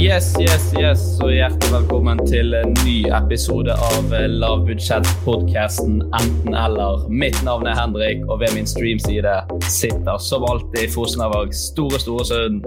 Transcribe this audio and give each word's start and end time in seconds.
Yes, 0.00 0.34
yes, 0.40 0.72
yes, 0.80 1.00
og 1.20 1.28
hjertelig 1.34 1.72
velkommen 1.74 2.20
til 2.24 2.54
en 2.56 2.72
ny 2.86 3.02
episode 3.12 3.74
av 3.74 4.08
Lavbudsjett-podkasten 4.10 5.98
Enten 6.16 6.56
eller. 6.56 7.04
Mitt 7.12 7.36
navn 7.44 7.68
er 7.68 7.76
Henrik, 7.76 8.24
og 8.26 8.40
ved 8.40 8.54
min 8.56 8.66
streamside 8.66 9.34
sitter 9.68 10.16
som 10.24 10.46
alltid 10.48 10.94
Fosnavågs 10.94 11.66
store, 11.74 12.00
store 12.00 12.24
sønn. 12.30 12.58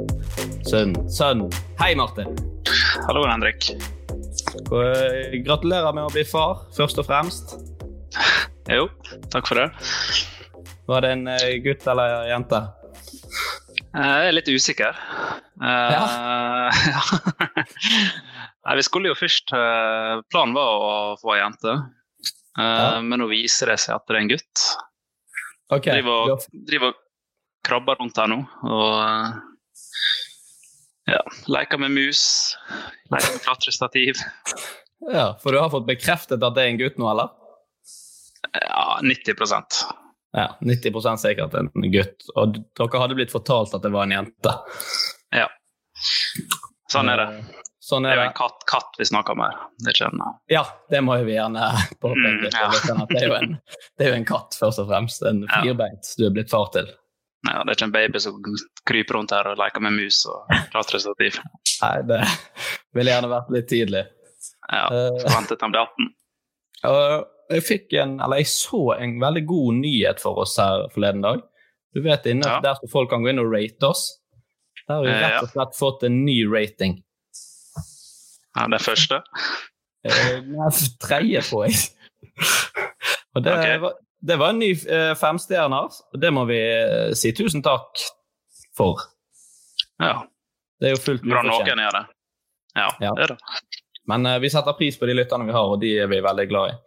Sønn. 0.69 0.93
Sønn. 1.09 1.47
Hei, 1.81 1.95
Martin. 1.97 2.29
Hallo, 3.09 3.25
Henrik. 3.25 3.73
Og, 4.69 4.79
eh, 4.85 5.37
Gratulerer 5.45 5.93
med 5.95 6.05
å 6.07 6.13
bli 6.13 6.23
far, 6.27 6.63
først 6.77 6.99
og 7.01 7.07
fremst. 7.09 7.55
Jo, 8.69 8.87
takk 9.33 9.47
for 9.49 9.59
det. 9.59 9.67
Var 10.87 11.01
det 11.05 11.11
en 11.15 11.27
eh, 11.33 11.57
gutt 11.63 11.85
eller 11.89 12.27
jente? 12.29 12.59
Eh, 13.93 14.13
Jeg 14.23 14.27
er 14.31 14.37
litt 14.39 14.51
usikker. 14.53 14.93
Ja. 15.63 16.71
Nei, 18.65 18.75
vi 18.79 18.83
skulle 18.83 19.11
jo 19.11 19.15
først 19.15 19.51
Planen 19.53 20.55
var 20.55 20.71
å 20.83 20.93
få 21.21 21.35
ei 21.35 21.41
jente, 21.43 21.75
Ja. 22.57 22.99
men 23.05 23.19
nå 23.21 23.27
viser 23.29 23.69
det 23.71 23.77
seg 23.83 23.95
at 23.95 24.03
det 24.09 24.15
er 24.15 24.19
en 24.23 24.31
gutt. 24.33 24.63
Ok. 25.73 25.87
Driver 25.87 26.41
driver 26.67 26.91
og 26.91 26.99
krabber 27.63 27.95
rundt 28.01 28.17
her 28.19 28.27
nå 28.33 28.41
og 28.67 29.39
ja, 31.05 31.21
leker 31.47 31.77
med 31.77 31.91
mus, 31.91 32.23
leker 33.11 33.33
med 33.33 33.41
klatrestativ. 33.45 34.21
Ja, 35.11 35.39
For 35.43 35.51
du 35.51 35.59
har 35.59 35.69
fått 35.69 35.87
bekreftet 35.87 36.43
at 36.43 36.55
det 36.55 36.63
er 36.63 36.71
en 36.71 36.79
gutt 36.79 36.99
nå, 37.01 37.09
eller? 37.11 37.33
Ja, 38.53 38.99
90% 39.03 39.81
Ja, 40.33 40.57
90% 40.61 41.17
sikkert 41.17 41.53
en 41.59 41.71
gutt. 41.91 42.29
Og 42.35 42.55
dere 42.77 43.01
hadde 43.01 43.17
blitt 43.17 43.33
fortalt 43.33 43.73
at 43.75 43.83
det 43.83 43.91
var 43.93 44.07
en 44.07 44.15
jente. 44.15 44.55
Ja. 45.35 45.49
Sånn 46.91 47.11
er 47.11 47.19
det. 47.19 47.27
Sånn 47.83 48.05
Det 48.07 48.13
er 48.13 48.21
er 48.21 48.23
jo 48.23 48.29
en 48.29 48.37
katt, 48.37 48.63
katt 48.69 48.95
vi 48.97 49.05
snakker 49.09 49.35
om 49.35 49.43
her. 49.43 49.55
Det 49.83 49.91
kjenner. 49.97 50.37
Ja, 50.51 50.63
det 50.89 51.01
må 51.03 51.17
jo 51.19 51.27
vi 51.27 51.35
gjerne 51.35 51.67
påpeke. 52.03 52.47
Mm, 52.47 52.55
ja. 52.55 52.69
det, 53.09 53.23
er 53.27 53.35
en, 53.41 53.57
det 53.99 54.05
er 54.05 54.13
jo 54.13 54.19
en 54.21 54.27
katt, 54.29 54.55
først 54.55 54.79
og 54.85 54.87
fremst. 54.87 55.25
En 55.27 55.43
firbeint 55.51 56.13
du 56.17 56.29
er 56.29 56.35
blitt 56.37 56.53
far 56.53 56.69
til. 56.75 56.87
Ja, 57.43 57.59
det 57.63 57.73
er 57.73 57.75
ikke 57.75 57.87
en 57.89 57.95
baby 57.95 58.19
som 58.23 58.37
kryper 58.87 59.17
rundt 59.17 59.31
her 59.35 59.49
og 59.51 59.57
leker 59.59 59.83
med 59.83 59.97
mus 59.97 60.21
og 60.31 60.47
klatrestativ. 60.71 61.39
Nei, 61.81 61.95
det 62.07 62.21
ville 62.95 63.11
gjerne 63.11 63.31
vært 63.33 63.49
litt 63.51 63.67
tidlig. 63.71 64.05
Ja, 64.71 64.85
Eh, 64.87 65.17
Forventet 65.25 65.61
han 65.65 65.73
ble 65.73 65.81
18. 65.83 66.07
Uh, 66.83 67.23
jeg 67.51 67.63
fikk 67.67 67.93
en, 67.99 68.13
eller 68.23 68.39
jeg 68.41 68.47
så 68.51 68.79
en 68.97 69.17
veldig 69.19 69.43
god 69.49 69.73
nyhet 69.81 70.19
for 70.23 70.39
oss 70.43 70.55
her 70.59 70.85
forleden 70.95 71.21
dag. 71.25 71.41
Du 71.93 72.01
vet 72.01 72.25
inne 72.31 72.47
Ja. 72.47 72.59
der 72.63 72.79
folk 72.89 73.09
kan 73.11 73.23
gå 73.23 73.29
inn 73.33 73.39
og 73.43 73.51
rate 73.53 73.89
oss. 73.91 74.05
Der 74.87 74.95
har 74.95 75.03
vi 75.03 75.09
Eh, 75.11 75.19
rett 75.21 75.43
og 75.43 75.49
slett 75.51 75.75
fått 75.77 76.03
en 76.07 76.23
ny 76.25 76.39
rating. 76.47 77.03
Ja, 78.55 78.67
det 78.71 78.79
første. 78.85 79.19
Eh, 80.05 80.39
Nei, 80.47 80.69
tredje, 81.01 81.41
tror 81.47 81.67
jeg. 81.67 81.75
Og 83.35 83.43
det, 83.43 83.53
Ok. 83.53 83.81
var, 83.81 83.93
det 84.23 84.37
var 84.39 84.53
en 84.53 84.59
ny 84.63 84.71
eh, 84.71 85.13
femstjerner, 85.19 85.91
det 86.21 86.31
må 86.31 86.45
vi 86.49 86.59
eh, 86.59 87.13
si 87.17 87.33
tusen 87.35 87.63
takk 87.65 88.03
for. 88.77 89.01
Ja, 89.99 90.23
Det 90.81 90.89
er 90.89 90.95
jo 90.95 91.01
fullt 91.03 91.23
Bra 91.27 91.43
noen 91.45 91.67
gjør 91.67 91.97
det. 91.99 92.05
Ja, 92.75 92.87
Ja. 92.99 93.11
det 93.15 93.23
er 93.27 93.33
det. 93.35 93.37
Men 94.07 94.25
eh, 94.27 94.39
vi 94.43 94.49
setter 94.51 94.75
pris 94.79 94.97
på 94.99 95.07
de 95.07 95.13
lytterne 95.15 95.45
vi 95.47 95.55
har, 95.55 95.67
og 95.75 95.79
de 95.83 95.91
er 96.03 96.07
vi 96.11 96.21
veldig 96.23 96.47
glad 96.49 96.71
i. 96.73 96.77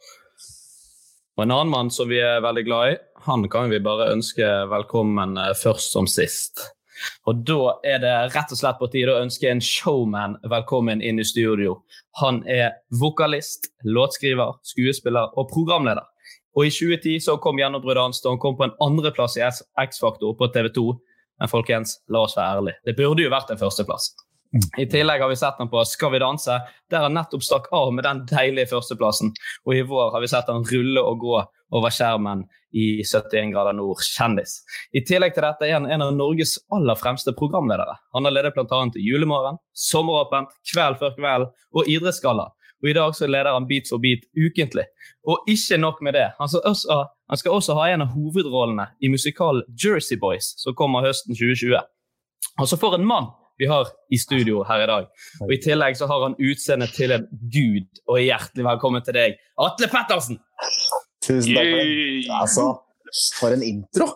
Og 1.37 1.45
en 1.45 1.53
annen 1.53 1.69
mann 1.73 1.91
som 1.93 2.09
vi 2.09 2.19
er 2.25 2.41
veldig 2.45 2.65
glad 2.65 2.95
i, 2.95 2.97
han 3.27 3.45
kan 3.53 3.69
vi 3.71 3.79
bare 3.85 4.11
ønske 4.15 4.47
velkommen 4.73 5.37
eh, 5.41 5.53
først 5.57 5.93
som 5.93 6.09
sist. 6.09 6.65
Og 7.29 7.43
da 7.45 7.75
er 7.85 7.99
det 8.01 8.13
rett 8.33 8.53
og 8.55 8.57
slett 8.59 8.79
på 8.81 8.89
tide 8.93 9.13
å 9.13 9.21
ønske 9.21 9.51
en 9.53 9.61
showman 9.61 10.39
velkommen 10.49 11.03
inn 11.05 11.21
i 11.21 11.27
studio. 11.29 11.83
Han 12.23 12.41
er 12.49 12.79
vokalist, 13.01 13.69
låtskriver, 13.85 14.57
skuespiller 14.65 15.29
og 15.37 15.51
programleder. 15.53 16.07
Og 16.57 16.69
i 16.69 16.73
2010 16.73 17.19
så 17.27 17.37
kom 17.43 17.61
gjennombruddet 17.61 18.03
hans 18.03 18.23
da 18.25 18.33
han 18.33 18.41
kom 18.41 18.57
på 18.57 18.65
en 18.67 18.77
andreplass 18.85 19.37
i 19.37 19.45
X-Faktor 19.45 20.37
på 20.39 20.49
TV 20.55 20.71
2. 20.73 20.87
Men 21.41 21.53
folkens, 21.53 21.99
la 22.09 22.25
oss 22.25 22.37
være 22.39 22.61
ærlige. 22.61 22.81
Det 22.89 22.97
burde 22.97 23.27
jo 23.27 23.33
vært 23.33 23.53
en 23.53 23.61
førsteplass. 23.61 24.15
I 24.81 24.87
tillegg 24.89 25.21
har 25.21 25.29
vi 25.29 25.37
sett 25.37 25.59
han 25.59 25.69
på 25.69 25.83
Skal 25.85 26.15
vi 26.15 26.23
danse, 26.23 26.55
der 26.91 27.05
han 27.05 27.17
nettopp 27.17 27.45
stakk 27.45 27.67
av 27.77 27.91
med 27.93 28.07
den 28.07 28.23
deilige 28.31 28.71
førsteplassen. 28.71 29.35
Og 29.67 29.75
i 29.75 29.85
vår 29.85 30.15
har 30.15 30.25
vi 30.25 30.31
sett 30.33 30.49
han 30.49 30.65
rulle 30.71 31.03
og 31.03 31.21
gå 31.21 31.43
over 31.77 31.93
skjermen 31.93 32.45
i 32.77 33.03
71 33.03 33.53
grader 33.53 33.75
nord, 33.77 34.01
kjendis. 34.05 34.61
I 34.97 35.03
tillegg 35.07 35.35
til 35.35 35.45
dette 35.45 35.67
er 35.67 35.77
han 35.77 35.89
en 35.91 36.05
av 36.05 36.15
Norges 36.15 36.57
aller 36.73 36.99
fremste 36.99 37.35
programledere. 37.37 37.97
Han 38.15 38.29
har 38.29 38.37
ledet 38.37 38.55
bl.a. 38.57 38.83
Julemorgen, 39.03 39.59
Sommeråpent, 39.75 40.55
Kveld 40.71 41.01
før 41.03 41.17
kveld 41.19 41.49
og 41.77 41.91
Idrettsgalla. 41.91 42.51
Og 42.83 42.91
i 42.91 42.95
dag 42.97 43.15
så 43.17 43.27
leder 43.27 43.55
han 43.57 43.67
Beat 43.69 43.89
for 43.91 44.03
beat 44.03 44.27
ukentlig. 44.37 44.85
Og 45.27 45.49
ikke 45.49 45.79
nok 45.81 46.03
med 46.05 46.17
det. 46.19 46.29
Han 46.39 46.49
skal 46.49 46.61
også, 46.71 46.99
han 47.31 47.41
skal 47.41 47.57
også 47.57 47.77
ha 47.79 47.89
en 47.93 48.05
av 48.05 48.13
hovedrollene 48.13 48.91
i 49.01 49.11
musikalen 49.13 49.65
Jersey 49.73 50.19
Boys, 50.21 50.53
som 50.61 50.77
kommer 50.77 51.07
høsten 51.07 51.35
2020. 51.35 51.81
Altså 52.61 52.79
for 52.81 52.97
en 52.97 53.07
mann 53.09 53.33
vi 53.59 53.67
har 53.67 53.89
i 54.13 54.19
studio 54.21 54.63
her 54.69 54.83
i 54.85 54.87
dag. 54.87 55.07
Og 55.41 55.53
I 55.53 55.61
tillegg 55.65 55.97
så 55.97 56.09
har 56.11 56.23
han 56.27 56.37
utseendet 56.37 56.93
til 56.97 57.15
en 57.17 57.25
gud. 57.53 57.89
Og 58.09 58.21
hjertelig 58.21 58.67
velkommen 58.67 59.05
til 59.05 59.17
deg, 59.17 59.39
Atle 59.65 59.89
Pettersen! 59.93 60.41
Tusen 61.25 61.57
takk 61.57 61.71
for 61.73 62.41
Altså, 62.41 62.67
for 63.41 63.57
en 63.57 63.65
intro! 63.65 64.11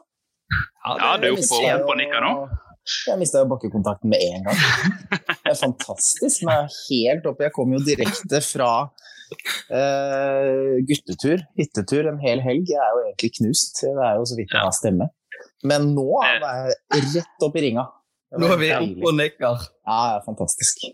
Ja, 0.84 1.16
du 1.20 1.30
er 1.30 1.32
jo 1.32 1.40
på 1.40 1.60
og 1.64 1.96
nikker 2.00 2.24
nå. 2.24 2.34
Jeg 3.06 3.20
mista 3.20 3.44
bakkekontakten 3.48 4.10
med 4.10 4.22
en 4.24 4.48
gang. 4.48 4.58
Det 5.44 5.52
er 5.52 5.58
fantastisk. 5.58 6.42
Men 6.46 6.52
jeg 6.54 6.64
er 6.64 6.74
helt 6.88 7.30
oppe. 7.30 7.46
Jeg 7.46 7.54
kom 7.56 7.72
jo 7.76 7.80
direkte 7.84 8.40
fra 8.44 8.72
uh, 8.88 10.74
guttetur, 10.88 11.44
hyttetur, 11.60 12.10
en 12.10 12.20
hel 12.24 12.42
helg. 12.44 12.72
Jeg 12.72 12.80
er 12.80 12.92
jo 12.96 13.06
egentlig 13.06 13.32
knust. 13.38 13.82
Det 13.84 13.94
er 14.08 14.18
jo 14.18 14.28
så 14.28 14.38
vidt 14.38 14.56
jeg 14.56 14.66
har 14.66 14.76
stemme. 14.76 15.10
Men 15.66 15.92
nå 15.94 16.08
er 16.24 16.44
jeg 16.44 17.08
rett 17.16 17.46
opp 17.46 17.56
i 17.58 17.64
ringa. 17.68 17.86
Nå 18.38 18.46
er 18.54 18.60
vi 18.60 18.68
oppe 18.74 19.08
og 19.10 19.16
nikker. 19.18 19.64
Ja, 19.88 20.00
ja, 20.14 20.18
fantastisk. 20.22 20.84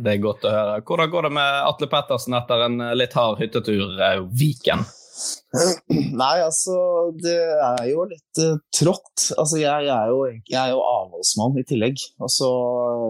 Det 0.00 0.14
er 0.14 0.22
godt 0.22 0.46
å 0.48 0.54
høre. 0.54 0.78
Hvordan 0.86 1.10
går 1.12 1.28
det 1.28 1.32
med 1.36 1.58
Atle 1.66 1.90
Pettersen 1.92 2.36
etter 2.38 2.64
en 2.66 2.80
litt 2.96 3.16
hard 3.18 3.40
hyttetur 3.42 4.00
eh, 4.00 4.22
Viken? 4.40 4.86
Nei, 6.22 6.36
altså 6.44 6.76
Det 7.18 7.34
er 7.34 7.88
jo 7.90 8.04
litt 8.10 8.42
uh, 8.42 8.58
trått. 8.74 9.30
Altså, 9.36 9.58
jeg, 9.60 9.86
jeg, 9.88 9.94
er 9.94 10.12
jo, 10.12 10.20
jeg, 10.30 10.58
er 10.60 10.72
jo, 10.74 10.82
avholdsmann 10.86 11.58
i 11.60 11.66
tillegg. 11.66 12.04
Og 12.22 12.30
så 12.32 12.50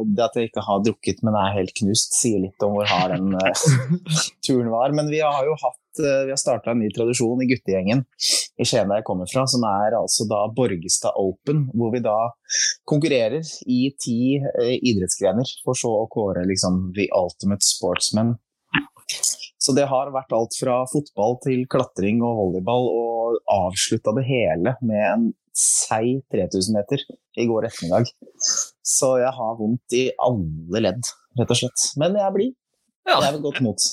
Det 0.09 0.25
at 0.27 0.39
jeg 0.39 0.51
ikke 0.51 0.65
har 0.67 0.83
drukket, 0.87 1.23
men 1.27 1.37
er 1.39 1.59
helt 1.59 1.75
knust, 1.83 2.17
sier 2.17 2.43
litt 2.43 2.67
om 2.67 2.77
hvor 2.79 2.89
hard 2.91 3.17
den 3.17 3.37
uh, 3.37 3.67
turen 4.47 4.73
var. 4.73 4.97
Men 4.97 5.13
vi 5.13 5.23
har 5.25 5.45
jo 5.47 5.57
hatt 5.61 6.03
uh, 6.03 6.25
Vi 6.29 6.35
har 6.35 6.41
starta 6.41 6.73
en 6.73 6.83
ny 6.83 6.91
tradisjon 6.97 7.45
i 7.45 7.51
guttegjengen 7.51 8.05
i 8.61 8.67
Skien 8.69 8.91
der 8.91 9.01
jeg 9.01 9.09
kommer 9.09 9.29
fra, 9.31 9.47
som 9.49 9.65
er 9.69 9.97
altså 9.97 10.27
da 10.31 10.43
Borgestad 10.57 11.17
Open. 11.21 11.67
Hvor 11.77 11.93
vi 11.95 12.03
da 12.05 12.19
konkurrerer 12.89 13.45
i 13.71 13.83
ti 14.01 14.37
idrettsgrener, 14.61 15.49
for 15.65 15.79
så 15.79 15.93
å 16.03 16.09
kåre 16.13 16.43
liksom 16.49 16.91
the 16.97 17.07
ultimate 17.17 17.65
sportsman 17.65 18.35
så 19.61 19.75
det 19.77 19.87
har 19.91 20.13
vært 20.15 20.33
alt 20.33 20.57
fra 20.57 20.81
fotball 20.89 21.37
til 21.45 21.67
klatring 21.71 22.23
og 22.25 22.39
volleyball, 22.39 22.87
og 22.89 23.41
avslutta 23.53 24.15
det 24.17 24.25
hele 24.29 24.75
med 24.81 25.03
en 25.05 25.27
seig 25.57 26.23
3000 26.33 26.77
meter 26.79 27.03
i 27.41 27.47
går 27.51 27.69
ettermiddag. 27.69 28.09
Så 28.87 29.17
jeg 29.21 29.33
har 29.37 29.59
vondt 29.59 29.97
i 29.97 30.07
alle 30.25 30.85
ledd, 30.87 31.11
rett 31.41 31.53
og 31.53 31.61
slett. 31.61 31.91
Men 32.01 32.17
jeg 32.17 32.37
blir. 32.37 32.55
Ja. 33.09 33.19
Jeg 33.19 33.29
er 33.29 33.37
ved 33.37 33.45
godt 33.49 33.61
mot. 33.65 33.91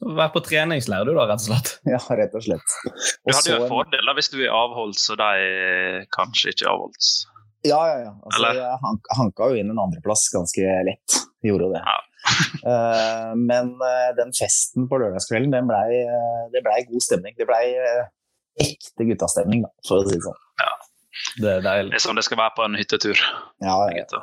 Vær 0.00 0.30
på 0.32 0.40
treningsleir 0.44 1.08
du 1.08 1.12
da, 1.12 1.26
rett 1.28 1.42
og 1.42 1.48
slett? 1.48 1.74
Ja, 1.88 2.00
rett 2.20 2.36
og 2.36 2.44
slett. 2.44 2.76
Og 2.88 3.32
du 3.32 3.36
hadde 3.36 3.52
jo 3.52 3.58
en 3.64 3.72
fordel 3.72 4.06
da, 4.08 4.16
hvis 4.16 4.30
du 4.32 4.38
er 4.42 4.52
avholds, 4.52 5.08
og 5.12 5.20
de 5.20 6.04
kanskje 6.16 6.54
ikke 6.54 6.66
er 6.66 6.72
avholds. 6.74 7.10
Ja, 7.68 7.80
ja, 7.88 7.96
ja. 8.06 8.12
Altså, 8.24 8.52
jeg 8.56 8.94
hanka 9.18 9.50
jo 9.52 9.60
inn 9.60 9.72
en 9.72 9.82
andreplass 9.82 10.28
ganske 10.32 10.76
lett. 10.88 11.18
Gjorde 11.44 11.72
det. 11.74 11.82
Ja. 11.84 11.98
Uh, 12.66 13.32
men 13.50 13.72
uh, 13.80 14.10
den 14.18 14.32
festen 14.36 14.88
på 14.90 15.00
lørdagskvelden, 15.00 15.52
den 15.54 15.68
blei 15.70 16.02
uh, 16.06 16.46
det 16.54 16.62
blei 16.66 16.80
god 16.88 17.04
stemning. 17.06 17.36
Det 17.38 17.48
blei 17.48 17.64
ekte 18.60 19.06
guttastemning, 19.08 19.64
for 19.86 20.02
å 20.02 20.08
si 20.08 20.16
det 20.16 20.24
sånn. 20.26 20.40
Ja. 20.62 20.72
Det 21.42 21.52
er 21.52 21.64
deilig. 21.64 21.92
Det 21.92 22.00
er 22.00 22.04
sånn 22.06 22.20
det 22.20 22.26
skal 22.26 22.40
være 22.40 22.56
på 22.56 22.64
en 22.66 22.78
hyttetur. 22.78 23.22
Ja, 23.64 23.76
ja. 23.92 24.22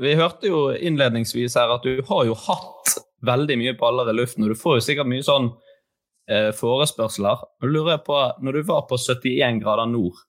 vi 0.00 0.12
hørte 0.16 0.48
jo 0.48 0.60
innledningsvis 0.72 1.56
her 1.58 1.72
at 1.74 1.84
du 1.84 2.00
har 2.08 2.24
jo 2.28 2.36
hatt 2.38 2.94
veldig 3.26 3.56
mye 3.60 3.74
baller 3.78 4.08
i 4.12 4.14
luften, 4.16 4.46
og 4.46 4.54
du 4.54 4.58
får 4.58 4.78
jo 4.78 4.84
sikkert 4.86 5.10
mye 5.10 5.24
sånn 5.26 5.50
forespørsler. 6.58 7.42
Og 7.62 7.70
lurer 7.70 8.00
på, 8.06 8.16
når 8.42 8.58
du 8.58 8.70
var 8.70 8.86
på 8.90 8.98
71 8.98 9.60
grader 9.62 9.90
nord, 9.90 10.22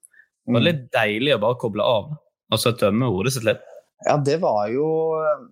var 0.48 0.62
det 0.62 0.68
litt 0.68 0.84
deilig 0.94 1.34
å 1.36 1.42
bare 1.42 1.60
koble 1.60 1.84
av? 1.84 2.12
Altså 2.52 2.72
tømme 2.80 3.10
hodet 3.12 3.34
sitt 3.34 3.46
litt? 3.48 3.64
Ja, 4.06 4.16
det 4.22 4.38
var 4.42 4.68
jo 4.72 4.86
uh, 5.18 5.46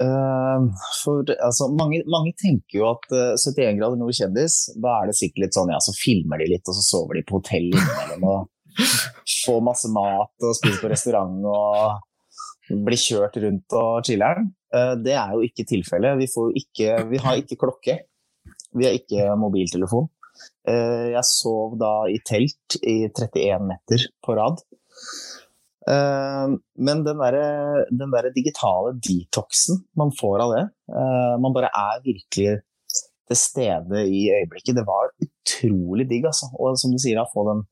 For 0.00 1.28
altså, 1.34 1.68
mange, 1.76 2.00
mange, 2.08 2.32
tenker 2.40 2.78
jo 2.78 2.86
at 2.94 3.04
uh, 3.12 3.34
71 3.36 3.76
grader 3.80 4.00
nord 4.00 4.16
kjendis, 4.16 4.62
da 4.80 4.94
er 5.00 5.10
det 5.10 5.16
sikkert 5.18 5.44
litt 5.44 5.58
sånn 5.58 5.72
ja, 5.74 5.80
så 5.84 5.92
filmer 5.96 6.40
de 6.40 6.48
litt, 6.54 6.64
og 6.64 6.76
så 6.78 6.84
sover 6.86 7.18
de 7.18 7.24
på 7.28 7.36
hotell 7.36 7.68
innimellom 7.68 8.24
og 8.30 8.86
får 9.44 9.60
masse 9.66 9.90
mat 9.92 10.46
og 10.46 10.56
spiser 10.56 10.80
på 10.80 10.92
restaurant 10.92 11.44
og 11.50 12.78
blir 12.86 13.00
kjørt 13.02 13.36
rundt 13.42 13.76
og 13.76 14.06
chiller'n. 14.06 14.48
Uh, 14.70 14.94
det 15.02 15.16
er 15.18 15.34
jo 15.34 15.44
ikke 15.44 15.66
tilfellet. 15.68 16.20
Vi, 16.20 16.94
vi 17.10 17.20
har 17.20 17.42
ikke 17.42 17.58
klokke. 17.60 17.98
Vi 18.76 18.86
har 18.86 18.96
ikke 18.96 19.34
mobiltelefon. 19.40 20.08
Uh, 20.68 21.10
jeg 21.12 21.26
sov 21.28 21.76
da 21.80 21.92
i 22.08 22.20
telt 22.24 22.78
i 22.80 23.02
31 23.10 23.68
netter 23.68 24.06
på 24.24 24.38
rad. 24.38 24.62
Eh, 25.88 26.56
men 26.86 27.04
den 27.06 27.20
derre 27.22 27.86
der 27.88 28.32
digitale 28.34 28.92
detoxen 29.00 29.80
man 29.96 30.10
får 30.12 30.42
av 30.44 30.50
det 30.52 30.64
eh, 30.92 31.36
Man 31.40 31.54
bare 31.56 31.70
er 31.72 32.02
virkelig 32.04 32.58
til 33.30 33.38
stede 33.38 34.04
i 34.10 34.24
øyeblikket. 34.34 34.76
Det 34.76 34.86
var 34.86 35.12
utrolig 35.22 36.08
digg, 36.10 36.26
altså. 36.26 36.50
Og 36.58 36.74
som 36.80 36.90
du 36.92 36.98
sier, 36.98 37.20
å 37.22 37.30
få 37.30 37.46
den 37.46 37.62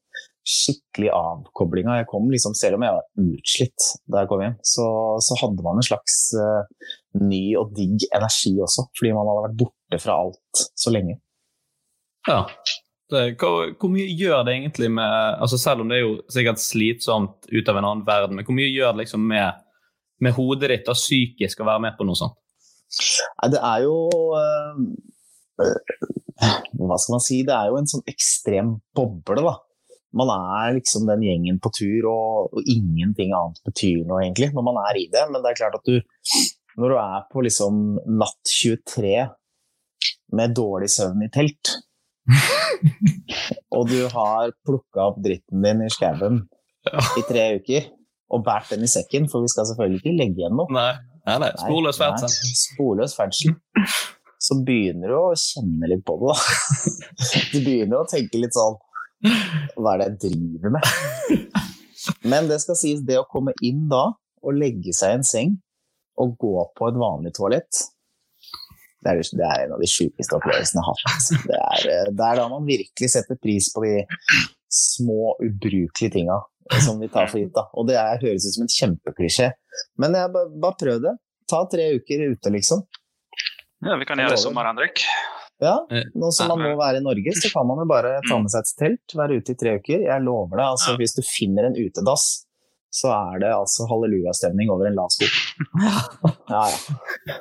skikkelig 0.49 1.10
avkoblinga. 1.12 1.99
Jeg 1.99 2.08
kom 2.08 2.28
liksom, 2.32 2.55
selv 2.56 2.78
om 2.78 2.87
jeg 2.87 2.96
var 2.96 3.25
utslitt 3.25 3.88
da 4.08 4.22
jeg 4.22 4.31
kom 4.31 4.44
hjem, 4.44 4.56
så, 4.64 4.87
så 5.25 5.37
hadde 5.43 5.64
man 5.66 5.81
en 5.81 5.88
slags 5.88 6.20
uh, 6.38 6.62
ny 7.20 7.43
og 7.61 7.75
digg 7.76 8.06
energi 8.16 8.54
også. 8.64 8.87
Fordi 8.96 9.12
man 9.16 9.28
hadde 9.28 9.46
vært 9.49 9.58
borte 9.64 10.00
fra 10.04 10.20
alt 10.22 10.64
så 10.78 10.94
lenge. 10.94 11.19
Ja. 12.28 12.44
Hvor, 13.08 13.70
hvor, 13.81 13.88
mye 13.88 14.05
gjør 14.12 14.43
det 14.44 14.52
egentlig 14.52 14.90
med 14.93 15.38
altså 15.40 15.56
Selv 15.56 15.81
om 15.81 15.88
det 15.88 15.96
er 15.96 16.02
jo 16.02 16.16
sikkert 16.28 16.60
slitsomt 16.60 17.46
ut 17.49 17.70
av 17.70 17.78
en 17.81 17.87
annen 17.88 18.05
verden, 18.05 18.37
men 18.37 18.44
hvor 18.44 18.56
mye 18.56 18.69
gjør 18.69 18.93
det 18.93 19.06
liksom 19.06 19.25
med, 19.31 19.62
med 20.20 20.37
hodet 20.37 20.69
ditt 20.75 20.90
og 20.93 20.99
psykisk 20.99 21.62
å 21.62 21.69
være 21.70 21.84
med 21.87 21.96
på 21.96 22.05
noe 22.05 22.19
sånt? 22.20 22.37
Nei, 23.40 23.49
det 23.52 23.62
er 23.64 23.87
jo 23.87 23.96
øh, 24.37 24.76
Hva 26.82 27.00
skal 27.00 27.16
man 27.16 27.25
si? 27.25 27.40
Det 27.49 27.56
er 27.56 27.72
jo 27.72 27.81
en 27.81 27.88
sånn 27.88 28.05
ekstrem 28.08 28.76
boble, 28.96 29.40
da. 29.40 29.56
Man 30.16 30.31
er 30.32 30.76
liksom 30.78 31.08
den 31.08 31.25
gjengen 31.26 31.58
på 31.61 31.72
tur, 31.76 32.06
og, 32.08 32.54
og 32.56 32.69
ingenting 32.69 33.34
annet 33.37 33.61
betyr 33.69 34.06
noe, 34.08 34.22
egentlig, 34.25 34.52
når 34.56 34.64
man 34.69 34.81
er 34.87 35.00
i 35.00 35.08
det. 35.12 35.25
Men 35.32 35.44
det 35.44 35.52
er 35.52 35.61
klart 35.64 35.81
at 35.81 35.88
du 35.88 36.00
Når 36.78 36.93
du 36.93 36.96
er 37.00 37.22
på 37.32 37.43
liksom 37.43 37.78
natt 38.20 38.52
23 38.52 39.14
med 40.38 40.52
dårlig 40.54 40.90
søvn 40.93 41.25
i 41.26 41.31
telt 41.34 41.72
og 43.76 43.88
du 43.90 44.00
har 44.12 44.52
plukka 44.66 45.08
opp 45.10 45.20
dritten 45.25 45.64
din 45.64 45.84
i 45.86 45.92
skauen 45.92 46.42
i 46.88 47.25
tre 47.28 47.46
uker 47.58 47.88
og 48.28 48.44
båret 48.44 48.75
den 48.75 48.84
i 48.84 48.90
sekken, 48.90 49.28
for 49.32 49.44
vi 49.44 49.50
skal 49.52 49.66
selvfølgelig 49.70 50.02
ikke 50.02 50.16
legge 50.16 50.42
igjen 50.42 50.56
noe. 50.58 50.69
Nei, 50.75 50.92
nei, 51.25 51.38
nei. 51.44 51.50
Sporløs 51.62 52.00
ferdsel. 52.00 52.52
Sporløs 52.60 53.16
ferdsel. 53.16 53.54
Så 54.38 54.58
begynner 54.64 55.10
du 55.10 55.16
å 55.16 55.30
kjenne 55.38 55.88
litt 55.90 56.04
på 56.06 56.19
det, 56.20 56.34
da. 56.34 56.36
Du 57.52 57.58
begynner 57.64 58.02
å 58.02 58.08
tenke 58.08 58.38
litt 58.38 58.54
sånn 58.54 58.76
Hva 59.75 59.96
er 59.96 60.04
det 60.04 60.06
jeg 60.06 60.19
driver 60.28 60.76
med? 60.76 60.92
Men 62.28 62.46
det 62.50 62.60
skal 62.62 62.78
sies, 62.78 63.02
det 63.04 63.19
å 63.19 63.26
komme 63.28 63.56
inn 63.66 63.88
da 63.90 64.04
og 64.38 64.54
legge 64.54 64.94
seg 64.94 65.10
i 65.10 65.19
en 65.19 65.26
seng 65.26 65.56
og 66.22 66.36
gå 66.38 66.52
på 66.78 66.90
et 66.90 66.98
vanlig 66.98 67.32
toalett 67.36 67.80
det 69.08 69.14
er, 69.14 69.32
det 69.40 69.46
er, 69.49 69.64
en 69.64 69.75
av 69.76 69.82
de 69.82 69.88
sjukeste 69.90 70.37
opplevelsene 70.37 70.82
jeg 70.82 70.87
har 70.88 71.00
hatt. 71.02 71.31
Det 71.49 71.58
er, 71.58 71.88
eh, 71.94 72.12
det 72.12 72.28
er 72.28 72.40
da 72.43 72.46
man 72.52 72.69
virkelig 72.69 73.10
setter 73.14 73.40
pris 73.40 73.70
på 73.75 73.84
de 73.87 73.94
små, 74.69 75.34
ubrukelige 75.40 76.12
tinga 76.19 76.43
som 76.84 77.00
vi 77.00 77.08
tar 77.08 77.31
for 77.32 77.40
gitt. 77.40 77.55
Da. 77.56 77.66
Og 77.72 77.88
det 77.88 77.96
er, 77.96 78.20
høres 78.20 78.44
ut 78.44 78.58
som 78.58 78.66
en 78.66 78.75
kjempeklisjé, 78.75 79.50
men 80.02 80.16
jeg 80.19 80.32
bare, 80.34 80.52
bare 80.60 80.81
prøv 80.81 81.02
det. 81.06 81.16
Ta 81.49 81.64
tre 81.72 81.90
uker 81.96 82.26
ute, 82.28 82.52
liksom. 82.52 82.84
Ja, 83.87 83.94
vi 83.96 84.08
kan 84.08 84.20
gjøre 84.20 84.34
det 84.34 84.40
i 84.40 84.43
sommer, 84.43 84.69
Henrik. 84.69 85.05
Ja, 85.58 85.75
nå 85.90 86.28
som 86.34 86.52
man 86.52 86.61
må 86.62 86.75
være 86.78 87.00
i 87.00 87.02
Norge, 87.02 87.32
så 87.34 87.49
kan 87.50 87.66
man 87.66 87.81
jo 87.82 87.87
bare 87.90 88.18
ta 88.28 88.37
med 88.38 88.52
seg 88.52 88.66
et 88.66 88.76
telt, 88.78 89.14
være 89.18 89.40
ute 89.40 89.54
i 89.54 89.59
tre 89.59 89.78
uker. 89.80 90.04
Jeg 90.04 90.23
lover 90.26 90.61
deg, 90.61 90.66
altså, 90.66 90.94
hvis 91.00 91.16
du 91.16 91.23
finner 91.26 91.71
en 91.71 91.78
utedass 91.78 92.28
så 92.90 93.11
er 93.12 93.42
det 93.42 93.50
altså 93.52 93.85
hallelujastemning 93.90 94.71
over 94.73 94.88
en 94.88 94.97
lav 94.97 95.12
sko. 95.12 95.28
Ja, 96.49 96.62
ja. 96.64 97.37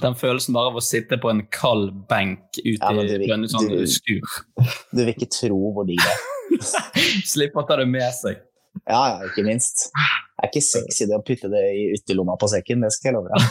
Den 0.00 0.14
følelsen 0.16 0.56
bare 0.56 0.70
av 0.70 0.78
å 0.80 0.84
sitte 0.84 1.18
på 1.20 1.28
en 1.28 1.42
kald 1.52 1.90
benk 2.08 2.56
ute 2.56 2.72
ja, 2.80 3.04
i 3.04 3.32
en 3.34 3.44
sånn 3.52 3.68
skur. 3.90 4.38
Du 4.94 5.02
vil 5.02 5.12
ikke 5.12 5.28
tro 5.34 5.58
hvor 5.76 5.84
digg 5.88 6.00
det 6.00 6.14
er. 6.14 6.22
Slippe 7.32 7.60
å 7.60 7.66
ta 7.68 7.76
det 7.80 7.88
med 7.90 8.08
seg. 8.16 8.40
Ja, 8.86 9.02
ja, 9.12 9.28
ikke 9.28 9.44
minst. 9.44 9.90
Det 9.92 10.46
er 10.46 10.50
ikke 10.52 10.64
sexy 10.64 11.08
det 11.10 11.18
å 11.18 11.24
putte 11.26 11.50
det 11.52 11.62
i 11.74 11.84
ytterlomma 11.98 12.38
på 12.40 12.48
sekken, 12.48 12.84
det 12.84 12.92
skal 12.94 13.10
jeg 13.10 13.18
love 13.18 13.28
deg. 13.34 13.44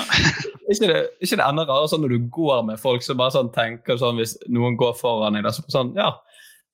ikke, 0.72 0.88
det, 0.88 1.00
ikke 1.20 1.38
det 1.38 1.46
enda 1.46 1.66
rarere 1.68 1.90
sånn 1.92 2.02
når 2.02 2.16
du 2.16 2.28
går 2.34 2.66
med 2.72 2.82
folk 2.82 3.04
som 3.06 3.20
bare 3.20 3.36
sånn 3.36 3.52
tenker 3.54 4.00
sånn 4.00 4.18
hvis 4.18 4.34
noen 4.50 4.78
går 4.80 4.96
foran 4.98 5.38
deg, 5.38 5.52
sånn 5.70 5.94
ja 5.98 6.10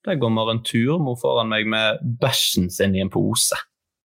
der 0.05 0.17
går 0.21 0.33
Maren 0.33 0.63
turmor 0.65 1.19
foran 1.21 1.51
meg 1.51 1.67
med 1.69 2.01
bæsjen 2.21 2.71
sin 2.73 2.95
i 2.95 3.03
en 3.03 3.11
pose. 3.13 3.57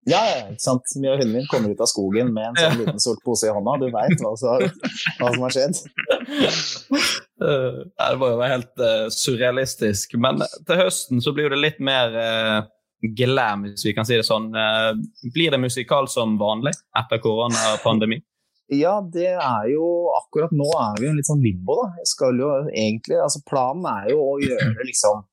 Ja, 0.09 0.21
ikke 0.49 0.63
sant. 0.63 0.93
Mia 0.97 1.13
hunden 1.13 1.35
min 1.35 1.49
kommer 1.49 1.73
ut 1.73 1.81
av 1.83 1.89
skogen 1.91 2.31
med 2.33 2.47
en 2.47 2.57
sånn 2.57 2.79
liten 2.79 3.01
sort 3.03 3.21
pose 3.25 3.45
i 3.45 3.53
hånda. 3.53 3.75
Du 3.83 3.91
veit 3.93 4.23
hva, 4.23 4.31
hva, 4.33 5.27
som 5.27 5.43
har 5.45 5.53
skjedd. 5.53 5.77
Uh, 7.41 7.83
det 7.85 8.17
var 8.23 8.33
jo 8.33 8.41
helt 8.41 8.81
uh, 8.81 9.05
surrealistisk. 9.13 10.17
Men 10.17 10.41
til 10.65 10.81
høsten 10.81 11.21
så 11.21 11.35
blir 11.37 11.53
det 11.53 11.61
litt 11.61 11.77
mer 11.85 12.17
uh, 12.17 12.57
glam, 13.13 13.67
hvis 13.69 13.85
vi 13.85 13.93
kan 13.97 14.07
si 14.09 14.17
det 14.17 14.25
sånn. 14.25 14.51
blir 15.33 15.53
det 15.53 15.61
musikal 15.61 16.09
som 16.09 16.35
vanlig 16.41 16.73
etter 16.97 17.21
koronapandemi? 17.21 18.19
Ja, 18.71 18.99
det 19.01 19.33
er 19.33 19.65
jo 19.67 19.85
Akkurat 20.15 20.53
nå 20.55 20.67
er 20.79 20.99
vi 21.01 21.09
jo 21.09 21.15
litt 21.17 21.27
sånn 21.27 21.41
limbo, 21.43 21.75
da. 21.81 21.87
Jeg 21.99 22.11
skal 22.13 22.37
jo 22.39 22.51
egentlig, 22.69 23.17
altså 23.19 23.41
Planen 23.49 23.87
er 23.89 24.11
jo 24.13 24.21
å 24.21 24.37
gjøre 24.39 24.85
liksom 24.87 25.25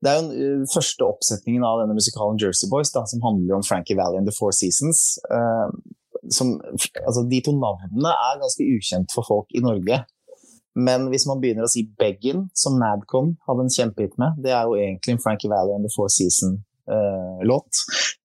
det 0.00 0.10
er 0.10 0.18
jo 0.18 0.26
den 0.26 0.62
uh, 0.62 0.68
første 0.74 1.06
oppsetningen 1.06 1.64
av 1.66 1.82
denne 1.82 1.96
musikalen 1.96 2.40
Jersey 2.40 2.70
Boys, 2.72 2.92
da, 2.94 3.04
som 3.10 3.24
handler 3.24 3.58
om 3.58 3.66
Frankie 3.66 3.98
Valley 3.98 4.20
and 4.20 4.28
The 4.28 4.36
Four 4.36 4.54
Seasons. 4.56 5.18
Uh, 5.28 5.68
som, 6.32 6.56
altså, 7.06 7.26
de 7.30 7.42
to 7.44 7.54
navnene 7.56 8.14
er 8.14 8.40
ganske 8.40 8.66
ukjent 8.76 9.12
for 9.14 9.26
folk 9.28 9.52
i 9.56 9.62
Norge. 9.64 10.02
Men 10.78 11.08
hvis 11.10 11.26
man 11.26 11.40
begynner 11.42 11.66
å 11.66 11.72
si 11.72 11.82
Beggin, 12.00 12.46
som 12.54 12.78
Madcon 12.80 13.34
hadde 13.48 13.66
en 13.66 13.72
kjempehit 13.74 14.16
med, 14.22 14.38
det 14.44 14.52
er 14.54 14.68
jo 14.68 14.78
egentlig 14.78 15.16
en 15.16 15.22
Frankie 15.24 15.50
Valley 15.50 15.74
and 15.74 15.84
The 15.84 15.92
Four 15.96 16.12
Seasons 16.14 16.60
uh, 16.90 17.38
låt. 17.50 17.72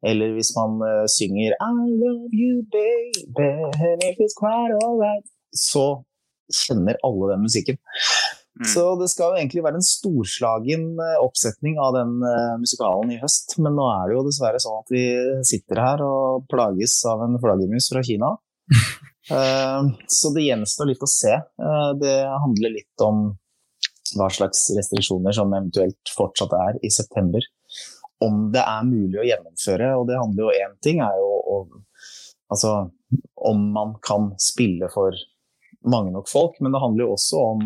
Eller 0.07 0.33
hvis 0.35 0.51
man 0.57 0.71
uh, 0.81 1.05
synger 1.17 1.51
I 1.51 1.71
love 2.03 2.29
you, 2.31 2.63
baby, 2.71 3.51
and 3.89 4.03
it's 4.23 4.37
quite 4.37 4.71
alright, 4.83 5.25
så 5.51 6.03
kjenner 6.53 6.95
alle 7.03 7.31
den 7.33 7.41
musikken. 7.47 7.77
Mm. 8.55 8.67
Så 8.71 8.83
det 8.99 9.09
skal 9.11 9.33
jo 9.33 9.39
egentlig 9.41 9.63
være 9.65 9.79
en 9.81 9.85
storslagen 9.85 10.85
uh, 10.95 11.17
oppsetning 11.23 11.79
av 11.81 11.95
den 11.97 12.17
uh, 12.23 12.55
musikalen 12.61 13.11
i 13.11 13.19
høst. 13.19 13.57
Men 13.59 13.75
nå 13.75 13.87
er 13.91 14.07
det 14.07 14.15
jo 14.15 14.25
dessverre 14.27 14.61
sånn 14.63 14.79
at 14.79 14.93
vi 14.95 15.05
sitter 15.47 15.81
her 15.83 16.03
og 16.05 16.45
plages 16.51 16.97
av 17.11 17.25
en 17.25 17.39
flaggermus 17.41 17.89
fra 17.91 18.03
Kina. 18.05 18.35
så 20.17 20.29
det 20.35 20.45
gjenstår 20.45 20.87
litt 20.91 21.01
å 21.01 21.09
se. 21.09 21.33
det 21.97 22.13
handler 22.29 22.73
litt 22.75 23.01
om 23.01 23.23
hva 24.13 24.27
slags 24.29 24.67
restriksjoner 24.77 25.33
som 25.33 25.53
eventuelt 25.53 26.11
fortsatt 26.13 26.53
er 26.53 26.77
i 26.85 26.91
september. 26.93 27.41
Om 28.23 28.51
det 28.53 28.61
er 28.61 28.85
mulig 28.87 29.19
å 29.19 29.25
gjennomføre, 29.25 29.89
og 29.97 30.05
det 30.09 30.19
handler 30.21 30.45
jo 30.45 30.53
én 30.61 30.75
ting 30.85 31.01
er 31.03 31.17
jo 31.19 31.31
å 31.41 31.59
Altså 32.45 32.91
om 33.49 33.61
man 33.73 33.95
kan 34.05 34.27
spille 34.37 34.85
for 34.93 35.15
mange 35.89 36.11
nok 36.13 36.29
folk, 36.29 36.59
men 36.61 36.75
det 36.75 36.81
handler 36.83 37.07
jo 37.07 37.15
også 37.15 37.41
om 37.41 37.63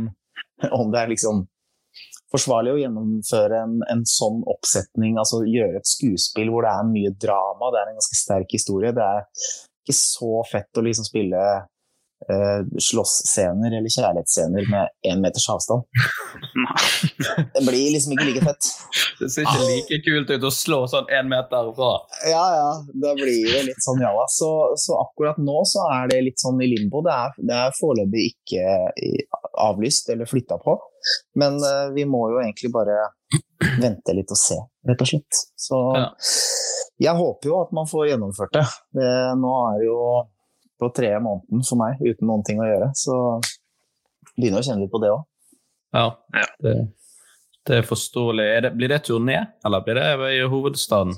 om 0.80 0.92
det 0.94 1.02
er 1.04 1.14
liksom 1.14 1.46
forsvarlig 2.30 2.76
å 2.76 2.82
gjennomføre 2.84 3.64
en, 3.64 3.80
en, 3.90 4.06
sånn 4.08 4.44
oppsetning, 4.50 5.18
altså 5.18 5.42
gjøre 5.48 5.82
et 5.82 5.90
skuespill 5.90 6.52
hvor 6.54 6.68
det 6.68 6.76
er 6.76 6.92
mye 6.92 7.16
drama, 7.18 7.72
det 7.74 7.82
er 7.82 7.92
en 7.92 8.00
ganske 8.00 8.20
sterk 8.20 8.54
historie. 8.54 8.94
Det 8.96 9.06
er 9.06 9.26
ikke 9.90 9.98
så 9.98 10.44
fett 10.52 10.78
å 10.78 10.86
liksom 10.86 11.08
spille 11.08 11.42
eh, 12.30 12.60
slåssscener 12.90 13.78
eller 13.80 13.96
kjærlighetsscener 13.96 14.70
med 14.70 15.10
én 15.10 15.24
meters 15.24 15.48
avstand. 15.50 15.88
det 17.56 17.64
blir 17.66 17.96
liksom 17.96 18.14
ikke 18.14 18.28
like 18.30 18.46
fett. 18.46 18.70
Det 19.20 19.32
ser 19.34 19.48
ikke 19.48 19.66
like 19.72 20.00
kult 20.06 20.34
ut 20.36 20.48
å 20.48 20.54
slå 20.54 20.84
sånn 20.92 21.10
én 21.18 21.30
meter 21.32 21.74
fra. 21.80 21.92
Ja, 22.30 22.46
ja. 22.60 22.70
Da 22.94 23.16
blir 23.18 23.50
det 23.50 23.66
litt 23.72 23.84
sånn 23.86 24.06
jalla. 24.06 24.28
Så, 24.32 24.52
så, 24.80 25.02
akkurat 25.02 25.42
nå 25.42 25.64
så 25.68 25.90
er 25.98 26.14
det 26.14 26.22
litt 26.30 26.46
sånn 26.46 26.62
i 26.62 26.70
limbo. 26.76 27.02
Det 27.06 27.16
er, 27.16 27.38
det 27.50 27.62
er 27.66 27.78
foreløpig 27.80 28.30
ikke 28.36 28.68
avlyst 29.58 30.10
eller 30.10 30.30
flytta 30.30 30.58
på. 30.58 30.76
Men 31.40 31.58
uh, 31.64 31.94
vi 31.96 32.06
må 32.06 32.26
jo 32.34 32.42
egentlig 32.42 32.72
bare 32.74 32.98
vente 33.82 34.16
litt 34.16 34.32
og 34.32 34.40
se, 34.40 34.58
rett 34.88 35.02
og 35.04 35.10
slett. 35.12 35.40
Så 35.60 35.80
ja. 35.96 36.10
jeg 37.08 37.16
håper 37.20 37.52
jo 37.52 37.58
at 37.62 37.74
man 37.76 37.90
får 37.90 38.12
gjennomført 38.12 38.54
det. 38.56 38.68
det 39.00 39.14
nå 39.40 39.56
er 39.70 39.82
det 39.82 39.90
jo 39.90 40.00
på 40.80 40.92
tredje 40.96 41.20
måneden 41.24 41.66
for 41.68 41.80
meg 41.82 42.00
uten 42.04 42.30
noen 42.30 42.46
ting 42.48 42.62
å 42.62 42.68
gjøre. 42.70 42.92
Så 42.96 43.18
begynner 44.36 44.62
å 44.62 44.68
kjenne 44.68 44.86
litt 44.86 44.94
på 44.94 45.02
det 45.04 45.12
òg. 45.14 45.26
Ja, 45.96 46.06
det, 46.62 46.76
det, 47.66 47.80
er 47.80 47.88
forståelig. 47.90 48.46
Er 48.46 48.66
det, 48.68 48.74
blir 48.78 48.92
det 48.92 49.02
turné, 49.08 49.42
eller 49.66 49.84
blir 49.86 49.98
det 50.00 50.34
i 50.38 50.44
hovedstaden? 50.52 51.16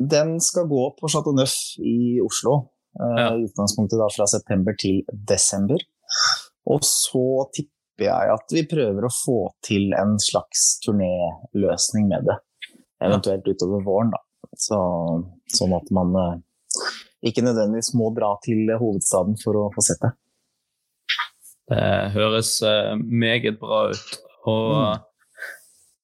Den 0.00 0.38
skal 0.40 0.68
gå 0.70 0.86
på 0.96 1.10
Chateau 1.12 1.36
Neuf 1.36 1.54
i 1.84 2.20
Oslo. 2.24 2.56
Eh, 2.96 3.18
ja. 3.20 3.26
I 3.36 3.44
utgangspunktet 3.44 4.00
da 4.00 4.08
fra 4.14 4.26
september 4.30 4.76
til 4.80 5.02
desember. 5.28 5.82
Og 6.68 6.84
så 6.84 7.26
tipper 7.56 8.06
jeg 8.06 8.32
at 8.34 8.54
vi 8.54 8.64
prøver 8.68 9.06
å 9.06 9.12
få 9.12 9.38
til 9.64 9.94
en 9.96 10.16
slags 10.20 10.80
turnéløsning 10.84 12.08
med 12.10 12.28
det. 12.28 12.38
Eventuelt 13.04 13.46
utover 13.48 13.84
våren, 13.84 14.12
da. 14.12 14.20
Så, 14.60 14.78
sånn 15.54 15.72
at 15.76 15.92
man 15.94 16.16
eh, 16.18 16.40
ikke 17.30 17.44
nødvendigvis 17.44 17.92
må 17.96 18.10
dra 18.16 18.34
til 18.44 18.66
hovedstaden 18.80 19.38
for 19.40 19.56
å 19.56 19.68
få 19.74 19.84
sett 19.84 20.02
det. 20.04 20.10
Det 21.70 21.86
høres 22.16 22.56
eh, 22.66 22.96
meget 22.98 23.60
bra 23.60 23.86
ut. 23.92 24.14
Og 24.50 24.70
mm. 24.74 25.02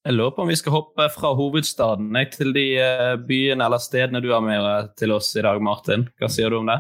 jeg 0.07 0.17
lurer 0.17 0.35
på 0.37 0.45
om 0.45 0.53
vi 0.53 0.59
skal 0.61 0.77
hoppe 0.77 1.09
fra 1.15 1.33
hovedstaden 1.37 2.17
til 2.33 2.53
de 2.57 2.67
eh, 2.81 3.15
byene 3.29 3.67
eller 3.67 3.83
stedene 3.83 4.23
du 4.25 4.31
har 4.33 4.45
med 4.45 4.93
til 5.01 5.17
oss 5.17 5.33
i 5.37 5.45
dag, 5.45 5.61
Martin. 5.65 6.07
Hva 6.21 6.31
sier 6.33 6.53
du 6.53 6.61
om 6.61 6.71
det? 6.71 6.79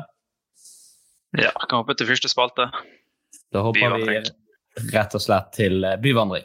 Ja, 1.36 1.50
jeg 1.50 1.66
kan 1.68 1.82
hoppe 1.82 1.96
til 1.98 2.08
første 2.08 2.30
spalte. 2.32 2.70
Da 3.56 3.62
hopper 3.62 3.94
vi 3.96 4.18
rett 4.92 5.14
og 5.16 5.22
slett 5.24 5.46
til 5.56 5.84
eh, 5.88 5.94
byvandring. 5.96 6.42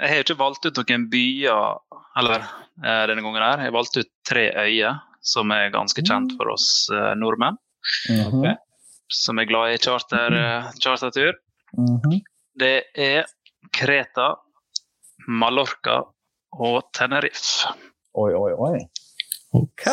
Jeg 0.00 0.08
har 0.10 0.24
ikke 0.24 0.36
valgt 0.40 0.66
ut 0.66 0.80
noen 0.80 1.04
byer 1.12 1.78
eller, 2.18 2.48
denne 2.82 3.22
gangen. 3.22 3.38
her. 3.44 3.62
Jeg 3.62 3.70
har 3.70 3.76
valgt 3.78 4.00
ut 4.00 4.10
tre 4.26 4.48
øyer 4.64 4.98
som 5.22 5.54
er 5.54 5.70
ganske 5.70 6.02
kjent 6.02 6.34
for 6.34 6.50
oss 6.50 6.66
uh, 6.90 7.14
nordmenn. 7.14 7.60
Mm 8.10 8.26
-hmm. 8.26 8.58
Som 9.06 9.38
er 9.38 9.46
glad 9.46 9.74
i 9.74 9.78
charter, 9.78 10.30
chartertur. 10.82 11.38
Mm 11.78 12.00
-hmm. 12.02 12.20
Det 12.58 12.82
er 12.94 13.24
Kreta, 13.70 14.34
Mallorca 15.28 16.02
og 16.52 16.82
Tenerife. 16.92 17.70
Oi, 18.14 18.34
oi, 18.34 18.52
oi. 18.52 18.78
Ok. 19.52 19.86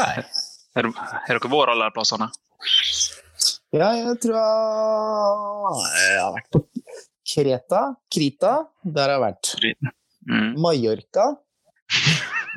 Har 0.75 0.85
dere 0.89 1.51
vært 1.51 1.73
alle 1.73 1.89
de 1.89 1.95
plassene? 1.95 2.29
Ja, 3.73 3.91
jeg 3.95 4.15
tror 4.23 4.35
jeg, 4.37 6.19
har 6.19 6.33
vært 6.35 6.49
på 6.53 6.63
Kreta. 7.29 7.83
Krita, 8.09 8.55
der 8.83 9.05
har 9.05 9.15
jeg 9.17 9.25
vært. 9.27 9.53
Mm. 10.29 10.49
Mallorca 10.61 11.29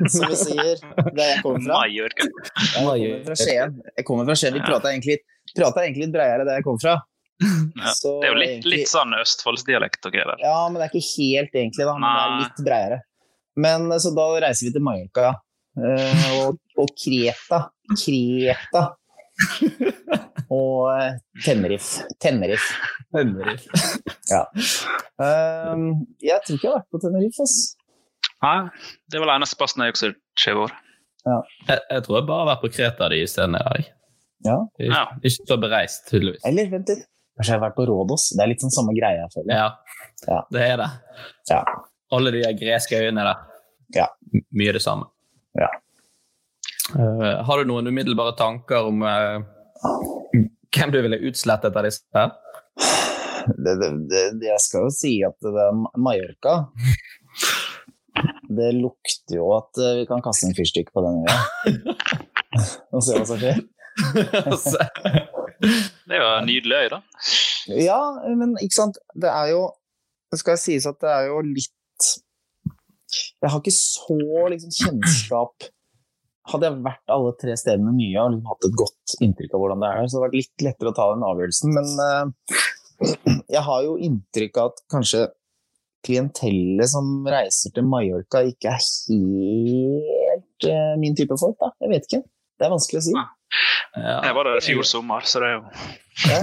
som 0.09 0.27
vi 0.29 0.37
sier 0.37 0.81
der 1.13 1.23
jeg 1.23 1.41
kommer 1.43 1.63
fra. 1.63 1.79
Mallorca. 1.79 2.27
Jeg 2.27 2.73
kommer 2.75 3.23
fra 3.27 3.37
Skien. 3.39 3.79
Jeg 3.97 4.05
kommer 4.07 4.29
fra 4.29 4.37
Skien. 4.39 4.57
Vi 4.57 4.63
prata 4.65 4.91
egentlig, 4.91 5.17
prater 5.53 5.85
egentlig 5.85 6.07
litt 6.07 6.15
breiere 6.15 6.47
der 6.47 6.59
jeg 6.59 6.67
kommer 6.67 6.83
fra. 6.83 6.95
Ja, 7.43 7.91
det 7.91 8.27
er 8.27 8.29
jo 8.29 8.39
litt, 8.39 8.67
litt 8.69 8.89
sånn 8.91 9.15
østfoldsdialekt 9.17 10.05
og 10.05 10.13
okay, 10.13 10.21
greier. 10.21 10.43
Ja, 10.45 10.57
men 10.69 10.79
det 10.79 10.85
er 10.85 10.93
ikke 10.93 11.07
helt 11.09 11.57
egentlig, 11.57 11.87
da. 11.89 11.95
Men 11.97 12.05
det 12.07 12.23
er 12.23 12.35
litt 12.43 12.61
breiere. 12.67 12.99
Men 13.63 13.89
så 14.01 14.13
da 14.15 14.27
reiser 14.45 14.69
vi 14.69 14.75
til 14.75 14.85
Mallorca, 14.85 15.31
ja. 15.31 15.33
Uh, 15.73 16.25
og, 16.37 16.59
og, 16.77 16.91
Kreta. 17.01 17.63
Kreta. 17.91 18.83
og 20.53 20.89
uh, 20.89 21.13
Tenerife. 21.45 22.05
Tenerife. 22.21 22.73
Tenerife. 23.13 23.69
ja. 24.33 24.43
Um, 25.17 26.03
jeg 26.21 26.39
tror 26.45 26.57
ikke 26.57 26.67
jeg 26.67 26.71
har 26.71 26.79
vært 26.81 26.91
på 26.93 27.01
Tenerife. 27.03 27.47
ass. 27.47 27.57
Nei, 28.43 28.57
det 29.11 29.21
var 29.21 29.31
den 29.31 29.39
eneste 29.39 29.59
plassen 29.59 29.85
jeg 29.85 29.95
også 29.95 30.13
har 30.45 30.59
vært. 30.59 30.79
Ja. 31.23 31.39
Jeg, 31.69 31.79
jeg, 31.79 32.03
tror 32.05 32.17
jeg 32.17 32.27
bare 32.27 32.43
har 32.43 32.49
vært 32.51 32.63
på 32.65 32.71
Kreta 32.75 33.09
de 33.13 33.21
stedene 33.31 33.61
i 33.61 33.67
dag. 33.69 33.91
Ja. 34.43 34.57
Ikke, 34.83 35.03
ikke 35.23 35.47
så 35.47 35.57
bereist, 35.61 36.05
tydeligvis. 36.09 36.43
Eller 36.49 36.71
vent 36.73 36.91
litt. 36.91 37.05
Kanskje 37.37 37.53
jeg 37.53 37.57
har 37.57 37.63
vært 37.63 37.77
på 37.77 37.85
Rådås. 37.89 38.27
Det 38.35 38.43
er 38.43 38.51
litt 38.51 38.61
sånn 38.61 38.73
samme 38.73 38.93
greie. 38.93 39.23
Jeg 39.23 39.31
føler. 39.33 39.55
Ja, 39.55 39.69
ja. 40.27 40.41
det 40.53 40.65
er 40.67 40.75
det. 40.83 40.89
Ja. 41.49 41.61
Alle 42.13 42.33
de 42.35 42.43
greske 42.59 42.99
øyene 42.99 43.25
der. 43.25 43.47
Ja. 43.95 44.09
Mye 44.53 44.75
det 44.75 44.83
samme. 44.83 45.07
Ja. 45.57 45.69
Uh, 46.91 47.39
har 47.47 47.61
du 47.61 47.69
noen 47.69 47.87
umiddelbare 47.87 48.33
tanker 48.35 48.89
om 48.89 49.05
uh, 49.07 49.39
hvem 50.73 50.91
du 50.91 50.99
ville 51.05 51.21
utslettet 51.29 51.77
av 51.77 51.87
disse? 51.87 52.03
her? 52.15 52.33
Det, 53.47 53.75
det, 53.79 53.89
det, 54.09 54.47
jeg 54.47 54.59
skal 54.63 54.87
jo 54.87 54.91
si 54.93 55.13
at 55.27 55.35
det 55.43 55.51
er 55.63 55.73
Mallorca. 55.99 56.53
Det 58.53 58.69
lukter 58.77 59.39
jo 59.39 59.47
at 59.55 59.79
eh, 59.81 59.95
vi 60.01 60.05
kan 60.07 60.21
kaste 60.23 60.47
en 60.47 60.55
fyrstikk 60.55 60.91
på 60.93 61.03
den 61.03 61.23
øya. 61.23 61.37
Og 62.93 63.03
se 63.03 63.17
hva 63.17 63.25
som 63.27 63.39
skjer. 63.41 63.57
det 66.07 66.15
er 66.15 66.21
jo 66.21 66.29
en 66.29 66.49
nydelig 66.49 66.77
øy, 66.77 66.87
da. 66.93 66.99
Ja, 67.73 67.99
men 68.37 68.55
ikke 68.61 68.77
sant. 68.77 68.95
Det 69.13 69.29
er 69.29 69.53
jo 69.53 69.61
Det 70.33 70.39
skal 70.41 70.57
sies 70.57 70.87
at 70.89 70.97
det 71.03 71.11
er 71.13 71.27
jo 71.29 71.41
litt 71.45 72.07
Jeg 73.13 73.51
har 73.53 73.59
ikke 73.59 73.75
så 73.75 74.17
liksom, 74.49 74.71
kjennskap 74.79 75.67
Hadde 76.51 76.67
jeg 76.67 76.83
vært 76.83 77.13
alle 77.15 77.31
tre 77.39 77.53
stedene 77.59 77.93
mye 77.95 78.19
og 78.19 78.33
liksom 78.33 78.49
hatt 78.51 78.67
et 78.67 78.79
godt 78.81 79.13
inntrykk 79.23 79.53
av 79.55 79.63
hvordan 79.63 79.83
det 79.83 79.91
er, 79.91 80.07
så 80.07 80.17
hadde 80.17 80.23
det 80.23 80.27
vært 80.27 80.39
litt 80.39 80.65
lettere 80.67 80.91
å 80.91 80.97
ta 80.97 81.05
den 81.13 81.23
avgjørelsen. 81.29 81.77
Men 81.77 81.87
uh, 82.03 83.37
jeg 83.55 83.63
har 83.69 83.85
jo 83.85 83.95
inntrykk 84.09 84.59
av 84.59 84.73
at 84.73 84.83
kanskje 84.91 85.23
klientellet 86.03 86.91
som 86.91 87.13
reiser 87.31 87.71
til 87.75 87.87
Mallorca, 87.87 88.43
ikke 88.43 88.73
er 88.73 88.83
helt 88.83 90.67
uh, 90.67 90.93
min 90.99 91.15
type 91.15 91.37
folk. 91.39 91.55
da. 91.63 91.71
Jeg 91.85 91.93
vet 91.93 92.09
ikke. 92.09 92.23
Det 92.59 92.67
er 92.67 92.73
vanskelig 92.75 92.99
å 92.99 93.05
si. 93.07 93.15
Ja. 93.15 93.29
Jeg 94.25 94.33
var 94.35 94.47
der 94.49 94.57
i 94.57 94.65
fjor 94.65 94.87
sommer, 94.89 95.25
så 95.29 95.43
det 95.43 95.51
er 95.51 95.59
jo 95.59 95.63
ja. 96.23 96.37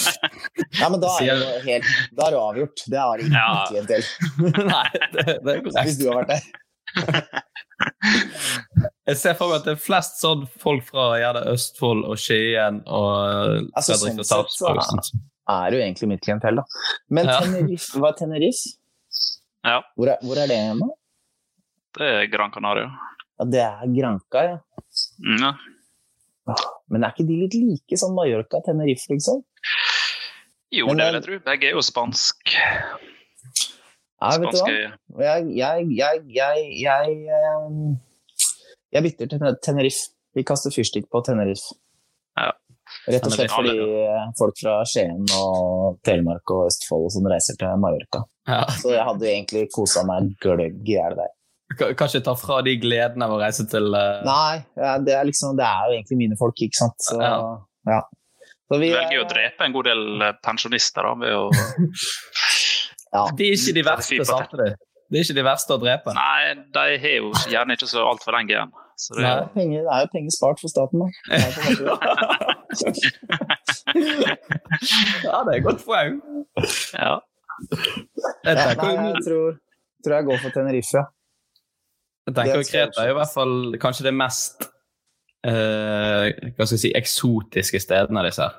ja, 0.80 0.88
men 0.90 1.00
da 1.02 1.12
er 1.22 1.28
det 1.28 1.34
jo 1.46 1.58
helt 1.64 1.88
Da 2.14 2.26
er 2.26 2.34
det 2.34 2.40
avgjort. 2.42 2.84
Det 2.90 3.00
har 3.00 3.22
ikke 3.22 3.42
ja. 3.42 3.64
klientell. 3.70 4.08
Nei, 4.72 4.86
det, 5.14 5.24
det 5.26 5.52
er 5.52 5.60
korrekt. 5.66 5.82
Hvis 5.90 5.98
du 6.00 6.08
har 6.10 6.22
vært 6.22 6.32
der. 6.34 7.42
Jeg 9.06 9.20
ser 9.20 9.36
for 9.38 9.52
meg 9.52 9.60
at 9.60 9.68
det 9.68 9.76
er 9.76 9.82
flest 9.82 10.18
sånn 10.18 10.44
folk 10.58 10.82
fra 10.88 11.12
gjerne 11.20 11.44
Østfold 11.52 12.02
og 12.08 12.18
Skien 12.18 12.80
og 12.86 13.12
altså, 13.78 13.94
Fredrik 13.94 14.16
sånn 14.16 14.28
Sarpsborg. 14.32 14.82
så 14.82 15.20
er 15.54 15.76
jo 15.76 15.82
egentlig 15.84 16.08
mitt 16.10 16.24
klientell, 16.24 16.58
da. 16.58 16.64
Men 17.14 17.30
ja. 17.30 17.36
Tenerife, 17.44 18.00
hva 18.02 18.10
er 18.10 18.18
Tenerife? 18.18 18.72
Ja. 19.66 19.80
Hvor 19.94 20.10
er, 20.10 20.22
hvor 20.26 20.40
er 20.42 20.50
det 20.50 20.58
nå? 20.78 20.88
Det 21.96 22.08
er 22.16 22.26
Gran 22.32 22.50
Canaria. 22.54 22.90
Ja, 23.36 23.46
det 23.52 23.62
er 23.62 23.92
Granca, 23.92 24.42
ja. 24.42 24.58
Mm, 25.20 25.42
ja. 25.44 26.56
Men 26.88 27.04
er 27.04 27.14
ikke 27.14 27.26
de 27.28 27.38
litt 27.42 27.56
like 27.58 27.98
som 28.00 28.14
Mallorca 28.16 28.60
og 28.60 28.66
Tenerife, 28.66 29.10
liksom? 29.12 29.42
Jo, 30.74 30.88
Men, 30.88 30.98
det 30.98 31.06
vil 31.06 31.18
jeg 31.18 31.24
tro. 31.26 31.38
Begge 31.46 31.70
er 31.70 31.76
jo 31.76 31.82
spansk. 31.84 32.56
Ja, 34.16 34.30
vet 34.40 34.54
du 34.54 34.60
hva? 34.62 34.74
Jeg, 35.22 35.48
jeg, 35.58 35.88
jeg, 35.98 36.22
jeg, 36.32 36.68
jeg, 36.80 37.16
eh, 37.36 37.96
jeg 38.96 39.04
bytter 39.04 39.32
til 39.32 39.58
Tenerife. 39.64 40.08
Vi 40.36 40.44
kaster 40.46 40.72
fyrstikk 40.74 41.08
på 41.12 41.22
Tenerife. 41.24 41.76
Ja. 42.36 42.52
Rett 43.10 43.24
og 43.26 43.32
slett 43.34 43.50
fordi 43.50 43.78
folk 44.38 44.58
fra 44.60 44.76
Skien 44.86 45.24
og 45.34 45.96
Telemark 46.06 46.52
og 46.54 46.68
Østfold 46.68 47.08
og 47.08 47.14
sånn 47.14 47.28
reiser 47.30 47.58
til 47.58 47.80
Mallorca. 47.82 48.22
Ja. 48.46 48.60
Så 48.78 48.92
jeg 48.94 49.06
hadde 49.08 49.26
jo 49.26 49.32
egentlig 49.32 49.64
kosa 49.74 50.04
meg 50.06 50.36
gløgg 50.42 50.86
i 50.86 50.94
hjel 50.94 51.16
der. 51.18 51.32
Kan 51.76 51.96
kan 51.98 52.10
ikke 52.12 52.22
ta 52.28 52.36
fra 52.38 52.60
de 52.62 52.76
gledene 52.78 53.26
av 53.26 53.34
å 53.34 53.40
reise 53.40 53.66
til 53.66 53.90
uh... 53.90 54.22
Nei, 54.26 54.60
det, 55.02 55.16
er 55.16 55.26
liksom, 55.26 55.56
det 55.58 55.66
er 55.66 55.88
jo 55.90 55.96
egentlig 55.96 56.20
mine 56.20 56.38
folk, 56.38 56.62
ikke 56.62 56.78
sant. 56.78 57.00
Så, 57.02 57.18
Ja. 57.18 57.40
ja. 57.90 58.04
Så 58.66 58.78
vi, 58.82 58.90
velger 58.90 59.14
jo 59.14 59.24
å 59.24 59.30
drepe 59.30 59.66
en 59.66 59.74
god 59.74 59.86
del 59.86 60.22
eh, 60.26 60.38
pensjonister 60.42 61.06
da, 61.06 61.12
ved 61.20 61.36
å 61.38 61.44
Ja. 63.14 63.28
De 63.38 63.46
er 63.46 63.54
ikke 63.54 63.74
de 63.76 63.84
verste, 63.86 64.24
samtidig. 64.26 64.72
Det 65.06 65.20
er 65.20 65.24
ikke 65.24 65.36
de 65.38 65.44
verste 65.46 65.74
å 65.76 65.80
drepe. 65.80 66.14
Nei, 66.16 66.56
de 66.74 66.96
har 67.02 67.14
jo 67.20 67.30
gjerne 67.48 67.76
ikke 67.78 67.88
så 67.88 68.02
altfor 68.04 68.34
lenge 68.36 68.52
igjen. 68.52 68.74
Så 68.96 69.14
det, 69.14 69.22
Det 69.22 69.30
er, 69.30 69.38
jo 69.42 69.48
penger, 69.54 69.80
det 69.84 69.92
er 69.94 70.00
jo 70.06 70.08
penger 70.12 70.32
spart 70.38 70.58
for 70.62 70.68
staten, 70.72 70.98
da. 71.02 71.06
Ja, 75.26 75.36
det 75.44 75.50
er 75.52 75.58
et 75.58 75.64
godt 75.66 75.82
poeng. 75.86 76.20
ja. 76.96 77.14
Jeg 78.44 78.56
Ja, 78.56 78.74
nei, 78.76 78.94
jeg 79.08 79.22
tror, 79.26 79.56
tror 80.04 80.14
jeg 80.16 80.24
går 80.28 80.38
for 80.42 80.50
Tenerife. 80.56 80.96
ja. 80.98 81.04
jeg 82.26 82.34
tenker 82.34 82.56
det 82.62 82.68
Kreta 82.70 83.04
er 83.04 83.10
i 83.12 83.16
hvert 83.16 83.32
fall 83.34 83.54
kanskje 83.80 84.04
det 84.08 84.14
mest 84.16 84.66
eh, 85.46 86.26
hva 86.56 86.66
skal 86.66 86.76
jeg 86.76 86.82
si, 86.84 86.92
eksotiske 86.98 87.80
stedene 87.84 88.20
av 88.22 88.26
disse 88.28 88.42
her. 88.48 88.54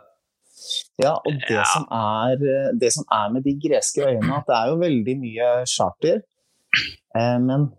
Ja, 1.03 1.13
og 1.19 1.33
det, 1.33 1.51
Ja. 1.53 1.65
Som 1.73 1.85
er, 1.93 2.71
det 2.81 2.91
som 2.95 3.05
er 3.13 3.29
med 3.33 3.45
de 3.45 3.53
greske 3.67 4.01
øyene, 4.07 4.37
at 4.39 4.47
det 4.49 4.55
er 4.57 4.71
jo 4.71 4.79
veldig 4.81 5.15
mye 5.21 5.49
charter. 5.69 6.23
Eh, 7.15 7.37
men 7.43 7.69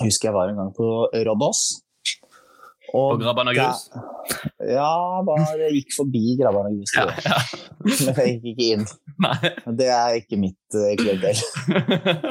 jeg 0.00 0.08
husker 0.10 0.28
jeg 0.30 0.34
var 0.36 0.48
en 0.52 0.56
gang 0.60 0.72
på. 0.76 0.86
På 2.94 3.00
Grabban 3.18 3.48
og 3.50 3.54
grus. 3.56 3.88
der- 3.90 4.74
Ja, 4.74 5.22
bare 5.26 5.70
gikk 5.74 5.90
forbi 5.96 6.36
Grabban 6.40 6.66
og 6.68 6.76
grus. 6.78 6.92
Ja, 6.94 7.06
ja. 7.24 7.38
Men 7.84 8.18
jeg 8.20 8.34
gikk 8.36 8.46
ikke 8.52 8.66
inn. 8.76 8.84
Nei. 9.24 9.50
Det 9.80 9.88
er 9.90 10.18
ikke 10.20 10.38
mitt 10.40 10.76
uh, 10.78 10.92
klubbdel. 11.00 11.40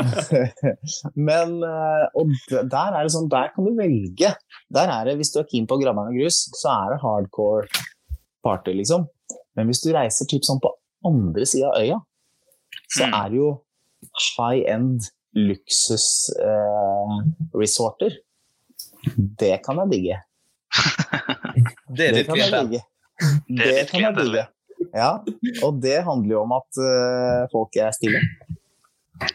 Men 1.30 1.58
eh, 1.68 2.06
og 2.20 2.32
der 2.72 2.96
er 2.96 3.02
det 3.06 3.14
sånn, 3.14 3.28
der 3.32 3.52
kan 3.56 3.68
du 3.68 3.74
velge. 3.78 4.32
Der 4.74 4.94
er 4.96 5.10
det, 5.10 5.18
Hvis 5.20 5.34
du 5.34 5.42
er 5.42 5.48
keen 5.52 5.68
på 5.70 5.78
Grabban 5.82 6.12
og 6.14 6.18
grus, 6.18 6.44
så 6.60 6.72
er 6.74 6.94
det 6.96 7.02
hardcore 7.04 7.68
party, 8.46 8.74
liksom. 8.80 9.08
Men 9.58 9.70
hvis 9.70 9.84
du 9.84 9.92
reiser 9.96 10.28
typ 10.32 10.44
sånn 10.48 10.62
på 10.64 10.72
andre 11.08 11.46
sida 11.50 11.70
av 11.74 11.82
øya, 11.84 12.00
så 12.96 13.06
Mm. 13.08 13.14
er 13.20 13.30
det 13.30 13.38
jo 13.38 13.50
high 14.38 14.64
end 14.74 15.02
luksusresorter. 15.38 18.12
det 19.40 19.62
kan 19.66 19.78
jeg 19.84 19.90
digge. 19.92 20.18
Det 21.94 22.08
er 22.08 22.14
ditt 22.18 22.30
klientell. 22.32 22.68
digge. 22.72 22.82
Det 23.48 23.66
Det, 23.70 23.84
kan 23.92 24.02
jeg 24.02 24.14
digge. 24.18 24.44
Ja, 24.94 25.12
og 25.64 25.82
det 25.82 26.06
handler 26.06 26.32
jo 26.36 26.42
om 26.44 26.52
at 26.58 26.70
uh, 26.82 27.50
folk 27.54 27.76
er 27.80 27.92
stille. 27.96 28.20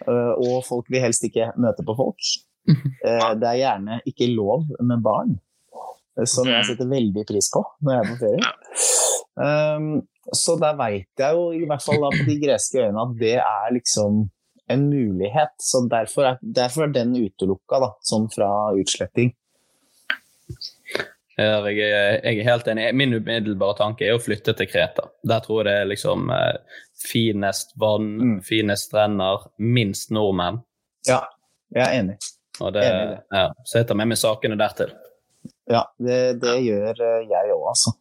Uh, 0.05 0.33
og 0.35 0.65
folk 0.67 0.87
vil 0.91 1.03
helst 1.07 1.25
ikke 1.25 1.53
møte 1.61 1.83
på 1.87 1.95
folk. 1.99 2.21
Uh, 2.69 3.33
det 3.39 3.49
er 3.49 3.63
gjerne 3.63 3.95
ikke 4.09 4.35
lov 4.35 4.61
med 4.85 4.99
barn, 5.05 5.31
eh, 6.19 6.27
som 6.29 6.47
jeg 6.51 6.67
setter 6.69 6.87
veldig 6.91 7.25
pris 7.29 7.49
på 7.55 7.61
når 7.81 7.93
jeg 7.95 8.03
er 8.03 8.09
på 8.11 8.17
ferie. 8.25 8.43
Um, 9.39 10.03
så 10.35 10.53
der 10.61 10.75
veit 10.77 11.23
jeg 11.23 11.33
jo 11.39 11.45
i 11.55 11.67
hvert 11.69 11.85
fall 11.85 12.01
da 12.03 12.09
på 12.13 12.25
de 12.27 12.37
greske 12.43 12.79
øyene 12.83 13.05
at 13.05 13.13
det 13.21 13.37
er 13.39 13.73
liksom 13.73 14.13
en 14.69 14.89
mulighet. 14.91 15.55
Så 15.63 15.83
derfor 15.91 16.27
er, 16.33 16.39
derfor 16.43 16.87
er 16.89 16.93
den 16.95 17.15
utelukka, 17.17 17.81
da, 17.85 17.91
sånn 18.05 18.29
fra 18.33 18.49
utsletting. 18.79 19.35
Ja, 21.39 21.61
Jeg 21.71 21.79
er, 21.87 22.17
jeg 22.25 22.41
er 22.41 22.47
helt 22.49 22.67
enig. 22.73 22.89
Min 22.99 23.13
umiddelbare 23.15 23.77
tanke 23.79 24.07
er 24.09 24.17
å 24.17 24.23
flytte 24.23 24.55
til 24.59 24.67
Kreta. 24.67 25.05
Der 25.23 25.43
tror 25.45 25.61
jeg 25.63 25.69
det 25.69 25.75
er 25.85 25.91
liksom 25.93 26.31
eh, 26.35 26.81
finest 26.99 27.77
vann, 27.79 28.09
Mm. 28.19 28.39
finest 28.43 28.89
strender, 28.89 29.45
minst 29.63 30.11
nordmenn. 30.11 30.59
Ja, 31.07 31.21
jeg 31.75 31.85
er 31.85 31.95
enig. 32.01 32.17
Og 32.59 32.73
det, 32.75 32.83
Enig 32.89 33.13
det. 33.13 33.21
ja, 33.39 33.45
så 33.65 33.79
jeg 33.79 33.87
tar 33.87 33.95
med 34.01 34.09
meg 34.11 34.19
sakene 34.19 34.57
dertil. 34.59 34.91
Ja, 35.71 35.85
det, 36.03 36.41
det 36.43 36.57
gjør 36.65 37.05
eh, 37.07 37.23
jeg 37.31 37.55
òg, 37.55 37.65
altså. 37.71 37.95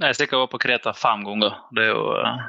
Jeg 0.00 0.08
er 0.08 0.16
sikkert 0.18 0.40
over 0.40 0.50
på 0.56 0.58
Kreta 0.64 0.92
fem 0.96 1.22
ganger. 1.28 1.54
Det 1.76 1.84
er 1.84 1.92
jo 1.92 2.02
uh... 2.16 2.42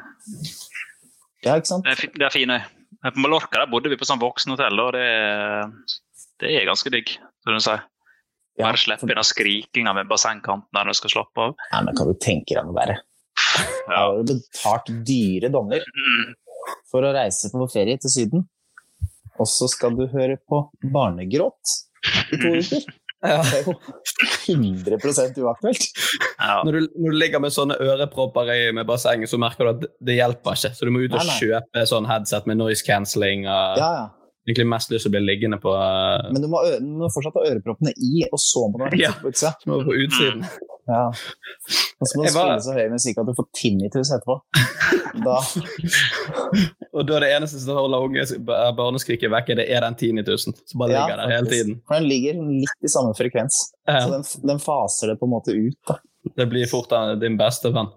Ja, 1.45 1.57
ikke 1.59 1.69
sant? 1.69 1.85
det 1.85 1.91
er, 1.93 1.99
fi- 2.01 2.13
det 2.17 2.25
er 2.25 2.33
fine. 2.33 2.57
På 3.01 3.19
Mallorca 3.23 3.61
der 3.61 3.69
bodde 3.71 3.89
vi 3.89 3.97
på 3.97 4.05
sånn 4.07 4.19
voksenhotell, 4.21 4.79
og 4.83 4.91
det 4.93 5.07
det 6.41 6.49
er 6.57 6.65
ganske 6.65 6.89
digg. 6.93 7.11
Som 7.45 7.53
du 7.57 7.61
sier. 7.63 7.83
Ja, 8.59 8.65
Bare 8.67 8.77
slippe 8.81 9.07
unna 9.07 9.23
skrikinga 9.25 9.93
ved 9.95 10.09
bassengkanten 10.09 10.67
der 10.75 10.89
du 10.89 10.93
skal 10.97 11.13
slappe 11.13 11.45
av. 11.47 11.53
Nei, 11.71 11.81
men 11.87 11.95
kan 11.97 12.09
du 12.09 12.17
tenke 12.21 12.57
deg 12.57 12.65
noe 12.67 12.75
verre? 12.75 12.97
Ja. 13.87 13.95
har 13.95 14.17
jo 14.19 14.25
betalt 14.27 14.89
dyre 15.07 15.49
dommer 15.53 15.81
Mm. 15.87 16.33
for 16.91 17.03
å 17.07 17.13
reise 17.15 17.49
på 17.51 17.67
ferie 17.71 17.97
til 18.01 18.11
Syden. 18.13 18.43
Og 19.39 19.47
så 19.49 19.67
skal 19.71 19.95
du 19.97 20.03
høre 20.11 20.37
på 20.49 20.59
barnegråt 20.93 21.73
i 22.33 22.37
to 22.41 22.51
uker. 22.59 22.85
Det 23.21 23.57
er 23.59 23.67
jo 23.67 23.73
100 24.47 25.43
uaktuelt. 25.43 25.83
Ja. 26.41 26.61
Når 26.65 26.71
du, 26.71 26.79
når 26.97 27.11
du 27.13 27.17
ligger 27.21 27.39
med 27.43 27.53
sånne 27.53 27.75
ørepropper 27.81 28.49
i 28.53 28.71
med 28.73 28.87
bassenget, 28.89 29.29
så 29.29 29.37
merker 29.41 29.67
du 29.67 29.69
at 29.75 29.83
det- 30.01 30.15
hjelper 30.17 30.57
ikke. 30.57 30.71
Så 30.77 30.87
du 30.87 30.91
må 30.91 31.03
ut 31.05 31.13
og 31.13 31.19
Nei, 31.21 31.27
nei. 31.27 31.37
kjøpe 31.37 31.85
sånn 31.91 32.07
headset 32.09 32.47
med 32.49 32.57
noise 32.57 32.83
cancelling. 32.87 33.45
Og 33.45 33.77
Ja, 33.77 33.91
ja. 33.99 34.07
Egentlig 34.49 34.65
mest 34.71 34.89
lyst 34.89 35.05
til 35.05 35.11
å 35.11 35.13
bli 35.13 35.21
liggende 35.21 35.59
på, 35.61 35.69
uh, 35.69 36.31
Men 36.33 36.41
du 36.41 36.47
må, 36.49 36.63
ø- 36.65 36.79
du 36.81 36.87
må 36.97 37.05
fortsatt 37.13 37.35
ha 37.37 37.43
øreproppene 37.45 37.91
i, 37.93 38.23
og 38.25 38.39
så 38.41 38.63
må 38.71 38.79
du 38.79 38.85
ha 38.87 38.89
headset 38.89 39.21
på 39.21 39.29
utsida. 39.29 39.51
på 39.69 39.93
utsiden. 40.01 40.41
Ja. 40.89 41.07
Og 42.01 42.07
så 42.09 42.17
må 42.17 42.23
du 42.25 42.31
spille 42.33 42.61
så 42.65 42.73
høy 42.75 42.87
musikk 42.93 43.19
at 43.21 43.27
du 43.29 43.33
får 43.37 43.47
tinnitus 43.57 44.11
etterpå. 44.15 44.39
Da, 45.11 45.41
Og 46.95 47.03
da 47.07 47.17
er 47.17 47.23
det 47.25 47.29
eneste 47.35 47.59
som 47.59 47.75
holder 47.75 48.05
unge 48.05 48.23
barneskriket 48.77 49.31
vekke, 49.33 49.57
det 49.59 49.65
er 49.71 49.83
den 49.83 49.97
tinnitusen 49.99 50.55
som 50.67 50.79
bare 50.81 50.93
Ja, 50.93 51.01
ligger 51.03 51.19
der 51.21 51.33
hele 51.35 51.51
tiden. 51.51 51.73
For 51.87 51.99
den 51.99 52.07
ligger 52.09 52.39
litt 52.47 52.87
i 52.87 52.91
samme 52.91 53.11
frekvens. 53.17 53.57
Ja. 53.89 54.01
Så 54.05 54.13
den, 54.13 54.23
den 54.53 54.61
faser 54.63 55.11
det 55.11 55.17
på 55.19 55.27
en 55.27 55.33
måte 55.35 55.55
ut. 55.55 55.75
Da. 55.87 55.97
Det 56.39 56.47
blir 56.51 56.69
fort 56.71 56.93
din 57.21 57.35
beste 57.39 57.73
venn. 57.75 57.91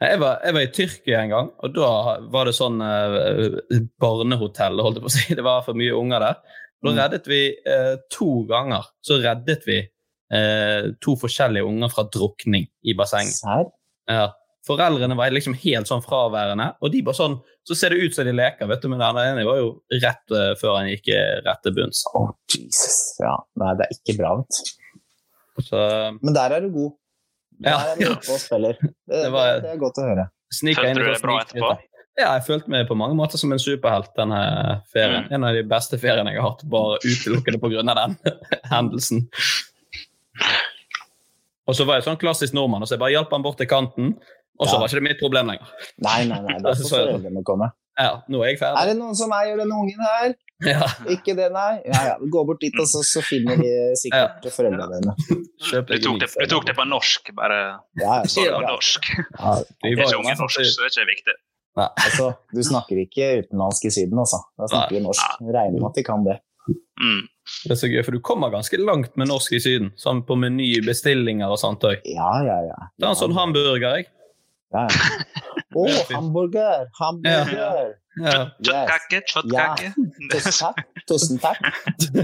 Jeg 0.00 0.16
var, 0.22 0.38
jeg 0.42 0.56
var 0.56 0.64
i 0.66 0.70
Tyrkia 0.72 1.22
en 1.22 1.32
gang, 1.34 1.48
og 1.60 1.74
da 1.76 1.88
var 2.32 2.48
det 2.48 2.54
sånn 2.56 2.78
eh, 2.80 3.58
barnehotell. 4.00 4.80
holdt 4.80 4.96
jeg 4.98 5.04
på 5.04 5.10
å 5.10 5.16
si. 5.16 5.24
Det 5.38 5.44
var 5.46 5.62
for 5.66 5.78
mye 5.78 5.94
unger 5.96 6.26
der. 6.26 6.40
Da 6.80 6.90
Mm. 6.90 6.96
reddet 6.96 7.26
vi 7.28 7.40
eh, 7.68 7.94
to 8.10 8.30
ganger 8.48 8.86
så 9.04 9.18
reddet 9.20 9.66
vi 9.68 9.82
eh, 10.32 10.90
to 11.02 11.16
forskjellige 11.20 11.66
unger 11.66 11.90
fra 11.92 12.04
drukning 12.12 12.68
i 12.86 12.94
bassenget. 12.98 13.40
Ja. 14.10 14.28
Foreldrene 14.66 15.16
var 15.16 15.32
liksom 15.32 15.54
helt 15.62 15.88
sånn 15.88 16.02
fraværende, 16.04 16.74
og 16.84 16.92
de 16.92 17.00
bare 17.06 17.16
sånn, 17.16 17.38
så 17.66 17.74
ser 17.78 17.94
det 17.94 18.02
ut 18.04 18.14
som 18.16 18.26
de 18.28 18.34
leker. 18.36 18.68
vet 18.68 18.82
du, 18.82 18.88
Men 18.92 19.00
den 19.00 19.18
ene 19.22 19.44
var 19.48 19.56
jo 19.60 19.70
rett 20.02 20.34
uh, 20.36 20.50
før 20.60 20.76
han 20.78 20.90
gikk 20.90 21.08
rett 21.46 21.62
til 21.64 21.74
bunns. 21.78 22.02
Oh, 22.14 22.28
Jesus. 22.52 22.98
Ja, 23.22 23.36
nei, 23.62 23.72
det 23.80 23.86
er 23.88 23.96
ikke 23.96 24.18
bra, 24.20 24.34
vet 24.42 24.58
du. 24.60 24.74
Så 25.64 25.80
Men 26.20 26.36
der 26.36 26.56
er 26.56 26.66
du 26.66 26.70
god. 26.76 26.92
Der 27.60 27.70
Ja, 27.74 27.78
er 27.92 27.96
du 28.00 28.04
god 28.08 28.34
og 28.36 28.40
spiller. 28.40 28.76
Det, 29.10 29.22
det, 29.24 29.30
var- 29.32 29.60
det 29.64 29.72
er 29.74 29.80
godt 29.80 29.98
å 30.00 30.04
høre. 30.10 30.28
Følte 30.60 30.92
du 30.98 31.06
deg 31.08 31.22
bra 31.24 31.38
etterpå? 31.44 31.72
Ja, 32.18 32.34
jeg 32.36 32.44
følte 32.46 32.72
meg 32.72 32.88
på 32.88 32.96
mange 32.98 33.16
måter 33.16 33.38
som 33.40 33.52
en 33.54 33.60
superhelt 33.62 34.10
denne 34.18 34.40
ferien. 34.92 35.24
Mm. 35.28 35.34
En 35.38 35.44
av 35.48 35.54
de 35.56 35.62
beste 35.68 35.96
feriene 36.00 36.32
jeg 36.34 36.40
har 36.42 36.50
hatt, 36.52 36.64
bare 36.68 36.98
utelukkende 37.06 37.60
pga. 37.62 37.84
den 37.96 38.16
hendelsen. 38.72 39.22
Og 41.70 41.76
så 41.78 41.84
var 41.86 42.00
jeg 42.00 42.06
sånn 42.08 42.18
klassisk 42.18 42.54
nordmann, 42.56 42.82
og 42.82 42.88
så 42.88 42.96
jeg 42.96 43.02
bare 43.04 43.14
hjalp 43.14 43.30
han 43.36 43.42
bort 43.44 43.58
til 43.60 43.68
kanten. 43.70 44.14
Og 44.60 44.66
så 44.68 44.74
Ja. 44.74 44.80
var 44.80 44.88
ikke 44.90 44.98
det 45.00 45.06
mitt 45.08 45.20
problem 45.20 45.46
lenger. 45.52 45.68
Nei, 46.04 46.24
nei, 46.28 46.40
nei. 46.44 46.58
Da 46.64 46.72
får 46.74 46.84
Så- 46.84 46.96
foreldrene 46.98 47.42
komme. 47.44 47.70
Ja, 47.98 48.22
nå 48.32 48.40
er 48.42 48.54
jeg 48.54 48.58
Er 48.62 48.86
det 48.86 48.96
noen 48.96 49.14
som 49.14 49.30
eier 49.32 49.56
denne 49.60 49.74
ungen 49.76 50.00
her? 50.00 50.34
Ja, 50.60 50.84
Ikke 51.08 51.32
det, 51.36 51.46
nei? 51.52 51.80
Ja, 51.88 52.00
ja. 52.04 52.16
Gå 52.20 52.42
bort 52.46 52.60
dit, 52.60 52.74
og 52.78 52.84
så, 52.86 53.00
så 53.00 53.22
finner 53.24 53.56
de 53.56 53.70
sikkert 53.96 54.44
foreldrene 54.52 54.98
dine. 55.00 55.14
Du 55.60 55.98
tok, 56.00 56.18
det, 56.20 56.28
du 56.40 56.46
tok 56.48 56.66
det 56.66 56.74
på 56.76 56.84
norsk, 56.88 57.30
bare 57.36 57.56
Ja, 58.00 58.20
ja, 58.20 58.24
så 58.28 58.44
det 58.44 58.52
var 58.52 58.66
norsk. 58.68 59.04
ja. 59.38 59.54
Vi 59.84 59.90
Jeg 59.90 59.98
er 59.98 60.04
ikke 60.04 60.18
unge 60.20 60.34
norsk, 60.40 60.56
så 60.60 60.64
så 60.64 60.82
det 60.84 60.90
er 60.90 61.00
ikke 61.00 61.10
viktig. 61.14 61.34
Altså, 61.80 62.26
du 62.52 62.60
snakker 62.66 62.96
ikke 63.06 63.26
utenlandsk 63.44 63.84
i 63.88 63.90
Syden, 63.94 64.18
altså. 64.20 64.40
Da 64.58 64.66
snakker 64.68 64.96
vi 64.98 65.00
norsk. 65.04 65.36
Regner 65.40 65.80
med 65.80 65.88
at 65.88 65.96
de 65.96 66.04
kan 66.04 66.24
det. 66.24 66.36
Mm. 67.00 67.22
Det 67.64 67.74
er 67.74 67.78
så 67.80 67.88
gøy, 67.90 68.00
for 68.06 68.16
du 68.16 68.20
kommer 68.24 68.50
ganske 68.52 68.78
langt 68.80 69.16
med 69.20 69.28
norsk 69.28 69.52
i 69.52 69.60
Syden. 69.60 69.90
Sånn 70.00 70.22
på 70.26 70.36
menybestillinger 70.40 71.50
og 71.52 71.58
sånt 71.60 71.84
òg. 71.84 72.00
Ja, 72.08 72.30
ja, 72.46 72.58
ja. 72.70 72.78
Det 72.96 73.04
er 73.08 73.12
en 73.12 73.18
sånn 73.20 73.34
hamburger, 73.36 73.98
jeg. 73.98 74.06
ja, 74.74 74.86
ja. 74.88 75.10
Å, 75.80 75.82
hamburger! 76.10 76.88
Hamburger! 76.98 77.90
Ja. 78.18 78.38
Yes. 78.58 78.64
Kjøttkake, 78.66 79.20
kjøttkake. 79.30 79.90
Tusen 80.32 80.56
takk. 80.58 80.80
Tusen 81.06 81.38
takk. 81.42 81.60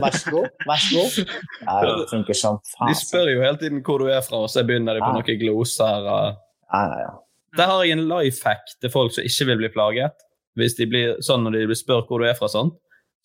Vær 0.03 0.17
så 0.19 0.33
god. 0.35 0.49
Vær 0.67 0.81
så 0.83 1.05
god. 1.05 1.37
Ja, 1.63 1.77
det 2.01 2.09
funker 2.11 2.35
som 2.37 2.59
De 2.59 2.73
faen. 2.75 2.97
spør 2.99 3.31
jo 3.31 3.45
hele 3.45 3.61
tiden 3.61 3.85
hvor 3.87 4.03
du 4.03 4.09
er 4.11 4.25
fra, 4.27 4.41
og 4.43 4.51
så 4.51 4.65
begynner 4.67 4.99
de 4.99 5.05
på 5.05 5.13
Ja. 5.13 5.21
noen 5.21 5.39
gloser. 5.45 6.09
Og... 6.11 6.41
Ja, 6.75 6.81
ja, 6.91 6.99
ja. 7.07 7.13
Der 7.61 7.71
har 7.71 7.85
jeg 7.87 7.95
en 8.01 8.05
life 8.11 8.43
hack 8.45 8.67
til 8.83 8.91
folk 8.93 9.15
som 9.15 9.25
ikke 9.31 9.47
vil 9.53 9.63
bli 9.63 9.71
plaget. 9.79 10.27
Hvis 10.59 10.75
de 10.81 10.89
blir 10.91 11.15
sånn 11.25 11.47
når 11.47 11.61
de 11.61 11.67
blir 11.71 11.79
spurt 11.79 12.11
hvor 12.11 12.19
du 12.25 12.27
er 12.29 12.35
fra, 12.35 12.51
sånn, 12.51 12.75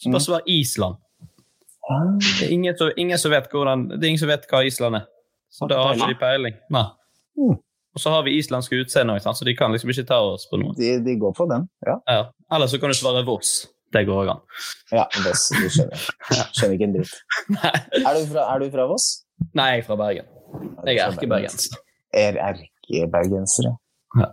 Spørs 0.01 0.29
hva 0.31 0.39
Island. 0.49 1.01
Det 2.21 2.47
er 2.47 2.53
ingen 2.55 2.77
som, 2.77 2.91
ingen 2.97 3.19
som 3.21 3.33
vet 3.33 3.49
hvordan, 3.51 3.87
det 3.93 4.01
er 4.01 4.13
ingen 4.13 4.21
som 4.23 4.31
vet 4.31 4.47
hva 4.51 4.63
Island 4.67 5.01
er. 5.01 5.09
Så 5.51 5.67
da 5.67 5.81
har 5.83 5.97
ikke 5.97 6.13
de 6.13 6.19
peiling. 6.21 6.55
Nei. 6.71 6.85
Mm. 7.39 7.57
Og 7.91 7.99
så 7.99 8.11
har 8.13 8.23
vi 8.23 8.37
islandske 8.39 8.77
utseende, 8.79 9.17
så 9.19 9.45
de 9.45 9.55
kan 9.57 9.73
liksom 9.75 9.91
ikke 9.91 10.05
ta 10.07 10.21
oss 10.23 10.45
på 10.47 10.59
noe. 10.61 10.71
De, 10.77 10.93
de 11.03 11.17
går 11.19 11.33
på 11.35 11.47
den, 11.51 11.67
ja. 11.87 11.97
Ja. 12.07 12.21
Eller 12.55 12.71
så 12.71 12.79
kan 12.79 12.91
du 12.91 12.95
svare 12.95 13.25
Voss. 13.27 13.65
Det 13.91 14.05
går 14.07 14.21
òg 14.23 14.29
an. 14.31 14.43
Ja, 14.95 15.03
Voss. 15.25 15.49
Du 15.51 15.65
skjønner. 15.67 16.05
Skjønner 16.55 16.77
ikke 16.77 16.87
en 16.87 16.95
dritt. 16.95 17.17
Er 18.05 18.15
du 18.15 18.23
fra, 18.31 18.45
er 18.53 18.63
du 18.63 18.69
fra 18.71 18.87
Voss? 18.87 19.09
Nei, 19.57 19.67
jeg 19.73 19.83
er 19.83 19.87
fra 19.89 19.97
Bergen. 19.99 20.29
Jeg 20.87 21.01
er 21.01 21.09
erkebergenser. 21.09 21.75
Er 22.15 22.39
ja. 24.21 24.29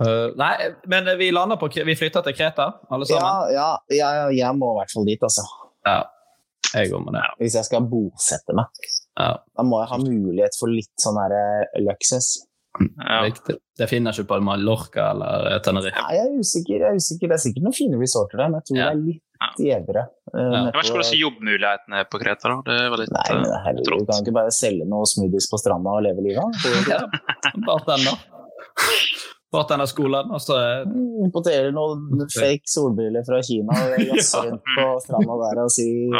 Uh, 0.00 0.32
nei, 0.38 0.52
men 0.90 1.08
vi 1.20 1.30
lander 1.34 1.58
på 1.60 1.68
Vi 1.68 1.94
flytter 1.98 2.24
til 2.26 2.34
Kreta, 2.36 2.66
alle 2.90 3.06
Ja, 3.08 3.18
sammen? 3.20 3.54
ja, 3.54 3.68
ja, 3.92 4.10
jeg 4.32 4.58
må 4.58 4.72
i 4.74 4.78
hvert 4.80 4.92
fall 4.94 5.06
dit, 5.08 5.22
altså. 5.22 5.44
Ja. 5.86 6.00
Jeg 6.76 6.90
går 6.92 7.04
med 7.06 7.16
det. 7.18 7.24
Hvis 7.40 7.54
jeg 7.58 7.64
skal 7.68 7.86
bosette 7.90 8.54
meg. 8.56 8.66
Ja. 9.16 9.30
Da 9.56 9.64
må 9.64 9.80
jeg 9.82 9.88
ha 9.94 9.98
mulighet 10.02 10.58
for 10.60 10.68
litt 10.72 10.92
sånn 11.00 11.16
her 11.22 11.32
eh, 11.36 11.80
luksus. 11.86 12.34
Ja. 12.76 13.22
Det 13.80 13.86
finner 13.88 14.12
ikke 14.12 14.28
på 14.34 14.36
Mallorca 14.44 15.06
eller 15.14 15.54
Tenerife. 15.64 15.96
Nei, 15.96 16.16
jeg 16.18 16.26
er 16.26 16.34
usikker. 16.44 16.74
jeg 16.82 16.90
er 16.90 16.98
usikker. 17.00 17.30
Det 17.32 17.36
er 17.38 17.40
sikkert 17.46 17.64
noen 17.64 17.76
fine 17.78 17.96
resorter 18.02 18.36
der, 18.42 18.50
men 18.52 18.60
jeg 18.60 18.68
tror 18.68 18.76
Ja. 18.76 18.88
det 18.90 18.92
er 18.92 19.06
litt 19.06 19.22
gjevere. 19.64 20.02
eh, 20.04 20.36
Ja. 20.36 20.50
nede 20.50 20.66
Jeg 20.66 20.74
vet 20.76 20.84
ikke 20.84 20.96
hvordan 20.98 21.20
jobbmulighetene 21.24 21.96
er 22.02 22.04
på 22.12 22.20
Kreta. 22.20 22.52
da. 22.52 22.58
Det 22.68 22.90
var 22.92 22.98
litt 23.00 23.14
Nei, 23.16 23.24
men 23.32 23.46
eh, 23.48 23.62
herregud, 23.64 23.98
du 24.04 24.06
kan 24.12 24.20
ikke 24.26 24.36
bare 24.36 24.52
selge 24.52 24.84
noe 24.92 25.08
smoothies 25.08 25.48
på 25.48 25.60
stranda 25.64 25.96
og 25.96 26.04
leve 26.04 26.20
livet? 26.20 26.44
Ja, 26.92 27.00
bare 27.64 27.96
den 27.96 28.04
det? 28.10 28.16
Bartender. 29.52 29.86
Bartenderskolen. 29.86 30.30
Altså, 30.34 30.56
Importerer 31.24 31.70
noen 31.72 32.26
fake 32.34 32.66
solbriller 32.68 33.22
fra 33.26 33.38
Kina 33.46 33.72
og 33.72 34.00
jazze 34.10 34.40
rundt 34.42 34.62
på 34.74 34.86
stranda 35.04 35.36
der 35.42 35.60
og 35.62 35.70
sier 35.70 36.16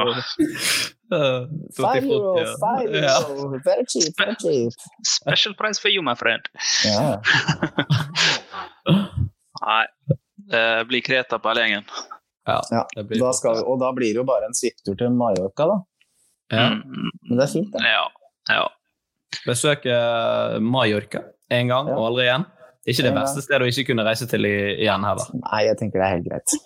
uh, 1.10 1.46
Five 1.76 2.06
euro, 2.06 2.36
five 2.62 3.02
euro, 3.02 3.58
very 3.66 3.84
cheap, 3.90 4.14
very 4.18 4.36
cheap. 4.40 4.72
Special 5.04 5.54
price 5.58 5.78
for 5.82 5.88
you, 5.90 6.02
my 6.02 6.14
friend. 6.14 6.46
Yeah. 6.86 7.18
Nei, 9.66 9.84
det 10.52 10.64
blir 10.88 11.00
Kreta 11.06 11.38
på 11.38 11.48
hele 11.50 11.60
gjengen. 11.66 11.84
Ja, 12.46 12.60
Ja, 12.70 12.86
det 12.94 13.04
blir 13.08 13.20
Da 13.24 13.32
skal, 13.34 13.62
og 13.66 13.80
da 13.82 13.90
blir 13.92 14.12
det 14.14 14.20
jo 14.20 14.26
bare 14.28 14.46
en 14.46 14.54
svipptur 14.54 14.94
til 15.00 15.10
Mallorca, 15.18 15.66
da. 15.66 15.78
Ja. 16.54 16.66
Mm, 16.78 17.08
Men 17.26 17.38
det 17.40 17.44
er 17.48 17.52
fint, 17.52 17.72
det. 17.74 17.82
ja. 17.90 18.04
ja. 18.54 18.66
Besøke 19.46 19.96
Mallorca 20.62 21.24
en 21.50 21.68
gang 21.72 21.88
Ja. 21.90 21.96
og 21.98 22.06
aldri 22.12 22.28
igjen. 22.28 22.44
Ikke 22.86 23.02
det 23.06 23.14
verste 23.16 23.42
stedet 23.42 23.66
å 23.66 23.70
ikke 23.70 23.88
kunne 23.88 24.04
reise 24.06 24.28
til 24.30 24.46
i, 24.46 24.56
igjen 24.84 25.06
heller. 25.06 25.30
Nei, 25.40 25.62
jeg 25.66 25.78
tenker 25.80 26.00
det 26.00 26.06
er 26.06 26.14
helt 26.14 26.28
greit. 26.28 26.58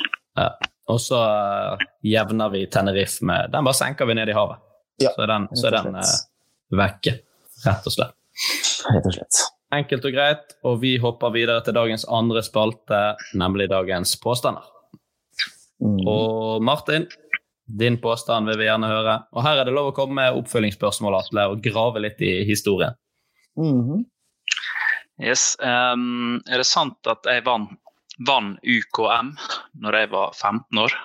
Og 0.90 0.98
så 1.00 1.20
uh, 1.20 1.84
jevner 2.04 2.50
vi 2.52 2.64
Tenerife 2.72 3.24
med 3.26 3.52
Den 3.52 3.66
bare 3.66 3.78
senker 3.78 4.08
vi 4.08 4.16
ned 4.18 4.32
i 4.32 4.36
havet. 4.36 4.60
Ja, 5.00 5.14
så 5.14 5.24
er 5.24 5.32
den, 5.32 5.46
så 5.56 5.70
er 5.70 5.76
den 5.78 5.96
uh, 5.96 6.10
vekke, 6.76 7.14
rett 7.64 7.88
og 7.88 7.94
slett. 7.94 8.16
Rett 8.90 9.08
og 9.08 9.16
slett. 9.16 9.40
Enkelt 9.72 10.04
og 10.08 10.12
greit, 10.12 10.54
og 10.66 10.80
vi 10.82 10.96
hopper 11.00 11.32
videre 11.32 11.62
til 11.64 11.76
dagens 11.76 12.04
andre 12.10 12.42
spalte, 12.42 13.00
nemlig 13.38 13.68
dagens 13.70 14.16
påstander. 14.20 14.66
Mm. 15.80 16.00
Og 16.10 16.60
Martin, 16.66 17.06
din 17.78 17.96
påstand 18.02 18.50
vil 18.50 18.58
vi 18.60 18.66
gjerne 18.66 18.90
høre. 18.90 19.14
Og 19.32 19.44
her 19.46 19.60
er 19.60 19.68
det 19.68 19.76
lov 19.76 19.92
å 19.92 19.96
komme 19.96 20.18
med 20.18 20.40
oppfølgingsspørsmål, 20.42 21.20
Atle, 21.20 21.46
og 21.52 21.62
grave 21.64 22.02
litt 22.02 22.20
i 22.24 22.40
historien. 22.48 22.98
Mhm. 23.56 24.04
Yes. 25.20 25.54
Um, 25.60 26.40
er 26.48 26.62
det 26.62 26.68
sant 26.68 27.10
at 27.10 27.26
jeg 27.28 27.44
vant, 27.44 27.72
vant 28.26 28.56
UKM 28.64 29.34
når 29.84 29.98
jeg 30.00 30.10
var 30.14 30.32
15 30.36 30.80
år? 30.84 30.96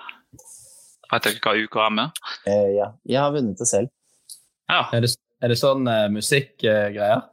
Vet 1.12 1.28
dere 1.28 1.42
hva 1.44 1.54
UKM 1.66 2.00
er? 2.02 2.10
Uh, 2.48 2.70
ja. 2.74 2.90
Jeg 3.06 3.20
har 3.22 3.34
vunnet 3.36 3.60
det 3.60 3.68
selv. 3.70 3.92
Ja. 4.70 4.86
Er 4.96 5.04
det, 5.04 5.12
er 5.44 5.52
det 5.52 5.58
sånn 5.60 5.86
uh, 5.86 6.06
musikkgreier? 6.12 7.26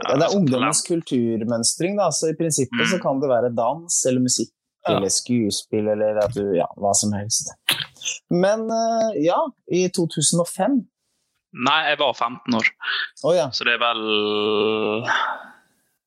Ja, 0.00 0.14
det 0.16 0.24
er 0.24 0.36
ungdommens 0.38 0.80
kulturmønstring, 0.86 1.98
da. 1.98 2.08
Så 2.14 2.30
i 2.30 2.36
prinsippet 2.38 2.88
så 2.88 3.00
kan 3.02 3.20
det 3.22 3.28
være 3.30 3.52
dans 3.56 4.00
eller 4.08 4.22
musikk 4.24 4.52
Ja. 4.86 4.94
eller 4.96 5.12
skuespill 5.12 5.90
eller 5.92 6.16
at 6.22 6.32
du 6.32 6.54
Ja, 6.56 6.64
hva 6.80 6.94
som 6.96 7.12
helst. 7.12 7.50
Men 8.32 8.62
eh, 8.72 9.18
ja, 9.26 9.36
i 9.68 9.82
2005 9.92 10.78
Nei, 11.50 11.78
jeg 11.90 11.98
var 11.98 12.12
15 12.14 12.54
år, 12.60 12.68
Oh, 13.26 13.32
ja. 13.34 13.48
så 13.50 13.64
det 13.66 13.72
er 13.74 13.80
vel 13.82 14.02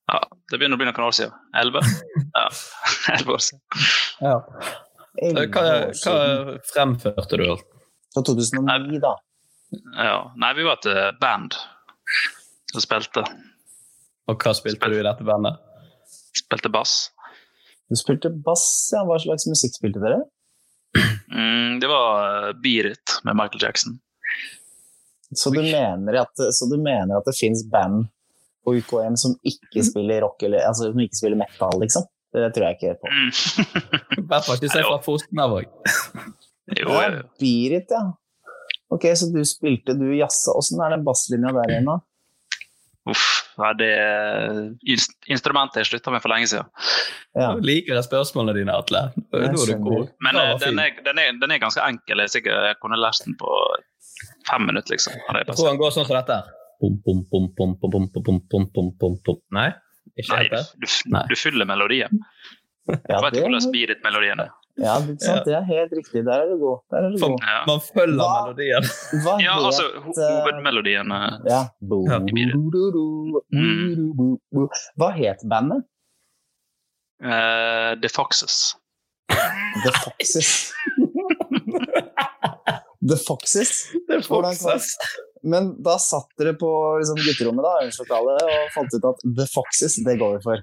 Ja, 0.08 0.20
det 0.52 0.60
begynner 0.60 0.78
å 0.78 0.82
bli 0.82 0.88
noen 0.88 1.06
år 1.08 1.16
siden. 1.18 1.34
11? 1.60 1.84
Ja, 2.34 2.48
11 3.14 3.34
år 3.36 3.42
siden. 3.46 3.62
Ja. 4.24 4.38
Hva, 5.54 5.64
hva 5.94 6.56
fremførte 6.72 7.38
du? 7.38 7.46
Fra 8.14 8.24
2009, 8.26 8.98
da. 9.04 9.12
Ja. 9.98 10.16
Nei, 10.42 10.52
vi 10.58 10.66
var 10.66 10.80
et 10.80 10.88
eh, 10.90 11.12
band 11.22 11.56
som 12.72 12.82
spilte. 12.82 13.24
Og 14.32 14.42
hva 14.42 14.54
spilte 14.58 14.90
du 14.90 14.98
i 14.98 15.06
dette 15.06 15.26
bandet? 15.28 15.60
Spilte 16.40 16.72
bass. 16.74 16.96
Du 17.92 17.98
spilte 18.00 18.32
bass, 18.46 18.66
ja. 18.96 19.04
Hva 19.06 19.20
slags 19.22 19.46
musikk 19.50 19.78
spilte 19.78 20.02
dere? 20.02 20.24
Mm, 21.34 21.80
det 21.82 21.90
var 21.90 22.50
uh, 22.50 22.52
Beat 22.64 22.92
It 22.96 23.16
med 23.28 23.38
Michael 23.38 23.62
Jackson. 23.68 24.00
Så 25.39 25.52
du 25.54 25.62
mener 25.62 26.19
at, 26.22 26.43
så 26.58 26.67
du 26.72 26.78
mener 26.82 27.17
at 27.17 27.28
det 27.30 27.36
fins 27.38 27.63
band 27.72 28.08
på 28.63 28.76
UKM 28.80 29.15
som 29.19 29.36
ikke 29.43 29.84
spiller 29.86 30.24
rock, 30.24 30.43
eller 30.48 30.63
altså 30.67 30.89
som 30.91 31.04
ikke 31.04 31.19
spiller 31.19 31.39
metal, 31.39 31.80
liksom? 31.84 32.08
Det 32.34 32.48
tror 32.56 32.65
jeg 32.65 32.80
ikke 32.80 32.96
på. 33.02 33.12
Bare 33.13 34.24
I 34.24 34.28
hvert 34.32 34.48
fall 34.48 34.58
ikke 34.58 34.72
se 34.74 34.86
fra 34.88 35.00
Fosnavåg. 35.06 35.67
jo, 36.80 36.88
Ja, 36.88 37.10
jo. 37.12 37.22
Beat 37.41 37.93
ja. 37.93 38.04
Ok, 38.93 39.06
så 39.17 39.30
du 39.34 39.41
spilte, 39.46 39.96
du 39.98 40.08
jazza. 40.15 40.54
Åssen 40.58 40.82
er 40.86 40.93
den 40.96 41.06
basslinja 41.06 41.54
der 41.56 41.72
igjen, 41.72 41.88
da? 41.89 42.00
Uff, 43.10 43.24
ja, 43.60 43.74
det 43.76 43.89
instrumentet 45.28 45.82
jeg 45.82 45.89
slutta 45.89 46.13
med 46.13 46.24
for 46.24 46.32
lenge 46.32 46.48
siden. 46.52 46.69
Ja. 47.36 47.50
Jeg 47.58 47.65
liker 47.67 47.98
jeg 47.98 48.06
spørsmålene 48.06 48.62
dine, 48.62 48.76
Atle. 48.80 49.02
Nå 49.17 49.41
er 49.43 49.56
du 49.58 49.74
god. 49.84 50.13
Men 50.24 50.39
eh, 50.39 50.54
den, 50.62 50.80
er, 50.80 51.02
den, 51.04 51.19
er, 51.19 51.34
den 51.41 51.56
er 51.56 51.62
ganske 51.62 51.84
enkel. 51.84 52.22
Jeg, 52.24 52.32
sikkert, 52.38 52.69
jeg 52.69 52.80
kunne 52.82 53.00
lært 53.02 53.26
den 53.26 53.36
på 53.39 53.50
fem 54.50 54.68
minutter, 54.70 54.96
liksom. 54.96 55.16
Jeg 55.18 55.56
tror 55.56 55.72
han 55.72 55.80
går 55.82 55.96
sånn 55.96 56.08
som 56.10 56.18
dette. 56.18 56.42
Nei? 59.56 59.70
Ikke 60.20 60.36
Nei, 60.36 60.64
du, 60.78 60.88
du 61.32 61.36
fyller 61.40 61.66
melodien. 61.70 62.22
Ja, 62.86 63.22
vet 63.24 63.38
ikke 63.38 63.48
hvordan 63.48 63.64
spirit-melodien 63.64 64.44
er. 64.44 64.52
Ja, 64.82 64.96
sant, 65.22 65.46
det 65.46 65.54
er 65.54 65.66
helt 65.68 65.92
riktig. 65.94 66.24
Der 66.26 66.44
er 66.44 66.50
du 66.50 66.58
god. 66.58 66.80
Er 66.98 67.10
du 67.14 67.18
god. 67.22 67.36
Ja. 67.46 67.60
Man 67.70 67.82
følger 67.86 68.18
hva, 68.18 68.30
melodien. 68.48 68.88
Hva 69.24 69.36
ja, 69.44 69.54
altså 69.60 69.86
hovedmelodien 70.08 71.14
ja. 71.46 71.62
Mm. 73.54 74.38
Hva 74.98 75.12
het 75.20 75.46
bandet? 75.50 75.86
Uh, 77.24 77.94
The 78.02 78.10
Foxes. 78.12 78.76
The 79.86 79.94
Foxes. 80.02 80.74
The 83.10 83.18
Foxes? 83.20 83.72
Kan- 84.08 84.24
Foxes. 84.28 84.94
Men 85.44 85.74
da 85.84 85.98
satt 86.00 86.30
dere 86.39 86.54
på 86.56 86.70
liksom, 87.02 87.18
gutterommet 87.20 87.66
da, 87.68 87.74
og 88.48 88.70
fant 88.72 88.94
ut 88.96 89.08
at 89.10 89.24
The 89.28 89.48
Foxes, 89.52 89.98
det 90.06 90.16
går 90.22 90.38
vi 90.38 90.44
for. 90.46 90.62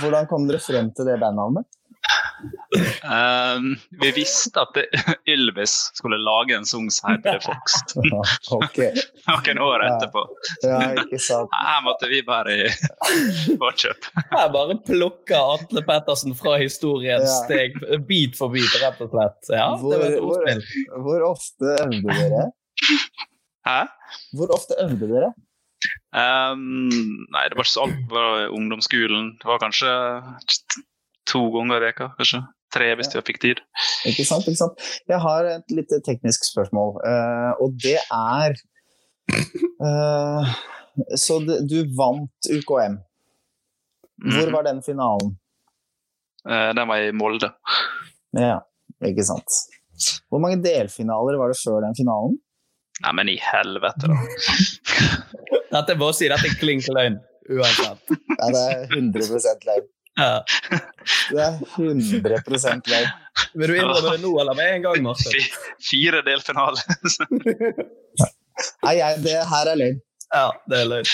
Hvordan 0.00 0.28
kom 0.30 0.46
dere 0.48 0.62
frem 0.64 0.88
til 0.96 1.10
det 1.10 1.18
bandnavnet? 1.20 1.68
Eh, 3.04 3.58
vi 4.02 4.10
visste 4.16 4.60
at 4.64 4.72
det, 4.76 4.84
Ylvis 5.34 5.74
skulle 5.94 6.18
lage 6.18 6.56
en 6.56 6.66
sang 6.68 6.88
som 6.94 7.12
heter 7.12 7.38
The 7.38 7.44
Fox 7.44 7.76
ok, 8.56 8.78
noen 9.30 9.60
år 9.66 9.84
etterpå. 9.88 10.24
ja, 10.64 10.80
ikke 11.04 11.20
sant. 11.22 11.52
Her 11.54 11.80
måtte 11.86 12.08
vi 12.10 12.22
bare 12.26 12.56
i 12.64 12.68
forkjøp. 13.60 14.08
Her 14.32 14.50
bare 14.54 14.78
plukker 14.86 15.54
Atle 15.58 15.84
Pettersen 15.86 16.34
fra 16.38 16.56
historien 16.62 17.22
Ja. 17.24 17.30
steg, 17.44 17.78
bit 18.08 18.36
for 18.38 18.52
bit, 18.54 18.70
rett 18.82 19.00
og 19.04 19.12
slett. 19.14 19.52
Ja, 19.54 19.70
det 19.78 20.02
var 20.02 20.18
Hvor, 20.18 20.44
hvor, 20.44 21.00
hvor 21.06 21.26
ofte 21.30 21.76
øvde 21.86 22.02
dere? 22.18 22.48
Hæ? 23.64 23.80
Hvor 24.36 24.50
ofte 24.56 24.76
øvde 24.82 25.08
dere? 25.14 25.32
Um, 26.16 26.56
nei, 27.34 27.42
det 27.50 27.58
var 27.58 27.64
ikke 27.66 27.72
så 27.74 27.84
alt 27.86 28.02
på 28.08 28.20
ungdomsskolen. 28.56 29.34
Det 29.40 29.48
var 29.50 29.58
kanskje 29.62 29.90
to 31.30 31.40
ganger 31.54 31.76
i 31.80 31.86
veka, 31.88 32.10
kanskje. 32.18 32.42
Tre 32.74 32.88
hvis 32.98 33.12
vi 33.14 33.20
fikk 33.28 33.38
tid. 33.42 33.60
Ikke 34.10 34.24
sant, 34.26 34.46
ikke 34.50 34.58
sant? 34.58 34.80
Jeg 35.08 35.20
har 35.22 35.46
et 35.46 35.74
litt 35.76 35.92
teknisk 36.06 36.44
spørsmål, 36.48 36.96
eh, 37.06 37.52
og 37.62 37.76
det 37.84 37.98
er 38.12 38.56
eh, 39.30 40.54
Så 41.16 41.38
det, 41.46 41.60
du 41.70 41.78
vant 41.96 42.48
UKM. 42.50 42.98
Hvor 44.24 44.46
Mhm. 44.46 44.52
var 44.52 44.62
den 44.62 44.82
finalen? 44.82 45.36
Eh, 46.48 46.72
den 46.74 46.88
var 46.88 46.96
i 46.98 47.10
Molde. 47.12 47.52
Ja, 48.36 48.60
ikke 49.02 49.24
sant. 49.24 49.48
Hvor 50.30 50.40
mange 50.42 50.60
delfinaler 50.62 51.38
var 51.38 51.48
det 51.48 51.58
før 51.62 51.80
den 51.86 51.94
finalen? 51.96 52.36
Nei, 53.02 53.12
men 53.12 53.28
i 53.28 53.36
helvete, 53.42 54.06
da. 54.06 54.14
Dette 55.80 55.96
bare 55.98 56.14
si 56.14 56.28
dette 56.28 56.46
er 56.46 56.54
klink 56.60 56.86
løgn, 56.94 57.16
uansett. 57.50 57.98
Ja, 58.38 58.50
det 58.54 58.62
er 58.70 58.86
100 58.94 59.64
løgn. 59.66 59.88
Ja. 60.14 60.44
Det 61.30 61.40
er 61.42 61.56
100 61.74 62.42
løgn. 62.86 63.08
Vil 63.58 63.70
du 63.70 63.74
innrømme 63.74 64.12
det 64.12 64.20
nå 64.22 64.30
eller 64.40 64.54
med 64.58 64.74
en 64.76 64.84
gang, 64.86 65.00
Martin? 65.02 65.48
Fire 65.82 66.20
delfinale. 66.26 66.78
Nei, 68.84 68.94
jeg, 69.00 69.18
det 69.24 69.40
her 69.50 69.72
er 69.72 69.80
løgn. 69.80 69.98
Ja, 70.34 70.46
det 70.70 70.84
er 70.84 70.92
løgn. 70.92 71.10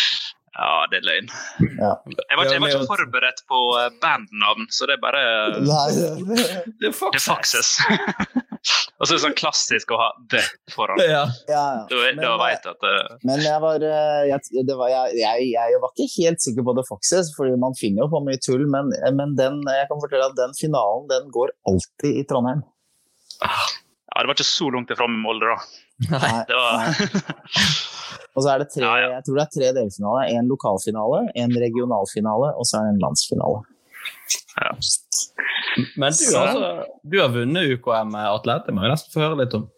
Ja, 0.60 0.70
det 0.92 1.00
er 1.00 1.06
løgn. 1.08 1.30
Ja. 1.78 1.92
Jeg 2.04 2.36
var, 2.36 2.44
ikke, 2.44 2.52
jeg 2.52 2.60
var 2.60 2.74
ikke 2.74 2.90
forberedt 2.90 3.42
på 3.48 3.60
eh, 3.80 3.88
bandnavn, 4.02 4.68
så 4.74 4.88
det 4.90 4.98
er 4.98 5.02
bare 5.04 5.22
Nei, 5.64 5.86
Det 6.82 6.90
er 6.90 6.92
The 7.14 7.22
Foxes. 7.24 7.78
Og 9.00 9.08
så 9.08 9.14
er 9.14 9.16
det 9.16 9.22
sånn 9.22 9.36
klassisk 9.38 9.92
å 9.94 9.96
ha 9.96 10.08
det 10.28 10.42
foran. 10.74 11.00
Ja. 11.00 11.22
ja, 11.48 11.62
Da, 11.88 12.00
Men, 12.02 12.20
da 12.20 12.34
vet 12.42 12.66
at 12.68 12.82
det, 12.84 12.96
Men 13.24 13.40
jeg 13.40 13.62
var, 13.62 13.80
eh, 13.80 14.26
jeg, 14.28 14.64
det 14.68 14.76
var 14.76 14.90
jeg, 14.92 15.14
jeg, 15.22 15.46
jeg 15.54 15.80
var 15.80 15.94
ikke 15.94 16.08
helt 16.18 16.44
sikker 16.44 16.66
på 16.66 16.74
The 16.76 16.84
Foxes, 16.84 17.30
fordi 17.36 17.56
man 17.62 17.76
finner 17.80 18.04
jo 18.04 18.10
på 18.12 18.20
mye 18.26 18.40
tull. 18.44 18.66
Men, 18.68 18.92
men 19.16 19.32
den, 19.40 19.62
jeg 19.64 19.88
kan 19.88 20.02
fortelle 20.04 20.28
at 20.28 20.36
den 20.36 20.52
finalen 20.58 21.08
den 21.08 21.32
går 21.32 21.54
alltid 21.70 22.20
i 22.20 22.26
Trondheim. 22.28 22.60
ja, 23.40 24.20
det 24.20 24.28
var 24.28 24.36
ikke 24.36 24.50
så 24.50 24.68
langt 24.74 24.92
ifra 24.92 25.08
med 25.08 25.24
Molde, 25.24 25.48
da. 25.48 25.56
Nei, 26.12 26.36
Det 26.50 26.60
var, 26.60 26.84
nei. 26.84 27.64
Og 28.36 28.44
så 28.44 28.52
er 28.52 28.62
det 28.62 28.68
tre, 28.70 28.84
Ja, 28.84 28.94
ja. 29.00 29.08
jeg 29.16 29.26
tror 29.26 29.38
det 29.40 29.44
er 29.46 29.54
tre 29.56 29.70
delfinaler. 29.80 30.28
En 30.36 30.48
lokalfinale, 30.50 31.24
en 31.40 31.56
regionalfinale 31.64 32.52
og 32.52 32.68
så 32.68 32.78
er 32.78 32.86
det 32.86 32.98
en 32.98 33.04
landsfinale. 33.08 33.64
Men 35.96 36.12
du, 36.12 36.24
altså, 36.36 36.70
du 37.06 37.18
har 37.20 37.30
vunnet 37.34 37.70
UKM 37.76 38.14
Atlet, 38.20 38.66
det 38.66 38.74
må 38.76 38.84
jeg 38.84 38.94
nesten 38.94 39.14
få 39.14 39.22
høre 39.24 39.38
litt 39.42 39.54
om. 39.58 39.68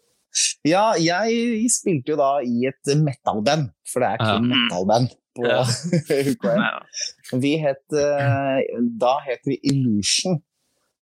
Ja, 0.65 0.85
jeg 0.97 1.67
spilte 1.69 2.13
jo 2.15 2.17
da 2.17 2.31
i 2.41 2.65
et 2.69 2.93
metal-band, 2.97 3.67
for 3.89 4.01
det 4.01 4.09
er 4.15 4.23
kun 4.23 4.47
Ja. 4.49 4.55
metal-band 4.55 5.13
på 5.37 5.45
Ja. 5.49 5.61
UKM. 6.33 6.63
Vi 7.43 7.53
het, 7.61 7.83
eh, 7.93 8.79
da 9.01 9.13
het 9.27 9.45
vi 9.49 9.59
Illusion. 9.69 10.39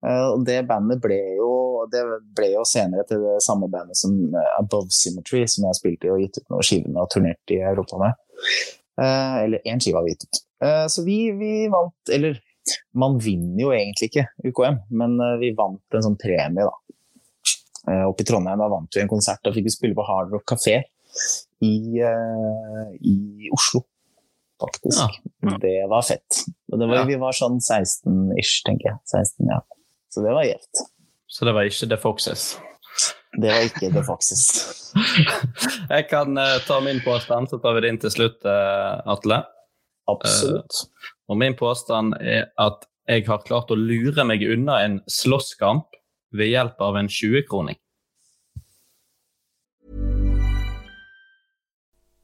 Eh, 0.07 0.27
Og 0.37 0.45
det 0.47 0.61
bandet 0.69 1.01
ble 1.03 1.19
jo, 1.39 1.51
det 1.91 2.03
ble 2.37 2.53
jo 2.55 2.63
senere 2.69 3.07
til 3.09 3.19
det 3.25 3.41
samme 3.43 3.69
bandet 3.73 3.97
som 3.99 4.15
eh, 4.35 4.51
Above 4.61 4.91
Symmetry, 4.95 5.45
som 5.51 5.67
jeg 5.67 5.81
spilte 5.81 6.07
i 6.07 6.11
og 6.15 6.21
gitt 6.23 6.39
ut 6.43 6.51
noen 6.53 6.63
skiver 6.67 6.91
med 6.93 7.03
og 7.03 7.11
turnert 7.15 7.55
i 7.55 7.59
Europa 7.63 7.99
med. 7.99 8.13
Eh, 9.01 9.37
Eller 9.45 9.59
én 9.67 9.83
skive 9.83 9.99
har 9.99 10.05
vi 10.07 10.15
gitt 10.15 10.29
ut. 10.29 10.43
Eh, 10.63 10.87
Så 10.93 11.03
vi, 11.07 11.19
vi 11.39 11.53
vant, 11.73 11.95
eller 12.15 12.39
man 12.99 13.19
vinner 13.23 13.63
jo 13.63 13.73
egentlig 13.75 14.11
ikke 14.11 14.27
UKM, 14.47 14.81
men 14.99 15.17
eh, 15.23 15.37
vi 15.43 15.53
vant 15.59 15.97
en 15.97 16.07
sånn 16.07 16.19
premie, 16.21 16.67
da. 16.67 16.75
Eh, 17.87 18.05
Oppe 18.09 18.25
i 18.25 18.29
Trondheim 18.29 18.59
da 18.59 18.71
vant 18.73 18.97
vi 18.97 19.03
en 19.05 19.11
konsert, 19.11 19.43
da 19.47 19.55
fikk 19.55 19.69
vi 19.69 19.75
spille 19.75 19.99
på 19.99 20.07
Hard 20.07 20.33
Rock 20.35 20.49
Café 20.51 20.81
i, 21.65 21.77
eh, 22.03 22.89
i 23.01 23.51
Oslo, 23.55 23.85
faktisk. 24.63 25.01
Ja. 25.01 25.57
Det 25.63 25.79
var 25.91 26.03
fett. 26.03 26.45
Det 26.67 26.83
var, 26.83 27.03
Ja. 27.03 27.05
Vi 27.09 27.19
var 27.21 27.37
sånn 27.37 27.61
16-ish, 27.61 28.63
tenker 28.67 28.93
jeg. 28.93 28.99
16, 29.13 29.51
ja. 29.53 29.63
Så 30.13 30.25
det 30.25 30.33
var 30.35 30.49
gjevt. 30.49 30.87
Så 31.27 31.45
det 31.45 31.53
var 31.55 31.69
ikke 31.69 31.89
The 31.91 31.99
Foxes. 32.01 32.57
Det 33.37 33.51
var 33.51 33.67
ikke 33.67 33.91
The 33.93 34.03
Foxes. 34.07 34.45
Jeg 35.95 36.07
kan 36.09 36.39
uh, 36.39 36.57
ta 36.65 36.81
min 36.81 37.03
påstand, 37.05 37.51
så 37.51 37.59
tar 37.61 37.77
vi 37.77 37.85
din 37.85 37.99
til 38.01 38.13
slutt, 38.15 38.41
uh, 38.49 39.03
Atle. 39.13 39.43
Absolutt. 40.11 40.85
Og 41.31 41.39
min 41.41 41.57
påstand 41.59 42.15
er 42.21 42.47
at 42.63 42.87
jeg 43.07 43.27
har 43.29 43.43
klart 43.47 43.71
å 43.71 43.79
lure 43.79 44.25
meg 44.27 44.43
unna 44.47 44.81
en 44.83 45.01
slåsskamp 45.11 45.95
ved 46.37 46.51
hjelp 46.51 46.81
av 46.83 46.99
en 46.99 47.11
20-kroning. 47.11 47.79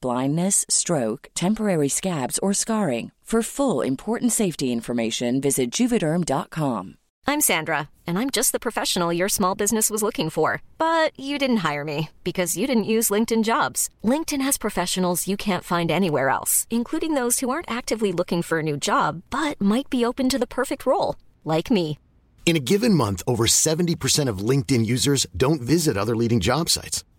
blindness, 0.00 0.64
stroke, 0.68 1.28
temporary 1.34 1.88
scabs, 1.88 2.38
or 2.40 2.52
scarring. 2.54 3.12
For 3.24 3.40
full 3.42 3.80
important 3.80 4.32
safety 4.32 4.70
information, 4.70 5.40
visit 5.40 5.70
juvederm.com. 5.70 6.96
I'm 7.26 7.40
Sandra, 7.40 7.88
and 8.06 8.18
I'm 8.18 8.28
just 8.28 8.52
the 8.52 8.60
professional 8.60 9.10
your 9.10 9.30
small 9.30 9.54
business 9.54 9.88
was 9.88 10.02
looking 10.02 10.28
for. 10.28 10.60
But 10.76 11.18
you 11.18 11.38
didn't 11.38 11.64
hire 11.68 11.84
me 11.84 12.10
because 12.22 12.56
you 12.56 12.66
didn't 12.66 12.92
use 12.96 13.08
LinkedIn 13.08 13.44
jobs. 13.44 13.88
LinkedIn 14.04 14.42
has 14.42 14.58
professionals 14.58 15.26
you 15.26 15.38
can't 15.38 15.64
find 15.64 15.90
anywhere 15.90 16.28
else, 16.28 16.66
including 16.68 17.14
those 17.14 17.40
who 17.40 17.48
aren't 17.48 17.70
actively 17.70 18.12
looking 18.12 18.42
for 18.42 18.58
a 18.58 18.62
new 18.62 18.76
job 18.76 19.22
but 19.30 19.58
might 19.58 19.88
be 19.88 20.04
open 20.04 20.28
to 20.28 20.38
the 20.38 20.46
perfect 20.46 20.84
role, 20.84 21.16
like 21.44 21.70
me. 21.70 21.98
In 22.44 22.56
a 22.56 22.66
given 22.72 22.92
month, 22.92 23.22
over 23.26 23.46
70% 23.46 24.28
of 24.28 24.44
LinkedIn 24.50 24.84
users 24.84 25.26
don't 25.34 25.62
visit 25.62 25.96
other 25.96 26.14
leading 26.14 26.40
job 26.40 26.68
sites. 26.68 27.04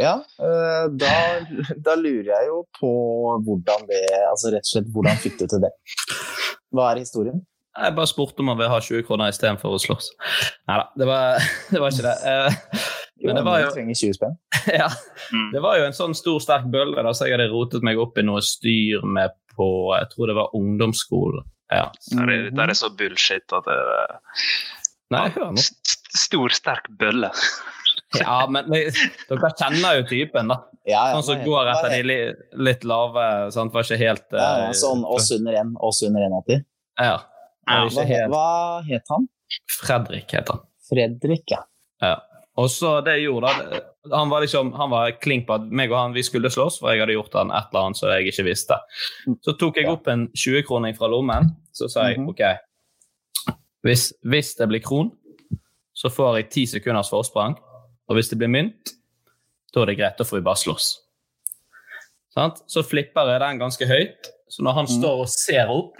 Ja, 0.00 0.14
eh, 0.40 0.86
da, 0.96 1.12
da 1.86 1.94
lurer 2.00 2.30
jeg 2.32 2.48
jo 2.48 2.62
på 2.78 2.90
hvordan 3.46 3.86
det 3.90 4.00
Altså 4.30 4.52
rett 4.54 4.64
og 4.66 4.72
slett, 4.74 4.90
hvordan 4.94 5.18
fikk 5.20 5.38
du 5.42 5.46
til 5.50 5.62
det? 5.66 5.70
Hva 6.74 6.92
er 6.94 7.02
historien? 7.02 7.40
Jeg 7.80 7.94
bare 7.96 8.10
spurte 8.10 8.42
om 8.42 8.48
han 8.50 8.58
ville 8.58 8.72
ha 8.72 8.80
20 8.82 9.04
kroner 9.06 9.30
istedenfor 9.30 9.76
å 9.76 9.78
slåss. 9.80 10.08
Nei 10.68 10.76
da, 10.80 10.86
det, 10.98 11.06
var- 11.06 11.44
det 11.72 11.80
var 11.84 11.94
ikke 11.94 12.06
det. 12.08 12.16
Eh, 12.32 12.88
Men 13.26 13.38
det 13.38 13.44
var 13.46 13.60
jo 13.62 13.68
Du 13.70 13.76
trenger 13.76 13.98
20 14.00 14.16
spenn. 14.18 14.34
ja, 14.80 14.88
det 15.54 15.62
var 15.62 15.78
jo 15.78 15.86
en 15.86 15.94
sånn 15.96 16.16
stor, 16.18 16.40
sterk 16.42 16.66
bølle 16.72 17.04
da, 17.06 17.12
så 17.14 17.28
jeg 17.28 17.36
hadde 17.38 17.50
rotet 17.52 17.84
meg 17.86 18.00
opp 18.02 18.18
i 18.18 18.24
noe 18.26 18.42
styr 18.44 19.04
med 19.06 19.36
på 19.56 19.66
Jeg 19.98 20.08
tror 20.14 20.30
det 20.30 20.36
var 20.40 20.54
ungdomsskolen. 20.56 21.46
Ja. 21.70 21.84
Det 22.10 22.24
er, 22.26 22.46
det 22.50 22.64
er 22.66 22.74
så 22.78 22.88
bullshit 22.98 23.52
at 23.54 23.66
det 23.68 23.76
er 23.76 24.16
Nei, 25.14 25.24
hør 25.36 25.52
nå. 25.54 25.62
st- 25.62 25.98
Stor, 26.10 26.50
sterk 26.50 26.88
bølle. 26.98 27.28
Ja, 28.18 28.46
men 28.52 28.70
dere 28.70 29.50
kjenner 29.58 30.00
jo 30.00 30.06
typen, 30.10 30.50
da. 30.50 30.56
Ja, 30.88 31.02
ja, 31.10 31.18
Sånn 31.18 31.26
som 31.26 31.42
går 31.44 31.68
etter 31.70 31.92
de 32.02 32.16
litt 32.58 32.86
lave 32.88 33.26
sant? 33.54 33.74
Var 33.74 33.84
ikke 33.86 34.00
helt 34.00 34.32
eh, 34.32 34.40
ja, 34.40 34.70
sånn 34.74 35.04
oss 35.06 35.28
under 35.36 35.58
en, 35.60 35.74
oss 35.78 36.00
under 36.06 36.24
1,80. 36.26 36.64
Ja. 36.98 37.12
ja. 37.68 37.84
Hva, 37.84 38.06
helt 38.08 38.32
hva 38.32 38.48
het 38.88 39.12
han? 39.12 39.28
Fredrik 39.70 40.34
het 40.34 40.50
han. 40.50 40.64
Fredrik, 40.90 41.44
ja. 41.52 41.60
Ja. 42.02 42.16
Og 42.58 42.66
så 42.72 42.96
det 43.04 43.18
jeg 43.18 43.28
gjorde 43.28 43.52
da, 43.52 43.78
Han 44.16 44.32
var 44.32 44.42
liksom, 44.42 44.72
han 44.74 44.90
var 44.90 45.12
klink 45.22 45.46
på 45.46 45.54
at 45.54 45.68
meg 45.68 45.92
og 45.92 45.98
han 46.00 46.16
vi 46.16 46.24
skulle 46.26 46.50
slåss, 46.50 46.80
for 46.80 46.90
jeg 46.90 47.04
hadde 47.04 47.14
gjort 47.14 47.36
han 47.38 47.52
et 47.54 47.68
eller 47.70 47.86
annet 47.86 48.00
som 48.00 48.10
jeg 48.10 48.32
ikke 48.32 48.46
visste. 48.48 48.80
Så 49.44 49.54
tok 49.60 49.78
jeg 49.78 49.88
opp 49.92 50.08
en 50.10 50.26
20-kroning 50.32 50.96
fra 50.98 51.08
lommen, 51.12 51.52
så 51.76 51.88
sa 51.92 52.08
jeg 52.08 52.18
Mhm. 52.18 52.32
OK 52.32 52.42
hvis, 53.86 54.10
hvis 54.28 54.54
det 54.58 54.68
blir 54.68 54.82
kron, 54.84 55.10
så 55.96 56.10
får 56.12 56.36
jeg 56.36 56.50
ti 56.52 56.66
sekunders 56.68 57.08
forsprang. 57.12 57.54
Og 58.10 58.18
hvis 58.18 58.30
det 58.32 58.40
blir 58.40 58.50
mynt, 58.50 58.94
da 59.70 59.84
er 59.84 59.92
det 59.92 60.00
greit, 60.00 60.18
da 60.18 60.26
får 60.26 60.40
vi 60.40 60.46
bare 60.48 60.58
slåss. 60.58 60.90
Sant? 62.34 62.62
Så 62.70 62.82
flipper 62.86 63.30
jeg 63.30 63.42
den 63.42 63.60
ganske 63.62 63.86
høyt, 63.86 64.30
så 64.50 64.66
når 64.66 64.80
han 64.80 64.90
står 64.90 65.24
og 65.24 65.30
ser 65.30 65.70
opp, 65.70 65.98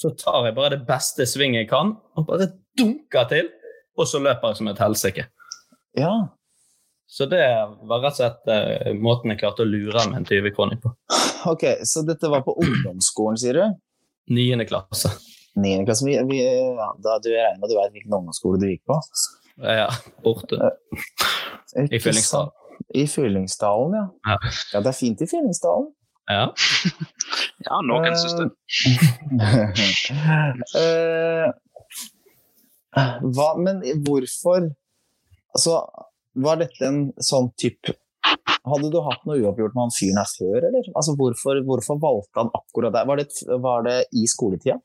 så 0.00 0.10
tar 0.18 0.48
jeg 0.48 0.56
bare 0.56 0.74
det 0.74 0.84
beste 0.88 1.26
svinget 1.28 1.64
jeg 1.64 1.70
kan, 1.70 1.94
og 2.16 2.28
bare 2.28 2.48
dunker 2.78 3.28
til, 3.30 3.50
og 4.00 4.08
så 4.08 4.20
løper 4.24 4.52
jeg 4.52 4.60
som 4.62 4.70
et 4.72 4.80
helsike. 4.80 5.26
Ja. 6.00 6.14
Så 7.12 7.28
det 7.28 7.44
var 7.84 8.00
rett 8.00 8.16
og 8.16 8.22
slett 8.22 8.48
eh, 8.48 8.94
måten 8.96 9.34
jeg 9.34 9.42
klarte 9.42 9.66
å 9.66 9.68
lure 9.68 10.06
med 10.08 10.22
en 10.22 10.28
20-kroning 10.28 10.80
på. 10.80 10.94
Ok, 11.52 11.66
så 11.84 12.04
dette 12.06 12.30
var 12.32 12.44
på 12.46 12.54
ungdomsskolen, 12.62 13.36
sier 13.40 13.58
du? 13.58 13.78
Niende 14.32 14.64
klasse. 14.64 15.10
9. 15.60 15.84
klasse. 15.84 16.06
Vi, 16.08 16.16
vi, 16.30 16.40
ja, 16.40 16.88
da, 17.04 17.18
du 17.20 17.28
regner 17.28 17.60
med 17.60 17.68
du 17.68 17.76
vet 17.76 17.92
hvilken 17.92 18.16
ungdomsskole 18.16 18.60
du 18.62 18.68
gikk 18.70 18.86
på? 18.88 18.96
Ja, 19.56 19.88
borte. 20.24 20.58
I 21.76 22.00
Fyllingsdalen. 22.00 22.50
I 22.94 23.06
Fyllingsdalen, 23.08 23.94
ja. 23.96 24.06
Ja. 24.28 24.38
Ja, 24.72 24.80
det 24.80 24.90
er 24.92 24.96
fint 24.96 25.20
i 25.22 25.28
Fyllingsdalen. 25.30 25.90
Ja. 26.30 26.46
Ja, 27.62 27.76
noen 27.86 28.16
syns 28.18 28.34
det. 28.40 28.46
Eh, 30.82 31.50
hva, 33.22 33.48
men 33.62 33.78
hvorfor 34.04 34.66
Altså, 35.54 35.76
var 36.42 36.58
dette 36.60 36.88
en 36.88 36.98
sånn 37.22 37.50
type 37.60 37.94
Hadde 38.66 38.90
du 38.92 38.98
hatt 39.06 39.22
noe 39.28 39.38
uoppgjort 39.42 39.74
med 39.76 39.82
han 39.84 39.94
fyren 39.94 40.18
her 40.20 40.28
før, 40.32 40.58
eller? 40.68 40.88
Altså, 40.96 41.14
hvorfor, 41.18 41.60
hvorfor 41.66 41.98
valgte 42.02 42.38
han 42.42 42.50
akkurat 42.58 42.94
der? 42.94 43.06
Var 43.08 43.22
det, 43.22 43.26
var 43.62 43.86
det 43.86 43.96
i 44.14 44.26
skoletida? 44.30 44.76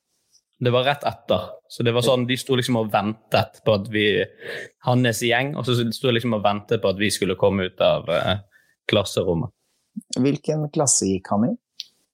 Det 0.60 0.74
var 0.74 0.88
rett 0.88 1.04
etter. 1.06 1.50
Så 1.70 1.84
det 1.86 1.94
var 1.94 2.02
sånn, 2.02 2.26
De 2.28 2.38
sto 2.40 2.56
liksom 2.58 2.80
og 2.80 2.90
ventet 2.94 3.60
på 3.66 3.76
at 3.78 3.90
vi 3.94 4.08
Hans 4.88 5.22
gjeng, 5.22 5.54
og 5.58 5.68
så 5.68 5.76
sto 5.94 6.14
liksom 6.14 6.34
og 6.38 6.44
ventet 6.46 6.82
på 6.82 6.90
at 6.90 6.98
vi 6.98 7.12
skulle 7.14 7.38
komme 7.38 7.70
ut 7.70 7.84
av 7.84 8.10
eh, 8.10 8.40
klasserommet. 8.90 9.54
Hvilken 10.18 10.68
klasse 10.74 11.10
gikk 11.10 11.30
han 11.34 11.48
i? 11.50 11.54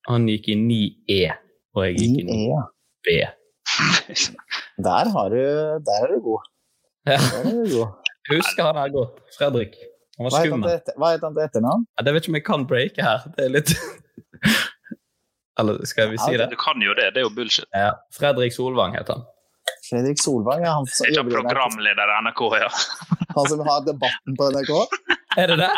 Han 0.10 0.28
gikk 0.28 0.50
i 0.52 0.58
9E, 0.60 1.22
og 1.76 1.86
jeg 1.88 1.98
gikk 2.00 2.20
i 2.20 2.28
9E, 2.28 2.44
ja. 2.52 2.62
9B. 3.08 3.18
Der, 4.84 5.10
har 5.16 5.32
du, 5.32 5.40
der 5.88 6.06
er 6.06 6.12
du 6.12 6.20
god. 6.28 6.48
Ja. 7.08 7.18
Der 7.20 7.48
er 7.48 7.58
du 7.64 7.76
god. 7.78 8.12
Husker 8.32 8.70
han 8.70 8.80
her 8.80 8.92
godt. 8.94 9.20
Fredrik. 9.38 9.76
Han 10.18 10.28
var 10.28 10.36
skummel. 10.44 10.70
hva 11.02 11.12
het 11.16 11.24
han 11.26 11.36
til 11.36 11.44
etternavn? 11.44 11.86
Ja, 11.98 12.06
det 12.06 12.14
vet 12.14 12.26
ikke 12.26 12.34
om 12.34 12.38
jeg 12.38 12.46
kan 12.48 12.66
breake 12.70 13.06
her. 13.08 13.24
Det 13.38 13.48
er 13.48 13.54
litt 13.56 13.74
Eller 15.60 15.84
skal 15.86 16.10
vi 16.12 16.18
si 16.18 16.38
det? 16.40 16.48
Du 16.50 16.56
kan 16.58 16.82
jo 16.82 16.94
det, 16.98 17.12
det 17.14 17.22
er 17.22 17.28
jo 17.28 17.34
bullshit. 17.36 17.68
Ja. 17.74 17.92
Fredrik 18.18 18.54
Solvang 18.56 18.96
heter 18.98 19.14
han. 19.20 19.26
Fredrik 19.90 20.20
Solvang, 20.22 20.64
ja, 20.66 20.72
han 20.80 20.88
som 20.92 21.08
Ikke 21.08 21.24
programleder 21.30 22.10
i 22.12 22.16
NRK, 22.26 22.42
ja. 22.60 22.70
Han 23.36 23.48
som 23.50 23.62
har 23.66 23.82
debatten 23.86 24.36
på 24.38 24.48
NRK? 24.54 24.72
Er 25.42 25.48
det 25.54 25.56
det? 25.62 25.70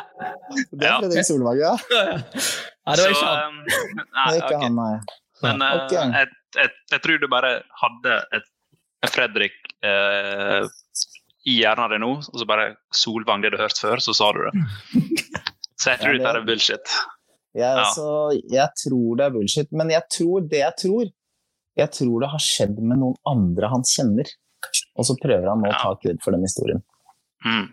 Det 0.72 0.82
er 0.82 0.88
Ja. 0.90 0.96
Fredrik 1.04 1.28
Solvang, 1.28 1.60
ja. 1.60 1.74
Ja, 1.92 2.96
det 2.96 3.06
var 3.06 3.14
ikke 3.14 3.30
han. 3.30 3.46
um, 3.46 3.62
Det 3.68 4.08
nei, 4.16 4.26
er 4.32 4.40
ikke 4.42 4.60
han, 4.64 4.76
nei. 4.80 4.96
Men 5.44 5.62
eh, 5.68 5.76
Ok. 5.84 5.94
jeg, 5.96 6.28
jeg, 6.60 6.72
jeg 6.96 7.02
tror 7.06 7.22
du 7.22 7.28
bare 7.32 7.52
hadde 7.84 8.18
et, 8.40 8.50
et 9.06 9.14
Fredrik 9.16 9.56
eh, 9.86 10.68
i 11.46 11.60
hjernen 11.62 11.92
din 11.96 12.04
nå, 12.06 12.12
og 12.24 12.40
så 12.42 12.48
bare 12.50 12.72
Solvang 12.96 13.44
det 13.46 13.52
du 13.54 13.60
hørte 13.62 13.80
før, 13.86 14.02
så 14.04 14.16
sa 14.18 14.32
du 14.36 14.42
det. 14.48 14.56
Så 15.76 15.92
jeg 15.92 16.00
tror 16.02 16.14
Ja, 16.16 16.18
det- 16.18 16.24
dette 16.24 16.40
er 16.40 16.46
bullshit. 16.48 16.94
Jeg, 17.56 17.62
Ja. 17.64 17.86
altså, 17.86 18.08
jeg 18.52 18.68
tror 18.84 19.16
det 19.18 19.26
er 19.26 19.30
bullshit, 19.32 19.72
men 19.72 19.90
jeg 19.94 20.04
tror 20.12 20.42
det 20.50 20.58
jeg 20.60 20.74
tror 20.82 21.06
Jeg 21.78 21.90
tror 21.92 22.20
det 22.24 22.30
har 22.32 22.40
skjedd 22.40 22.78
med 22.80 22.98
noen 23.02 23.16
andre 23.28 23.68
han 23.72 23.84
kjenner. 23.84 24.24
Og 24.96 25.06
så 25.08 25.16
prøver 25.22 25.48
han 25.50 25.62
nå 25.64 25.70
å 25.72 25.80
ta 25.82 25.96
kred 26.00 26.18
for 26.24 26.32
den 26.32 26.42
historien. 26.48 26.82
Mm. 27.46 27.68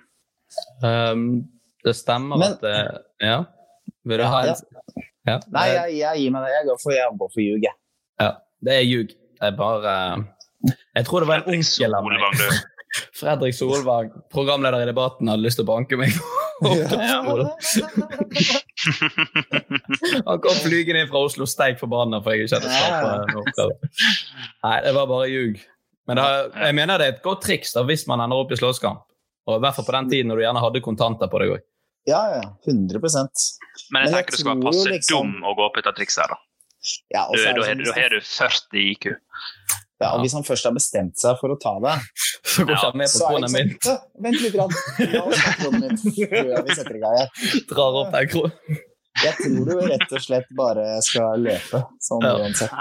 Um, 0.83 1.45
det 1.85 1.95
stemmer 1.97 2.37
Men- 2.39 2.53
at 2.53 2.61
det, 2.61 3.03
Ja? 3.23 3.45
Vil 4.05 4.19
du 4.19 4.23
Ja, 4.25 4.29
ha 4.31 4.41
en 4.43 4.47
ja. 4.49 4.55
ja. 5.27 5.39
Nei, 5.55 5.67
jeg, 5.69 5.95
jeg 6.01 6.17
gir 6.25 6.31
meg 6.35 6.43
det. 6.47 6.51
Jeg 6.57 6.67
går 6.67 6.79
for, 6.83 6.91
jeg 6.93 7.17
går 7.19 7.31
for 7.33 7.41
ljug, 7.41 7.63
jeg. 7.63 7.75
ja. 8.21 8.31
Det 8.63 8.73
er 8.75 8.83
ljug. 8.87 9.11
Jeg 9.41 9.57
bare 9.57 10.25
Jeg 10.97 11.05
tror 11.07 11.21
det 11.21 11.29
var 11.29 11.37
en 11.43 11.49
onkel 11.55 11.95
av 11.95 12.05
meg. 12.05 12.19
Solvang, 12.19 12.37
du. 12.39 12.45
Fredrik 13.23 13.55
Solvang, 13.57 14.11
programleder 14.31 14.83
i 14.83 14.87
Debatten, 14.91 15.29
hadde 15.31 15.43
lyst 15.47 15.57
til 15.59 15.65
å 15.65 15.73
banke 15.73 15.97
meg. 15.97 16.11
Han 20.29 20.41
kom 20.43 20.57
flygende 20.65 21.03
inn 21.05 21.11
fra 21.11 21.23
Oslo 21.27 21.47
steik 21.49 21.79
forbanna 21.81 22.21
for 22.23 22.35
jeg 22.35 22.47
ikke 22.49 22.61
hadde 22.61 22.73
svart 22.77 23.35
oppgave. 23.43 23.91
Nei, 24.67 24.77
det 24.87 24.95
var 24.97 25.11
bare 25.11 25.29
ljug. 25.33 25.61
Men 26.11 26.19
det, 26.19 26.27
jeg 26.67 26.77
mener 26.79 26.99
det 26.99 27.07
er 27.09 27.17
et 27.17 27.25
godt 27.25 27.45
triks 27.47 27.75
da, 27.77 27.85
hvis 27.87 28.07
man 28.11 28.23
ender 28.25 28.43
opp 28.43 28.53
i 28.55 28.59
slåsskamp. 28.59 29.05
Og 29.49 29.59
I 29.59 29.63
hvert 29.65 29.77
fall 29.79 29.87
på 29.89 29.95
den 29.97 30.11
tiden 30.11 30.31
når 30.31 30.39
du 30.39 30.45
gjerne 30.47 30.63
hadde 30.65 30.83
kontanter 30.85 31.31
på 31.31 31.43
deg 31.43 31.55
òg. 31.57 31.63
Ja, 32.11 32.23
ja. 32.35 32.43
100 32.67 32.99
Men 32.99 33.13
jeg 33.15 33.91
Men 33.95 34.07
jeg 34.07 34.15
tenker 34.17 34.35
du 34.35 34.41
skal 34.41 34.51
være 34.57 34.65
passe 34.67 34.89
liksom- 34.91 35.33
dum 35.33 35.45
å 35.47 35.55
gå 35.59 35.67
opp 35.69 35.77
etter 35.79 35.95
trikset 35.99 36.25
her, 36.25 36.35
da. 36.35 36.39
ja, 37.15 37.27
sånn, 37.31 37.79
du- 37.79 37.85
da 37.87 37.93
har 37.95 38.09
du 38.11 38.21
40 38.21 38.91
IQ. 38.91 39.07
Ja, 40.03 40.13
og 40.15 40.23
Hvis 40.25 40.35
han 40.37 40.45
først 40.47 40.67
har 40.69 40.75
bestemt 40.77 41.19
seg 41.21 41.37
for 41.41 41.55
å 41.55 41.59
ta 41.61 41.75
det, 41.85 41.97
Så 42.53 42.65
går 42.67 42.75
ikke 42.75 42.89
han 42.91 42.99
med 43.01 43.13
på 43.13 43.29
kona 43.29 43.47
er 43.47 43.53
sånn 43.53 44.01
Vent 44.27 44.41
litt, 44.43 44.55
grann. 44.57 44.73
Min 45.83 45.99
før 46.03 46.65
vi 46.67 46.77
setter 46.77 46.97
i 46.99 47.03
gang 47.03 47.19
her. 47.21 47.31
Drar 47.71 48.01
opp 48.03 48.11
den 48.17 48.33
kronen. 48.33 48.83
Jeg 49.23 49.37
tror 49.39 49.67
du 49.69 49.73
rett 49.93 50.13
og 50.17 50.23
slett 50.25 50.53
bare 50.57 50.85
skal 51.05 51.43
løpe, 51.45 51.83
sånn 52.03 52.25
Ja. 52.25 52.37
uansett. 52.41 52.73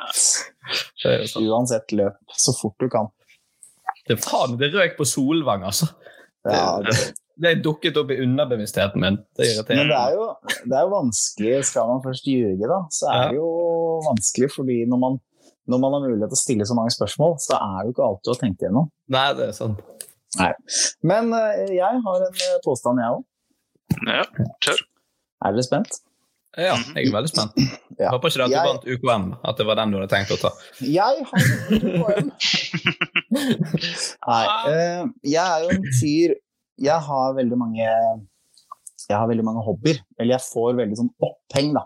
Er. 1.06 1.26
Uansett 1.44 1.92
løp 1.98 2.38
så 2.40 2.54
fort 2.56 2.78
du 2.80 2.88
kan. 2.92 3.10
Det, 4.08 4.18
faen, 4.24 4.56
det 4.60 4.72
røk 4.74 4.96
på 4.98 5.06
Solvang, 5.08 5.66
altså. 5.68 5.92
Ja, 6.48 6.80
det, 6.82 6.96
Det 7.42 7.56
dukket 7.64 7.98
opp 7.98 8.12
i 8.14 8.20
underbevisstheten 8.24 9.02
min. 9.02 9.18
Det 9.38 9.48
irriterer 9.50 9.82
Men 9.82 9.92
det 9.92 9.98
er, 10.00 10.16
jo, 10.16 10.26
det 10.66 10.78
er 10.78 10.88
jo 10.88 10.94
vanskelig, 10.94 11.54
skal 11.70 11.90
man 11.90 12.02
først 12.06 12.28
ljuge, 12.30 12.70
da, 12.70 12.80
så 12.94 13.12
er 13.12 13.30
det 13.32 13.38
jo 13.40 13.52
vanskelig 14.08 14.50
fordi 14.56 14.80
når 14.90 15.02
man, 15.04 15.20
når 15.70 15.82
man 15.84 15.94
har 15.96 16.04
mulighet 16.06 16.32
til 16.32 16.38
å 16.40 16.42
stille 16.42 16.66
så 16.68 16.78
mange 16.78 16.94
spørsmål, 16.96 17.36
så 17.44 17.58
er 17.58 17.76
det 17.82 17.90
jo 17.90 17.96
ikke 17.96 18.06
alt 18.08 18.22
du 18.26 18.32
har 18.34 18.40
tenkt 18.42 18.64
igjennom. 18.64 18.88
Nei, 19.14 19.26
det 19.38 19.50
er 19.52 19.58
sant. 19.58 19.82
Nei. 20.40 20.52
Men 21.06 21.34
eh, 21.38 21.66
jeg 21.76 22.00
har 22.06 22.24
en 22.28 22.40
eh, 22.48 22.56
påstand, 22.66 23.02
jeg 23.04 23.18
òg. 23.18 23.28
Ja, 24.08 24.24
kjør. 24.64 24.80
Er 25.42 25.56
dere 25.58 25.66
spent? 25.68 26.00
Ja, 26.60 26.74
jeg 26.98 27.08
er 27.08 27.14
veldig 27.16 27.30
spent. 27.32 27.56
Ja. 27.96 28.10
Håper 28.12 28.32
ikke 28.32 28.42
det 28.42 28.46
at 28.46 28.52
du 28.52 28.56
Jeg- 28.58 28.68
vant 28.68 28.88
UKM, 28.92 29.26
at 29.48 29.58
det 29.60 29.66
var 29.70 29.78
den 29.80 29.92
du 29.94 29.98
hadde 30.00 30.12
tenkt 30.12 30.34
å 30.36 30.40
ta. 30.42 30.52
Jeg 30.84 31.28
har 31.30 31.46
UKM. 31.78 32.32
Nei, 34.32 34.44
uh, 34.68 35.06
jeg 35.24 35.42
er 35.42 35.64
jo 35.64 35.70
en 35.72 35.86
fyr 35.96 36.34
Jeg 36.82 36.98
har 37.08 37.36
veldig 37.38 37.58
mange 37.60 37.86
Jeg 37.86 39.16
har 39.16 39.28
veldig 39.30 39.46
mange 39.48 39.64
hobbyer. 39.66 40.02
Eller 40.20 40.36
jeg 40.38 40.46
får 40.50 40.76
veldig 40.82 41.00
sånn 41.00 41.12
oppheng, 41.24 41.72
da. 41.78 41.86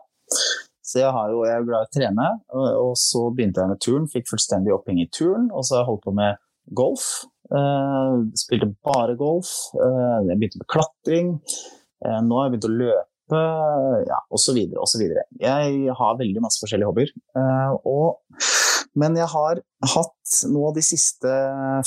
Så 0.86 1.02
jeg, 1.02 1.10
jo, 1.34 1.40
jeg 1.48 1.58
er 1.58 1.66
glad 1.66 1.86
i 1.86 1.88
å 1.88 1.94
trene, 1.96 2.28
og, 2.54 2.92
så 3.02 3.24
begynte 3.34 3.64
jeg 3.64 3.74
med 3.74 3.82
turn. 3.82 4.06
Fikk 4.12 4.30
fullstendig 4.30 4.74
oppheng 4.76 5.00
i 5.02 5.08
turn, 5.10 5.48
og 5.50 5.66
så 5.66 5.80
har 5.80 5.82
jeg 5.82 5.90
holdt 5.90 6.06
på 6.06 6.14
med 6.20 6.38
golf. 6.78 7.08
Uh, 7.50 8.26
spilte 8.38 8.70
bare 8.86 9.18
golf. 9.18 9.50
Uh, 9.74 10.22
jeg 10.30 10.38
begynte 10.38 10.62
med 10.62 10.70
klatring. 10.70 11.34
Uh, 12.06 12.22
nå 12.26 12.38
har 12.38 12.48
jeg 12.48 12.56
begynt 12.56 12.70
å 12.70 12.74
løpe, 12.84 13.42
ja, 14.06 14.22
osv., 14.38 14.62
osv. 14.86 15.04
Jeg 15.42 15.98
har 15.98 16.22
veldig 16.22 16.46
masse 16.46 16.62
forskjellige 16.62 16.92
hobbyer. 16.92 17.14
Og, 17.90 18.22
men 18.94 19.18
jeg 19.18 19.30
har 19.34 19.62
hatt 19.96 20.40
nå 20.54 20.70
de 20.78 20.86
siste 20.86 21.38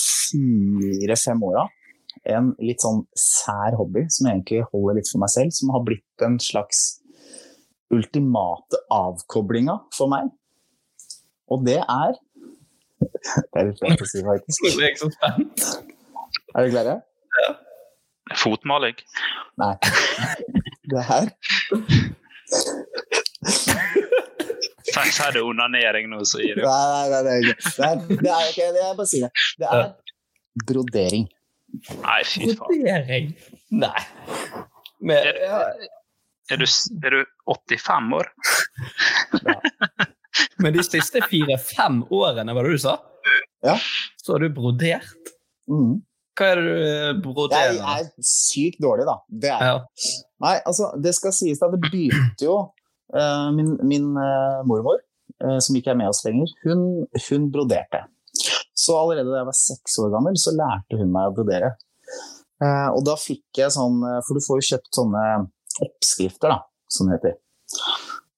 fire-fem 0.02 1.46
åra 1.46 1.68
en 2.28 2.50
litt 2.58 2.82
sånn 2.82 3.04
sær 3.16 3.76
hobby 3.78 4.02
som 4.10 4.26
jeg 4.26 4.40
egentlig 4.40 4.64
holder 4.72 4.98
litt 4.98 5.10
for 5.10 5.22
meg 5.22 5.30
selv, 5.32 5.54
som 5.54 5.70
har 5.74 5.84
blitt 5.86 6.24
en 6.26 6.38
slags 6.42 6.98
ultimate 7.94 8.80
avkoblinga 8.92 9.78
for 9.96 10.10
meg. 10.12 10.32
Og 11.48 11.64
det 11.66 11.78
er 11.80 12.18
Det 13.52 13.60
er 13.60 13.68
litt 13.70 13.82
lett 13.84 14.02
å 14.02 14.08
si, 14.10 14.22
faktisk. 14.26 14.64
Jeg 14.66 14.78
er 14.78 14.92
ikke 14.92 15.04
så 15.04 15.10
spent. 15.14 15.66
Er 16.54 16.66
dere 16.66 16.72
klare? 16.74 16.96
Fotmaling. 18.42 18.98
Nei. 19.60 19.74
Det 20.88 21.02
her 21.04 21.28
si 25.18 25.32
det 25.34 25.42
onanering 25.42 26.08
nå, 26.10 26.22
så 26.24 26.40
gir 26.42 26.58
du 26.58 26.64
Nei, 26.64 27.08
nei, 27.10 27.22
nei, 27.26 27.38
nei. 27.44 27.54
Det 27.62 27.88
er, 27.88 28.00
det 28.08 28.32
er 28.34 28.46
ikke 28.52 28.68
det 28.74 28.84
er 28.84 28.96
bare 28.98 29.10
sier 29.10 29.26
det. 29.26 29.46
Det 29.60 29.70
er 29.78 29.84
brodering. 30.68 31.28
Nei, 32.02 32.18
fy 32.24 32.48
faen. 32.48 32.58
Brodering? 32.62 33.30
Nei. 33.84 34.02
Men, 34.98 35.28
Er, 35.28 35.88
er, 36.54 36.62
du, 36.62 36.66
er 37.04 37.16
du 37.16 37.20
85 37.46 38.12
år? 38.18 38.30
men 40.62 40.76
de 40.76 40.84
siste 40.86 41.22
fire-fem 41.28 42.02
årene, 42.14 42.54
var 42.56 42.66
det 42.66 42.76
du 42.76 42.82
sa? 42.82 42.98
Ja. 43.64 43.76
Så 44.22 44.36
har 44.36 44.44
du 44.44 44.52
brodert? 44.54 45.34
Mm. 45.70 45.98
Hva 46.38 46.52
er 46.52 46.60
det 46.60 46.66
du 46.68 46.86
eh, 46.86 47.12
broderer? 47.22 47.76
Jeg 47.76 48.06
er 48.06 48.24
sykt 48.24 48.80
dårlig, 48.82 49.08
da. 49.08 49.18
Det 49.28 49.52
er 49.52 49.64
Ja. 49.66 49.78
Nei, 50.44 50.54
altså, 50.70 50.92
det 51.02 51.16
skal 51.16 51.34
sies 51.34 51.58
at 51.66 51.72
det 51.74 51.80
begynte 51.82 52.46
jo 52.46 52.60
uh, 52.62 53.48
Min, 53.50 53.72
min 53.82 54.12
uh, 54.14 54.62
mormor, 54.68 55.00
uh, 55.42 55.58
som 55.64 55.74
ikke 55.74 55.90
er 55.90 55.98
med 55.98 56.12
oss 56.12 56.22
lenger, 56.22 56.52
hun, 56.62 56.84
hun 57.26 57.48
broderte. 57.50 58.04
Så 58.78 58.94
allerede 58.94 59.32
da 59.32 59.40
jeg 59.40 59.48
var 59.48 59.58
seks 59.58 59.98
år 59.98 60.12
gammel, 60.14 60.38
så 60.38 60.54
lærte 60.54 61.00
hun 61.00 61.10
meg 61.10 61.26
å 61.26 61.34
brodere. 61.34 61.72
Eh, 62.62 62.88
og 62.90 63.04
da 63.06 63.12
fikk 63.14 63.60
jeg 63.60 63.70
sånn 63.70 64.00
For 64.26 64.34
du 64.34 64.42
får 64.42 64.58
jo 64.58 64.64
kjøpt 64.72 64.96
sånne 64.96 65.20
oppskrifter, 65.84 66.52
da, 66.52 66.62
som 66.90 67.08
det 67.08 67.18
heter. 67.18 67.38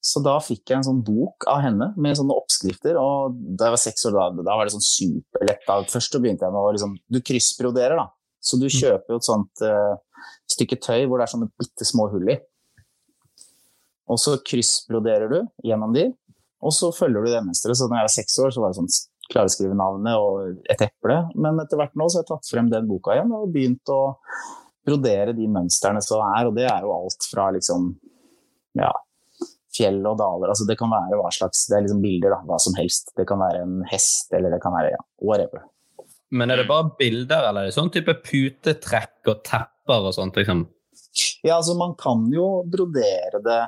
Så 0.00 0.22
da 0.24 0.38
fikk 0.40 0.70
jeg 0.70 0.78
en 0.78 0.86
sånn 0.86 1.02
bok 1.04 1.44
av 1.50 1.60
henne 1.60 1.90
med 2.00 2.16
sånne 2.16 2.36
oppskrifter, 2.40 2.96
og 2.96 3.36
da 3.36 3.68
jeg 3.68 3.76
var 3.76 3.82
seks 3.82 4.06
år, 4.08 4.16
da, 4.16 4.44
da 4.48 4.56
var 4.56 4.66
det 4.66 4.74
sånn 4.74 4.86
superlett. 4.86 5.66
Da. 5.66 5.76
Først 5.92 6.16
så 6.16 6.20
begynte 6.22 6.48
jeg 6.48 6.56
med 6.56 6.60
å 6.62 6.70
liksom 6.72 6.94
Du 7.12 7.20
kryssbroderer, 7.20 8.00
da. 8.00 8.08
Så 8.40 8.56
du 8.56 8.70
kjøper 8.72 9.12
jo 9.12 9.18
et 9.20 9.28
sånt 9.28 9.62
uh, 9.68 9.98
stykke 10.48 10.78
tøy 10.80 11.04
hvor 11.04 11.20
det 11.20 11.26
er 11.26 11.34
sånne 11.34 11.50
bitte 11.60 11.84
små 11.84 12.08
hull 12.14 12.32
i. 12.32 12.38
Og 14.10 14.18
så 14.18 14.38
kryssbroderer 14.42 15.30
du 15.30 15.38
gjennom 15.68 15.92
de, 15.94 16.08
og 16.64 16.72
så 16.74 16.90
følger 16.96 17.24
du 17.24 17.30
det 17.30 17.44
mønsteret. 17.44 17.78
Så 17.78 17.88
da 17.90 18.00
jeg 18.00 18.08
var 18.08 18.14
seks 18.16 18.38
år, 18.42 18.54
så 18.54 18.64
var 18.64 18.72
det 18.72 18.80
sånn 18.80 18.90
klare 19.30 19.50
å 19.50 19.52
skrive 19.52 19.76
navnet 19.78 20.18
og 20.18 20.64
et 20.72 20.82
eple. 20.88 21.20
Men 21.36 21.60
etter 21.62 21.78
hvert 21.78 21.94
nå 21.98 22.08
så 22.08 22.18
har 22.18 22.24
jeg 22.24 22.32
tatt 22.32 22.50
frem 22.50 22.72
den 22.72 22.88
boka 22.90 23.14
igjen 23.14 23.36
og 23.36 23.52
begynt 23.54 23.92
å 23.92 24.00
brodere 24.90 25.34
de 25.36 25.46
mønstrene 25.50 26.02
som 26.04 26.24
er, 26.34 26.48
og 26.48 26.56
det 26.58 26.66
er 26.68 26.84
jo 26.84 26.92
alt 26.94 27.26
fra 27.30 27.48
liksom 27.54 27.92
ja, 28.78 28.90
fjell 29.76 30.00
og 30.04 30.18
daler. 30.20 30.52
Altså 30.52 30.66
det 30.68 30.78
kan 30.80 30.92
være 30.92 31.18
hva 31.20 31.30
slags 31.34 31.66
Det 31.70 31.78
er 31.78 31.86
liksom 31.86 32.02
bilder, 32.04 32.34
da, 32.34 32.40
hva 32.48 32.58
som 32.62 32.76
helst. 32.78 33.12
Det 33.18 33.26
kan 33.28 33.40
være 33.42 33.64
en 33.64 33.80
hest, 33.90 34.30
eller 34.36 34.54
det 34.54 34.62
kan 34.64 34.74
være 34.76 34.94
ja, 34.94 35.02
whatever. 35.22 35.66
Men 36.30 36.52
er 36.52 36.62
det 36.62 36.68
bare 36.68 36.92
bilder, 36.98 37.48
eller 37.48 37.66
er 37.66 37.70
det 37.70 37.76
sånn 37.78 37.90
type 37.94 38.14
putetrekk 38.22 39.32
og 39.32 39.42
tepper 39.46 40.10
og 40.10 40.14
sånt? 40.14 40.38
liksom? 40.38 40.68
Ja, 41.42 41.56
altså 41.56 41.74
man 41.78 41.96
kan 41.98 42.28
jo 42.30 42.60
brodere 42.70 43.40
det 43.42 43.62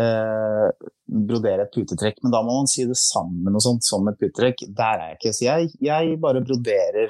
eh, 0.00 0.90
Brodere 1.04 1.64
et 1.64 1.72
putetrekk, 1.72 2.18
men 2.24 2.32
da 2.32 2.40
må 2.44 2.58
man 2.58 2.68
si 2.68 2.84
det 2.88 2.96
sammen 2.98 3.56
og 3.56 3.62
sånt 3.64 3.84
som 3.86 4.04
et 4.10 4.18
putetrekk. 4.20 4.66
Der 4.68 5.00
er 5.00 5.12
jeg 5.12 5.18
ikke. 5.20 5.32
Så 5.36 5.46
jeg, 5.46 5.72
jeg 5.84 6.18
bare 6.20 6.44
broderer 6.44 7.08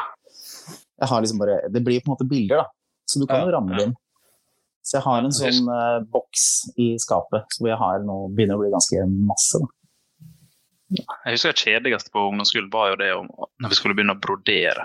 jeg 0.95 1.11
har 1.11 1.23
liksom 1.23 1.41
bare, 1.41 1.59
Det 1.71 1.83
blir 1.83 2.01
på 2.01 2.11
en 2.11 2.15
måte 2.15 2.29
bilder, 2.29 2.63
da. 2.63 2.84
Så 3.15 3.23
du 3.23 3.29
kan 3.31 3.47
jo 3.47 3.55
ramme 3.55 3.79
det 3.79 3.87
inn. 3.89 3.95
Så 4.85 4.99
jeg 4.99 5.07
har 5.07 5.23
en 5.25 5.33
sånn 5.33 5.71
uh, 5.71 6.03
boks 6.13 6.45
i 6.77 6.91
skapet 7.01 7.57
hvor 7.57 7.71
jeg 7.71 7.81
har 7.81 8.03
noe, 8.05 8.29
begynner 8.35 8.59
å 8.59 8.65
bli 8.65 8.73
ganske 8.75 9.07
masse. 9.09 9.63
da. 9.63 9.71
Jeg 10.93 11.37
husker 11.39 11.55
det 11.55 11.63
kjedeligste 11.63 12.13
på 12.13 12.27
ungdomsskolen 12.29 12.69
var 12.73 12.93
jo 12.93 12.99
det 13.01 13.11
om 13.17 13.31
når 13.63 13.73
vi 13.73 13.79
skulle 13.79 13.97
begynne 13.97 14.15
å 14.15 14.21
brodere. 14.21 14.85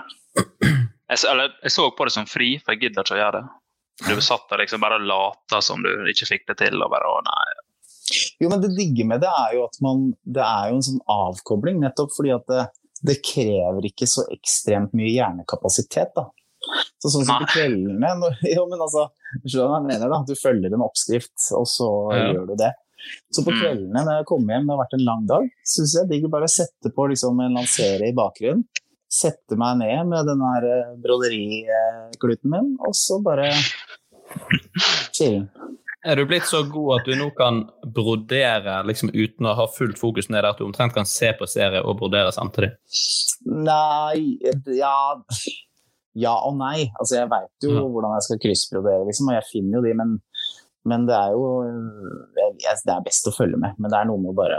Jeg, 1.10 1.20
eller, 1.28 1.52
jeg 1.60 1.74
så 1.74 1.90
på 1.92 2.06
det 2.06 2.14
som 2.14 2.28
fri, 2.30 2.54
for 2.62 2.72
jeg 2.72 2.86
gidder 2.86 3.04
ikke 3.04 3.18
å 3.18 3.20
gjøre 3.20 3.42
det. 3.42 3.48
Du 4.06 4.22
satt 4.24 4.46
der 4.48 4.62
liksom 4.62 4.80
bare 4.80 4.96
og 4.96 5.08
lata 5.10 5.60
som 5.64 5.82
du 5.84 5.90
ikke 6.08 6.28
fikk 6.30 6.46
det 6.48 6.56
til. 6.62 6.80
og 6.80 6.92
bare, 6.92 7.10
å 7.10 7.20
nei. 7.26 7.46
Jo, 8.40 8.48
men 8.48 8.62
det 8.62 8.72
digge 8.78 9.04
med 9.06 9.20
det 9.22 9.30
er 9.30 9.56
jo 9.58 9.66
at 9.68 9.76
man 9.84 10.08
Det 10.24 10.42
er 10.42 10.70
jo 10.70 10.78
en 10.78 10.86
sånn 10.86 11.02
avkobling, 11.12 11.82
nettopp 11.82 12.14
fordi 12.16 12.32
at 12.34 12.46
det, 12.50 12.64
det 13.06 13.20
krever 13.26 13.86
ikke 13.86 14.08
så 14.08 14.24
ekstremt 14.32 14.96
mye 14.96 15.12
hjernekapasitet, 15.12 16.14
da. 16.16 16.30
Så 17.00 17.08
sånn 17.14 17.24
som 17.24 17.38
på 17.40 17.48
kveldene 17.54 18.10
når, 18.20 18.36
Jo, 18.56 18.66
men 18.68 18.82
altså, 18.84 19.06
skjønner 19.46 19.70
hva 19.70 19.78
jeg 19.80 19.88
mener, 19.88 20.10
da? 20.12 20.18
Du 20.28 20.34
følger 20.36 20.74
en 20.76 20.84
oppskrift, 20.84 21.36
og 21.56 21.66
så 21.70 21.88
Ja. 22.16 22.26
gjør 22.34 22.46
du 22.52 22.56
det. 22.60 22.72
Så 23.32 23.40
på 23.46 23.54
Mm. 23.54 23.60
kveldene 23.62 24.02
når 24.04 24.18
jeg 24.18 24.26
kommer 24.28 24.54
hjem, 24.54 24.66
det 24.68 24.74
har 24.76 24.82
vært 24.84 24.96
en 24.98 25.04
lang 25.06 25.22
dag, 25.26 25.46
syns 25.64 25.94
jeg 25.96 26.08
digger 26.10 26.28
bare 26.34 26.44
å 26.44 26.52
sette 26.52 26.92
på 26.92 27.08
liksom 27.08 27.40
en 27.40 27.54
lansere 27.56 28.08
i 28.10 28.12
bakgrunnen. 28.12 28.66
Sette 29.10 29.56
meg 29.58 29.78
ned 29.80 30.06
med 30.06 30.26
den 30.28 30.42
her 30.44 30.66
eh, 30.68 30.92
broderikluten 31.02 32.50
min, 32.52 32.76
og 32.78 32.92
så 32.94 33.16
bare 33.24 33.48
chille. 35.16 35.48
Er 36.06 36.16
du 36.16 36.24
blitt 36.24 36.46
så 36.48 36.62
god 36.72 37.00
at 37.00 37.08
du 37.08 37.16
nå 37.18 37.26
kan 37.36 37.58
brodere 37.92 38.78
liksom 38.88 39.10
uten 39.12 39.48
å 39.50 39.54
ha 39.58 39.66
fullt 39.68 39.98
fokus 40.00 40.30
ned 40.30 40.40
der 40.42 40.48
at 40.52 40.60
du 40.60 40.64
omtrent 40.64 40.94
kan 40.96 41.04
se 41.08 41.32
på 41.36 41.48
serie 41.50 41.82
og 41.84 41.98
brodere 42.00 42.30
samtidig? 42.32 42.70
Nei 43.44 44.38
Ja, 44.78 45.16
ja 46.14 46.32
og 46.46 46.56
nei. 46.58 46.90
Altså, 47.00 47.16
jeg 47.20 47.28
veit 47.30 47.66
jo 47.66 47.70
Ja. 47.76 47.80
hvordan 47.86 48.14
jeg 48.16 48.22
skal 48.26 48.38
kryssbrodere, 48.42 49.06
liksom, 49.06 49.28
og 49.28 49.34
jeg 49.38 49.48
finner 49.52 49.78
jo 49.78 49.82
de, 49.86 49.94
men, 49.94 50.16
men 50.84 51.06
det 51.06 51.14
er 51.14 51.30
jo 51.36 51.44
jeg, 52.60 52.76
Det 52.86 52.94
er 52.94 53.04
best 53.04 53.26
å 53.28 53.34
følge 53.36 53.58
med, 53.60 53.74
men 53.78 53.90
det 53.90 53.98
er 54.00 54.08
noe 54.10 54.18
med 54.18 54.32
å 54.32 54.36
bare 54.38 54.58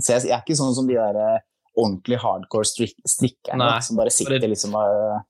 Så 0.00 0.14
jeg, 0.14 0.28
jeg 0.30 0.36
er 0.36 0.42
ikke 0.44 0.56
sånn 0.58 0.74
som 0.74 0.86
de 0.86 0.94
der 0.94 1.16
eh, 1.18 1.40
ordentlig 1.78 2.18
hardcore 2.22 2.64
strik, 2.66 2.94
strikkerne 3.06 3.82
som 3.82 3.96
bare 3.96 4.10
sitter 4.10 4.38
det- 4.38 4.50
liksom 4.50 4.74
og 4.74 5.24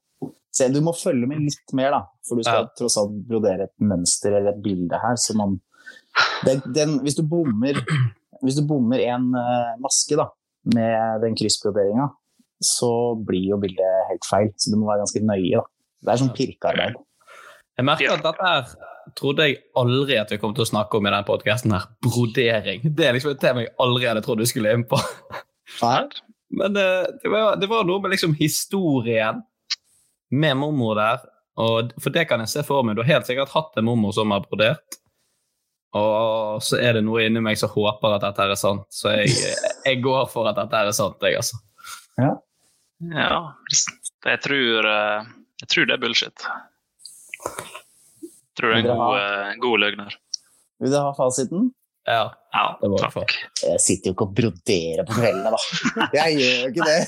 så 0.53 0.73
Du 0.73 0.81
må 0.81 0.93
følge 0.97 1.27
med 1.29 1.39
litt 1.45 1.73
mer, 1.77 1.91
da, 1.93 2.01
for 2.27 2.37
du 2.37 2.43
skal 2.43 2.65
Ja. 2.65 2.71
tross 2.77 2.97
alt 2.99 3.13
brodere 3.29 3.65
et 3.69 3.75
mønster 3.81 4.33
eller 4.35 4.51
et 4.57 4.63
bilde 4.63 4.99
her. 4.99 5.15
Så 5.15 5.37
man, 5.37 5.61
den, 6.45 6.63
den, 6.75 6.99
hvis 7.05 7.15
du 7.17 7.23
bommer 7.23 7.75
hvis 8.43 8.57
du 8.57 8.63
bommer 8.67 8.99
en 9.01 9.35
eh, 9.35 9.77
maske 9.79 10.17
da, 10.17 10.29
med 10.75 11.21
den 11.23 11.35
kryssbroderinga, 11.35 12.09
så 12.65 12.93
blir 13.27 13.53
jo 13.53 13.59
bildet 13.63 14.07
helt 14.11 14.27
feil. 14.29 14.53
Så 14.59 14.73
du 14.73 14.79
må 14.81 14.91
være 14.91 15.05
ganske 15.05 15.25
nøye. 15.25 15.61
Da. 15.61 15.65
Det 16.05 16.13
er 16.13 16.23
sånn 16.23 16.37
pirkearbeid. 16.37 17.01
Jeg 17.79 17.87
merker 17.87 18.15
at 18.17 18.25
dette 18.27 18.53
her 18.53 18.71
trodde 19.17 19.47
jeg 19.47 19.61
aldri 19.79 20.19
at 20.21 20.33
vi 20.33 20.39
kom 20.43 20.55
til 20.55 20.67
å 20.67 20.69
snakke 20.69 20.99
om 20.99 21.07
i 21.07 21.11
denne 21.11 21.27
podkasten. 21.27 21.75
Brodering. 22.05 22.85
Det 22.85 23.07
er 23.07 23.17
liksom 23.17 23.35
et 23.35 23.43
tema 23.43 23.65
jeg 23.65 23.75
aldri 23.83 24.09
hadde 24.11 24.25
trodd 24.27 24.43
du 24.43 24.49
skulle 24.49 24.75
inn 24.75 24.85
på. 24.89 24.99
Men 26.59 26.79
eh, 26.81 27.07
det, 27.23 27.31
var, 27.31 27.59
det 27.61 27.69
var 27.71 27.87
noe 27.89 28.03
med 28.03 28.15
liksom 28.15 28.35
historien 28.39 29.43
med 30.31 30.59
mormor 30.61 30.99
der. 30.99 31.27
Og, 31.59 31.93
for 32.03 32.15
det 32.15 32.29
kan 32.31 32.43
jeg 32.45 32.53
se 32.53 32.65
for 32.67 32.87
meg. 32.87 32.97
Du 32.97 33.03
har 33.03 33.19
helt 33.19 33.29
sikkert 33.29 33.55
hatt 33.55 33.79
en 33.79 33.89
mormor 33.89 34.15
som 34.17 34.35
har 34.35 34.45
brodert. 34.47 34.99
Og 35.97 36.61
så 36.63 36.79
er 36.83 36.99
det 36.99 37.05
noe 37.07 37.25
inni 37.25 37.41
meg 37.43 37.57
som 37.59 37.73
håper 37.73 38.19
at 38.19 38.27
dette 38.27 38.45
er 38.45 38.61
sant. 38.61 38.85
Så 38.93 39.15
jeg, 39.17 39.33
jeg 39.87 40.03
går 40.05 40.29
for 40.33 40.51
at 40.51 40.59
dette 40.61 40.83
er 40.83 40.93
sant, 40.97 41.23
jeg, 41.25 41.41
altså. 41.41 41.59
Ja. 42.19 42.35
Ja, 42.99 43.55
jeg 44.27 44.41
tror, 44.43 44.87
eh, 44.91 45.27
jeg 45.63 45.69
tror 45.71 45.87
det 45.87 45.95
er 45.95 46.01
bullshit. 46.03 46.47
Jeg 47.39 48.55
tror 48.59 48.73
det 48.73 48.79
er 48.79 48.81
en 48.83 48.89
god, 48.91 49.19
eh, 49.21 49.53
god 49.63 49.79
løgner. 49.85 50.17
Vil 50.83 50.91
du 50.95 50.99
ha 50.99 51.13
fasiten? 51.15 51.69
Ja, 52.09 52.25
Ja, 52.55 52.79
det 52.81 52.89
var 52.89 52.97
det 52.97 53.05
takk. 53.05 53.13
for. 53.13 53.69
Jeg 53.69 53.81
sitter 53.85 54.09
jo 54.09 54.15
ikke 54.17 54.25
og 54.27 54.35
broderer 54.39 55.05
på 55.07 55.13
kveldene, 55.19 55.51
da. 55.53 56.09
Jeg 56.19 56.39
gjør 56.41 56.57
jo 56.63 56.69
ikke 56.73 56.87
det. 56.89 57.03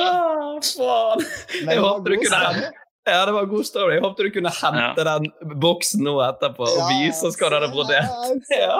Ah, 0.00 0.56
faen! 0.64 1.24
Men 1.66 1.74
Jeg 1.76 1.82
håper 1.84 2.08
du 2.08 2.16
ikke 2.16 2.30
kunne. 2.32 2.70
Ja, 3.06 3.26
det 3.28 3.32
var 3.36 3.42
en 3.44 3.50
god 3.50 3.66
story. 3.68 3.94
Jeg 3.98 4.02
håpte 4.04 4.24
du 4.24 4.30
kunne 4.32 4.50
hente 4.56 5.04
den 5.04 5.26
boksen 5.60 6.04
nå 6.06 6.14
etterpå 6.24 6.64
og 6.64 6.78
Ja, 6.78 6.86
vise 7.02 7.26
oss 7.28 7.36
hva 7.40 7.50
du 7.52 7.56
hadde 7.58 7.68
brodert. 7.74 8.08
Ja. 8.54 8.78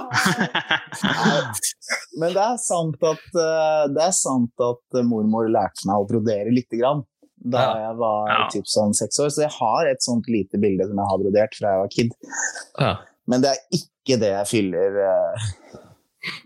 Men 2.20 2.32
det 2.36 2.40
er 2.44 2.56
sant 2.62 3.02
at, 3.04 3.24
eh, 3.42 3.82
det 3.92 4.04
er 4.06 4.14
sant 4.16 4.64
at 4.64 4.98
eh, 4.98 5.04
mormor 5.06 5.48
lærte 5.52 5.84
meg 5.88 6.00
å 6.00 6.06
brodere 6.08 6.52
lite 6.54 6.78
grann 6.80 7.02
da 7.44 7.60
Ja. 7.60 7.72
jeg 7.90 7.96
var 8.00 8.28
Ja. 8.30 8.48
typ 8.54 8.64
sånn 8.70 8.94
seks 8.96 9.18
år. 9.20 9.28
Så 9.34 9.42
jeg 9.44 9.52
har 9.58 9.86
et 9.90 10.00
sånt 10.02 10.28
lite 10.32 10.56
bilde 10.62 10.86
som 10.88 10.96
jeg 10.96 11.10
har 11.10 11.18
brodert 11.20 11.54
fra 11.58 11.74
jeg 11.74 11.82
var 11.82 11.90
kid. 11.92 12.14
Ja. 12.80 12.92
Men 13.28 13.40
det 13.44 13.50
er 13.50 13.60
ikke 13.76 14.20
det 14.20 14.30
jeg 14.32 14.46
fyller 14.48 14.96
uh, 15.04 15.48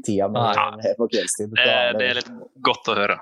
tida 0.07 0.27
med, 0.29 0.59
med 0.83 0.97
på 0.99 1.07
kveldstid. 1.13 1.55
Det, 1.55 1.77
det 1.99 2.09
er 2.11 2.19
litt 2.19 2.33
godt 2.63 2.91
å 2.91 2.97
høre. 2.99 3.21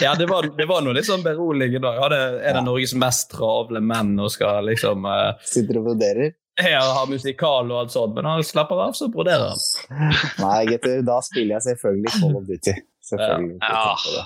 Ja, 0.00 0.14
det 0.14 0.26
var, 0.26 0.48
det 0.56 0.66
var 0.68 0.82
noe 0.84 0.96
litt 0.96 1.08
sånn 1.08 1.24
beroligende. 1.24 1.90
Ja, 1.98 2.08
det, 2.12 2.20
er 2.48 2.56
det 2.56 2.64
Norges 2.64 2.94
mest 2.96 3.30
travle 3.34 3.82
menn 3.84 4.14
og 4.20 4.30
skal 4.32 4.64
liksom 4.70 5.04
uh, 5.04 5.36
Sitter 5.44 5.80
og 5.82 5.90
broderer? 5.90 6.34
ja, 6.64 6.80
har 6.80 7.08
musikal 7.10 7.68
og 7.68 7.78
alt 7.82 7.92
sånt, 7.92 8.14
men 8.16 8.24
han 8.24 8.44
slapper 8.44 8.78
av, 8.86 8.92
så 8.96 9.10
broderer 9.12 9.50
han. 9.52 10.12
Nei, 10.40 10.60
gutter, 10.70 11.02
da 11.04 11.18
spiller 11.24 11.58
jeg 11.58 11.66
selvfølgelig 11.66 12.14
Call 12.14 12.38
of 12.38 12.46
Duty. 12.48 12.76
Selvfølgelig. 13.10 13.58
Ja. 13.60 14.22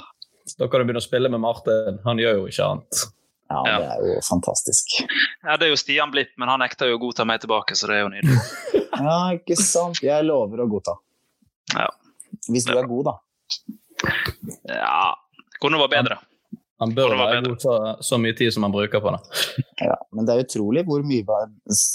Da 0.58 0.68
kan 0.70 0.82
du 0.82 0.86
begynne 0.86 1.02
å 1.02 1.04
spille 1.04 1.30
med 1.32 1.42
Martin. 1.42 1.98
Han 2.04 2.22
gjør 2.22 2.38
jo 2.38 2.44
ikke 2.50 2.68
annet. 2.68 3.00
Ja, 3.50 3.62
det 3.66 3.88
er 3.96 4.04
jo 4.06 4.20
fantastisk. 4.22 5.00
Ja, 5.42 5.56
Det 5.58 5.66
er 5.66 5.72
jo 5.72 5.78
Stian 5.80 6.12
Blipp, 6.14 6.30
men 6.38 6.52
han 6.52 6.62
nekter 6.62 6.92
jo 6.92 7.00
å 7.00 7.02
godta 7.02 7.26
meg 7.26 7.42
tilbake, 7.42 7.74
så 7.74 7.90
det 7.90 7.98
er 7.98 8.04
jo 8.06 8.12
nydelig. 8.14 8.38
Ja, 9.00 9.32
ikke 9.32 9.54
sant. 9.56 9.96
Jeg 10.04 10.26
lover 10.26 10.60
å 10.60 10.66
godta. 10.68 10.92
Ja. 11.72 11.86
Hvis 12.52 12.66
du 12.68 12.74
er 12.76 12.84
god, 12.90 13.08
da. 13.08 14.10
Ja 14.68 15.16
Kunne 15.60 15.80
vært 15.82 15.96
bedre. 15.98 16.18
Han 16.80 16.94
bør 16.96 17.12
være 17.12 17.42
god 17.44 17.60
så, 17.60 17.74
så 18.00 18.16
mye 18.20 18.32
tid 18.36 18.54
som 18.54 18.64
han 18.64 18.72
bruker 18.72 19.02
på 19.04 19.12
det. 19.16 19.20
Ja, 19.80 19.96
men 20.12 20.26
det 20.28 20.34
er 20.34 20.42
utrolig 20.44 20.82
hvor 20.84 21.00
mye, 21.08 21.38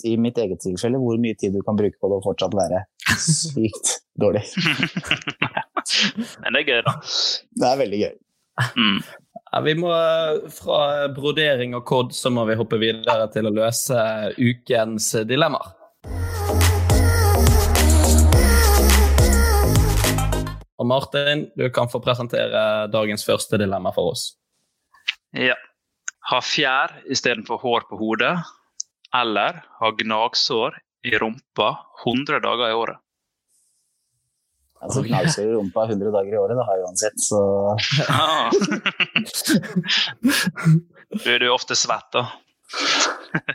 i 0.10 0.16
mitt 0.18 0.40
eget 0.42 0.64
tilfelle, 0.64 0.98
hvor 0.98 1.20
mye 1.22 1.38
tid 1.38 1.54
du 1.54 1.62
kan 1.66 1.78
bruke 1.78 2.00
på 2.02 2.10
det 2.10 2.18
og 2.18 2.26
fortsatt 2.26 2.56
være 2.58 2.82
sykt 3.22 4.00
dårlig. 4.22 4.42
Men 6.42 6.56
det 6.56 6.64
er 6.64 6.68
gøy, 6.70 6.82
da. 6.86 6.96
Det 7.62 7.70
er 7.70 7.80
veldig 7.84 8.02
gøy. 8.02 8.16
Mm. 8.80 9.00
Ja, 9.52 9.62
vi 9.68 9.76
må, 9.80 9.94
fra 10.56 10.80
brodering 11.16 11.78
og 11.78 11.86
kod 11.88 12.16
så 12.16 12.32
må 12.34 12.46
vi 12.50 12.58
hoppe 12.60 12.82
videre 12.82 13.30
til 13.34 13.50
å 13.50 13.54
løse 13.56 14.02
ukens 14.42 15.14
dilemmaer. 15.30 15.76
Og 20.80 20.88
Martin, 20.90 21.46
du 21.56 21.70
kan 21.72 21.88
få 21.92 22.02
presentere 22.04 22.88
dagens 22.92 23.24
første 23.28 23.58
dilemma 23.62 23.92
for 23.96 24.12
oss. 24.12 24.26
Ja. 25.36 25.56
Ha 26.32 26.40
fjær 26.44 26.98
istedenfor 27.12 27.62
hår 27.62 27.86
på 27.90 28.00
hodet, 28.00 28.34
eller 29.16 29.62
ha 29.80 29.92
gnagsår 30.02 30.76
i 31.06 31.14
rumpa 31.22 31.70
100 32.04 32.42
dager 32.44 32.72
i 32.72 32.78
året. 32.80 32.98
Altså, 34.86 35.02
Gnagsår 35.06 35.48
i 35.48 35.54
rumpa 35.56 35.86
100 35.88 36.12
dager 36.14 36.34
i 36.36 36.38
året, 36.38 36.58
det 36.60 36.66
har 36.68 36.76
jeg 36.78 36.86
uansett, 36.86 37.18
så 37.24 37.40
Ah. 38.12 38.50
Du 41.24 41.30
er 41.32 41.46
jo 41.48 41.54
ofte 41.56 41.78
svett, 41.80 42.10
da. 42.14 42.26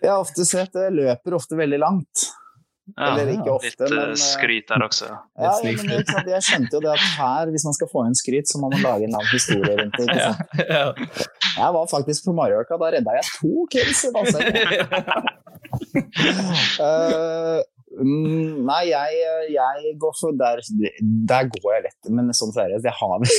Jeg 0.00 0.08
er 0.08 0.16
ofte 0.16 0.46
svett, 0.48 0.74
og 0.76 0.86
Jeg 0.86 0.96
løper 0.96 1.36
ofte 1.36 1.58
veldig 1.58 1.78
langt. 1.82 2.24
Ja, 2.96 3.10
Eller 3.12 3.30
ikke 3.34 3.52
ofte, 3.54 3.70
Litt 3.70 3.80
eh, 3.86 3.96
men, 3.96 4.12
eh, 4.14 4.20
skryt 4.20 4.68
der 4.70 4.84
også. 4.86 5.08
Ja, 5.10 5.46
ja, 5.46 5.52
men 5.64 5.74
ikke? 5.74 6.24
Jeg 6.34 6.46
skjønte 6.46 6.76
jo 6.76 6.82
det 6.84 6.92
at 6.94 7.04
her, 7.18 7.52
hvis 7.54 7.66
man 7.68 7.76
skal 7.78 7.90
få 7.92 8.04
inn 8.08 8.16
skryt, 8.18 8.50
så 8.50 8.60
må 8.62 8.70
man 8.72 8.82
lage 8.84 9.08
en 9.08 9.16
lang 9.16 9.26
historie 9.32 9.74
rundt 9.80 9.98
det. 9.98 10.08
ikke 10.08 10.20
sant? 10.26 10.40
Ja. 10.76 10.86
Jeg 11.56 11.74
var 11.74 11.86
faktisk 11.90 12.24
på 12.28 12.32
Mallorca, 12.36 12.76
da 12.80 12.90
redda 12.94 13.16
jeg 13.18 13.26
to 13.36 13.66
kids 13.72 14.04
i 14.06 14.14
basseng. 14.14 14.48
Eh, 16.80 17.60
mm, 18.00 18.60
nei, 18.66 18.82
jeg, 18.90 19.22
jeg 19.54 19.94
går 20.02 20.14
for 20.18 20.36
der, 20.40 20.60
der 21.30 21.48
går 21.54 21.74
jeg 21.76 21.86
lett, 21.88 22.10
men 22.10 22.32
sånn 22.36 22.52
seriøst, 22.56 22.86
jeg 22.88 22.96
har 23.00 23.16
vel 23.22 23.30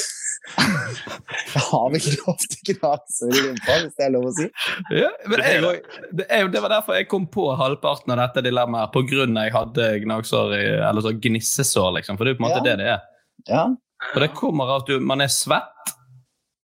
Jeg 1.52 1.62
har 1.68 1.90
vel 1.94 2.06
lov 2.24 2.40
til 2.50 2.76
knaser 2.76 3.30
i 3.36 3.42
rumpa, 3.46 3.76
hvis 3.84 3.98
det 3.98 4.06
er 4.08 4.14
lov 4.16 4.26
å 4.26 4.32
si. 4.34 4.48
Ja, 4.98 5.12
men 5.30 5.44
jeg, 5.46 5.82
det, 6.18 6.26
er 6.34 6.48
det 6.54 6.64
var 6.64 6.74
derfor 6.74 6.98
jeg 6.98 7.10
kom 7.12 7.28
på 7.30 7.46
halvparten 7.60 8.16
av 8.16 8.24
dette 8.24 8.44
dilemmaet, 8.48 8.90
av 8.96 9.46
jeg 9.46 9.56
hadde 9.56 9.90
gnagsår 10.08 10.56
i, 10.58 10.64
eller 10.90 11.06
så 11.06 11.14
gnissesår, 11.14 11.92
liksom. 12.00 12.18
For 12.18 12.26
det 12.26 12.34
er 12.34 12.38
jo 12.38 12.42
på 12.42 12.46
en 12.46 12.50
måte 12.50 12.62
Ja. 12.64 12.66
det 12.72 12.78
det 12.82 12.90
er. 12.96 13.08
Ja, 13.52 13.64
Og 14.16 14.22
det 14.24 14.32
kommer 14.38 14.66
av 14.72 14.82
at 14.82 14.90
du, 14.90 14.98
man 15.00 15.22
er 15.22 15.30
svett, 15.30 15.94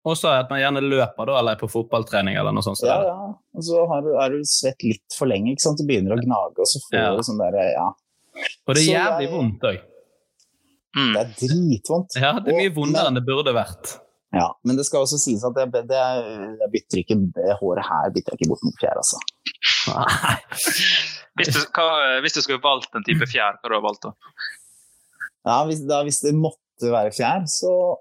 og 0.05 0.15
så 0.19 0.29
at 0.39 0.49
man 0.53 0.59
gjerne 0.61 0.81
løper 0.85 1.25
da, 1.31 1.39
eller 1.39 1.55
er 1.55 1.59
på 1.63 1.69
fotballtrening 1.71 2.37
eller 2.37 2.53
noe 2.53 2.61
sånt. 2.65 2.77
Så 2.77 2.85
ja, 2.89 2.99
ja. 3.07 3.15
Og 3.57 3.63
så 3.65 3.81
har 3.89 4.01
du, 4.05 4.11
er 4.21 4.29
du 4.35 4.43
svett 4.45 4.83
litt 4.85 5.17
for 5.17 5.25
lenge, 5.31 5.51
ikke 5.55 5.65
sant? 5.65 5.79
Du 5.81 5.85
begynner 5.89 6.13
å 6.15 6.21
gnage, 6.21 6.59
og 6.61 6.67
så 6.69 6.79
får 6.85 6.97
Ja. 6.99 7.11
du 7.17 7.23
sånn 7.25 7.41
derre 7.41 7.65
Ja. 7.73 7.87
Og 8.67 8.75
det 8.75 8.81
er 8.81 8.85
Så 8.85 8.91
jævlig 8.93 9.25
jeg- 9.27 9.31
vondt 9.33 9.61
òg. 9.71 9.77
Mm. 10.95 11.13
Det 11.13 11.21
er 11.21 11.29
dritvondt. 11.41 12.15
Ja, 12.21 12.33
det 12.39 12.53
er 12.53 12.57
mye 12.59 12.69
Og- 12.69 12.75
vondere 12.75 13.03
men- 13.03 13.07
enn 13.11 13.19
det 13.19 13.25
burde 13.25 13.53
vært. 13.55 13.99
Ja, 14.35 14.49
men 14.65 14.75
det 14.75 14.85
skal 14.85 15.01
også 15.05 15.17
sies 15.17 15.43
at 15.47 15.53
jeg, 15.55 15.71
det, 15.71 15.87
jeg 15.89 16.69
bytter 16.73 16.97
ikke 17.01 17.15
det 17.35 17.57
håret 17.61 17.85
her 17.87 18.09
bytter 18.11 18.31
jeg 18.35 18.39
ikke 18.41 18.49
bort 18.51 18.63
mot 18.67 18.77
fjær, 18.81 18.97
altså. 18.99 19.17
Hvis 21.39 21.53
du, 21.53 21.59
hva, 21.75 21.85
hvis 22.23 22.33
du 22.35 22.41
skulle 22.41 22.61
valgt 22.63 22.93
en 22.95 23.03
type 23.07 23.27
fjær, 23.31 23.57
hva 23.61 23.69
du 23.71 23.75
har 23.77 23.83
valgt 23.85 24.03
da? 24.07 24.11
Ja, 25.45 25.57
hvis, 25.69 25.81
da, 25.87 26.01
hvis 26.03 26.19
det 26.25 26.33
måtte 26.35 26.91
være 26.91 27.11
fjær, 27.15 27.43
så 27.47 27.95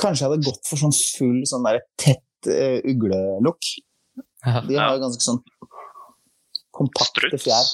kanskje 0.00 0.24
jeg 0.24 0.30
hadde 0.32 0.46
gått 0.48 0.64
for 0.68 0.80
sånn 0.80 0.94
full 0.94 1.42
sånn 1.50 1.66
der 1.68 1.82
tett 2.00 2.50
uh, 2.50 2.78
uglelukk. 2.88 3.74
De 4.68 4.78
har 4.78 4.94
jo 4.96 5.02
ganske 5.02 5.24
sånn 5.24 5.42
kompakte 6.78 7.26
Struts? 7.26 7.44
fjær. 7.44 7.70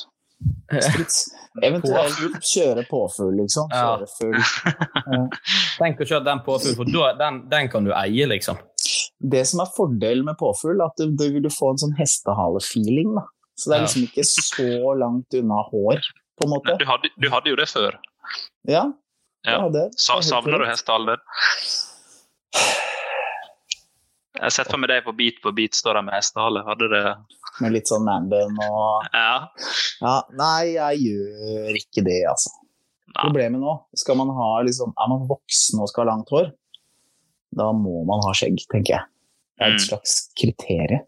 Struts. 0.82 1.18
Eventuelt 1.66 2.40
kjøre 2.48 2.82
påfugl, 2.88 3.36
liksom. 3.42 3.68
Kjøre 3.70 4.08
fugl. 4.10 4.40
Tenk 5.78 6.00
å 6.02 6.08
kjøre 6.08 6.24
den 6.26 6.40
påfuglen, 6.46 6.78
for 6.80 6.90
da, 6.90 7.12
den, 7.20 7.42
den 7.52 7.70
kan 7.70 7.86
du 7.86 7.92
eie, 7.94 8.26
liksom. 8.30 8.58
Det 9.20 9.44
som 9.48 9.62
er 9.62 9.70
fordelen 9.76 10.26
med 10.26 10.36
påfugl, 10.40 10.80
er 10.80 10.90
at 10.90 10.98
du, 10.98 11.12
du 11.14 11.28
vil 11.36 11.44
du 11.44 11.50
få 11.54 11.70
en 11.74 11.80
sånn 11.84 11.94
hestehale-feeling. 12.00 13.14
da. 13.20 13.26
Så 13.54 13.70
det 13.70 13.76
er 13.76 13.84
liksom 13.84 14.08
ikke 14.08 14.24
så 14.26 14.94
langt 14.98 15.36
unna 15.38 15.60
hår, 15.70 16.02
på 16.40 16.48
en 16.48 16.52
måte. 16.56 16.74
Du 16.80 16.88
hadde, 16.88 17.12
du 17.22 17.28
hadde 17.30 17.52
jo 17.52 17.60
det 17.60 17.70
før. 17.70 18.00
Ja, 18.66 18.88
Ja. 19.44 19.58
Sa, 19.60 19.68
det 19.68 19.84
er 19.92 20.24
savner 20.24 20.62
du 20.62 20.64
hestehalen 20.66 21.12
din? 21.12 21.24
Jeg 24.34 24.42
har 24.42 24.50
sett 24.56 24.70
for 24.72 24.80
meg 24.82 24.90
deg 24.90 25.04
på 25.06 25.12
Beat 25.16 25.36
på 25.44 25.52
Beat 25.54 25.76
står 25.78 25.94
der 25.98 26.04
med 26.08 26.16
hestehale. 26.16 26.64
Hadde 26.66 26.88
det 26.90 27.02
Med 27.62 27.70
litt 27.76 27.86
sånn 27.90 28.02
manbun 28.06 28.56
og 28.66 29.06
Ja. 29.14 29.46
ja, 30.02 30.14
Nei, 30.34 30.74
jeg 30.74 31.04
gjør 31.04 31.78
ikke 31.78 32.02
det, 32.06 32.18
altså. 32.32 32.50
Ja. 33.14 33.20
Problemet 33.28 33.62
nå, 33.62 33.76
skal 33.94 34.16
man 34.18 34.32
ha 34.34 34.48
liksom, 34.66 34.90
er 34.98 35.10
man 35.12 35.28
voksen 35.30 35.78
og 35.84 35.86
skal 35.92 36.02
ha 36.08 36.16
langt 36.16 36.32
hår, 36.34 36.48
da 37.54 37.68
må 37.78 38.00
man 38.08 38.24
ha 38.26 38.32
skjegg, 38.34 38.58
tenker 38.72 38.96
jeg. 38.96 39.04
Det 39.54 39.62
er 39.68 39.74
et 39.76 39.78
Mm. 39.78 39.84
slags 39.86 40.14
kriterium. 40.34 41.04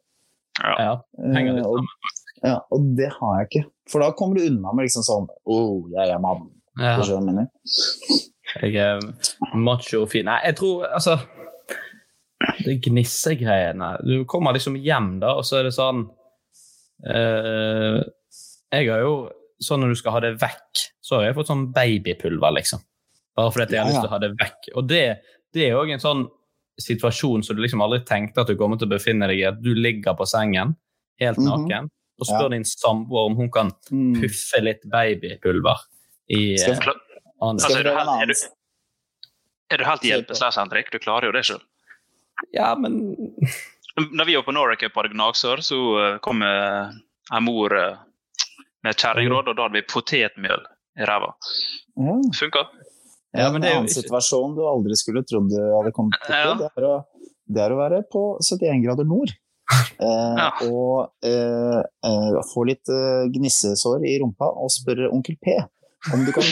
Ja, 0.62 0.92
henger 1.34 1.56
litt 1.56 1.64
Eh, 1.66 1.68
og, 1.68 1.84
ja, 2.46 2.60
og 2.70 2.86
det 2.96 3.10
har 3.18 3.40
jeg 3.40 3.48
ikke. 3.50 3.64
For 3.90 4.00
da 4.00 4.12
kommer 4.12 4.36
du 4.38 4.46
unna 4.46 4.72
med 4.72 4.86
liksom 4.86 5.02
sånn 5.02 5.26
oh, 5.50 5.82
jeg 5.90 6.14
er 6.14 6.20
mann. 6.22 6.46
Ja. 6.78 6.94
Skjønner 7.02 7.10
hva 7.10 7.18
jeg 7.18 7.26
mener? 7.26 7.48
Jeg 8.62 8.76
er 8.76 9.56
macho 9.58 10.02
og 10.04 10.10
fin. 10.14 10.24
Nei, 10.30 10.38
jeg 10.46 10.56
tror 10.62 10.86
altså 10.94 11.18
Det 12.64 12.74
gnissegreiene 12.84 13.86
Du 14.04 14.24
kommer 14.28 14.52
liksom 14.52 14.76
hjem, 14.76 15.20
da, 15.22 15.34
og 15.38 15.44
så 15.48 15.56
er 15.60 15.62
det 15.68 15.72
sånn 15.76 16.02
eh, 17.08 18.02
Jeg 18.74 18.90
har 18.90 19.00
jo 19.04 19.14
Sånn 19.64 19.80
når 19.80 19.94
du 19.94 19.96
skal 19.96 20.12
ha 20.12 20.20
det 20.20 20.34
vekk, 20.36 20.82
så 21.00 21.16
har 21.16 21.22
jeg 21.30 21.36
fått 21.38 21.48
sånn 21.48 21.62
babypulver, 21.72 22.52
liksom. 22.58 22.82
Bare 23.38 23.52
fordi 23.54 23.64
at 23.64 23.70
jeg 23.72 23.80
har 23.80 23.86
Ja, 23.88 23.92
lyst 23.94 24.02
til 24.02 24.10
å 24.10 24.12
ha 24.12 24.18
det 24.20 24.28
vekk. 24.36 24.66
Og 24.76 24.84
det, 24.90 24.98
det 25.56 25.62
er 25.70 25.78
òg 25.80 25.92
en 25.94 26.02
sånn 26.02 26.26
situasjon 26.84 27.40
som 27.46 27.56
du 27.56 27.62
liksom 27.64 27.80
aldri 27.80 28.02
tenkte 28.04 28.42
at 28.44 28.50
du 28.52 28.54
kommer 28.60 28.76
til 28.76 28.84
å 28.90 28.92
befinne 28.92 29.24
deg 29.30 29.40
i. 29.40 29.46
At 29.48 29.62
du 29.64 29.70
ligger 29.72 30.12
på 30.18 30.26
sengen 30.28 30.74
helt 31.24 31.40
Mhm. 31.40 31.48
naken 31.48 31.88
og 32.20 32.28
spør 32.28 32.50
Ja. 32.50 32.52
din 32.52 32.64
samboer 32.68 33.30
om 33.30 33.36
hun 33.40 33.48
kan 33.50 33.72
Mm. 33.90 34.20
puffe 34.20 34.60
litt 34.60 34.84
babypulver 34.92 35.76
i 36.36 36.58
Skal 36.60 36.74
eh. 36.74 36.76
Skal 36.76 37.00
Altså, 37.40 37.78
er, 37.78 37.82
du 37.82 37.90
helt, 37.96 38.08
er, 38.12 38.26
du, 38.26 38.34
er 39.72 39.76
du 39.78 39.84
helt 39.84 40.02
hjelpeløs, 40.02 40.56
Henrik? 40.60 40.90
Du 40.92 40.98
klarer 40.98 41.24
jo 41.24 41.32
det 41.32 41.44
sjøl. 41.48 41.62
Ja, 42.52 42.74
men 42.78 43.16
Da 44.16 44.24
vi 44.28 44.34
var 44.36 44.42
på 44.44 44.52
Norway 44.52 44.76
Cup 44.76 44.96
og 44.96 45.02
hadde 45.04 45.14
gnagsår, 45.16 45.62
så 45.64 45.78
eh, 46.02 46.18
kom 46.24 46.42
eh, 46.44 46.90
en 47.32 47.44
mor 47.46 47.72
eh, 47.76 47.96
med 48.84 48.98
kjerringråd, 49.00 49.48
og 49.48 49.56
da 49.56 49.66
hadde 49.68 49.78
vi 49.80 49.86
potetmjøl 49.88 50.66
i 51.00 51.06
ræva. 51.08 51.30
Mm. 51.96 52.26
Funka. 52.36 52.66
Ja, 53.36 53.48
men 53.52 53.60
det 53.64 53.68
er 53.70 53.74
jo 53.74 53.78
en 53.80 53.82
annen 53.82 53.88
ikke- 53.90 54.02
situasjon 54.02 54.54
du 54.56 54.62
aldri 54.68 54.96
skulle 55.00 55.24
trodd 55.28 55.48
du 55.52 55.56
hadde 55.60 55.92
kommet 55.96 56.20
til. 56.26 56.36
Ja. 56.36 56.52
Det, 56.60 56.68
er 56.76 56.86
å, 56.88 56.94
det 57.56 57.64
er 57.64 57.72
å 57.74 57.80
være 57.80 58.02
på 58.12 58.22
71 58.44 58.84
grader 58.84 59.08
nord. 59.08 59.32
Eh, 59.98 60.36
Ja. 60.38 60.50
Og 60.68 61.10
eh, 61.26 61.80
eh, 62.06 62.36
få 62.52 62.66
litt 62.68 62.92
eh, 62.92 63.24
gnissesår 63.34 64.04
i 64.06 64.18
rumpa 64.22 64.46
og 64.52 64.68
spørre 64.76 65.08
onkel 65.12 65.40
P 65.42 65.56
om 66.14 66.20
du 66.22 66.30
kan, 66.30 66.44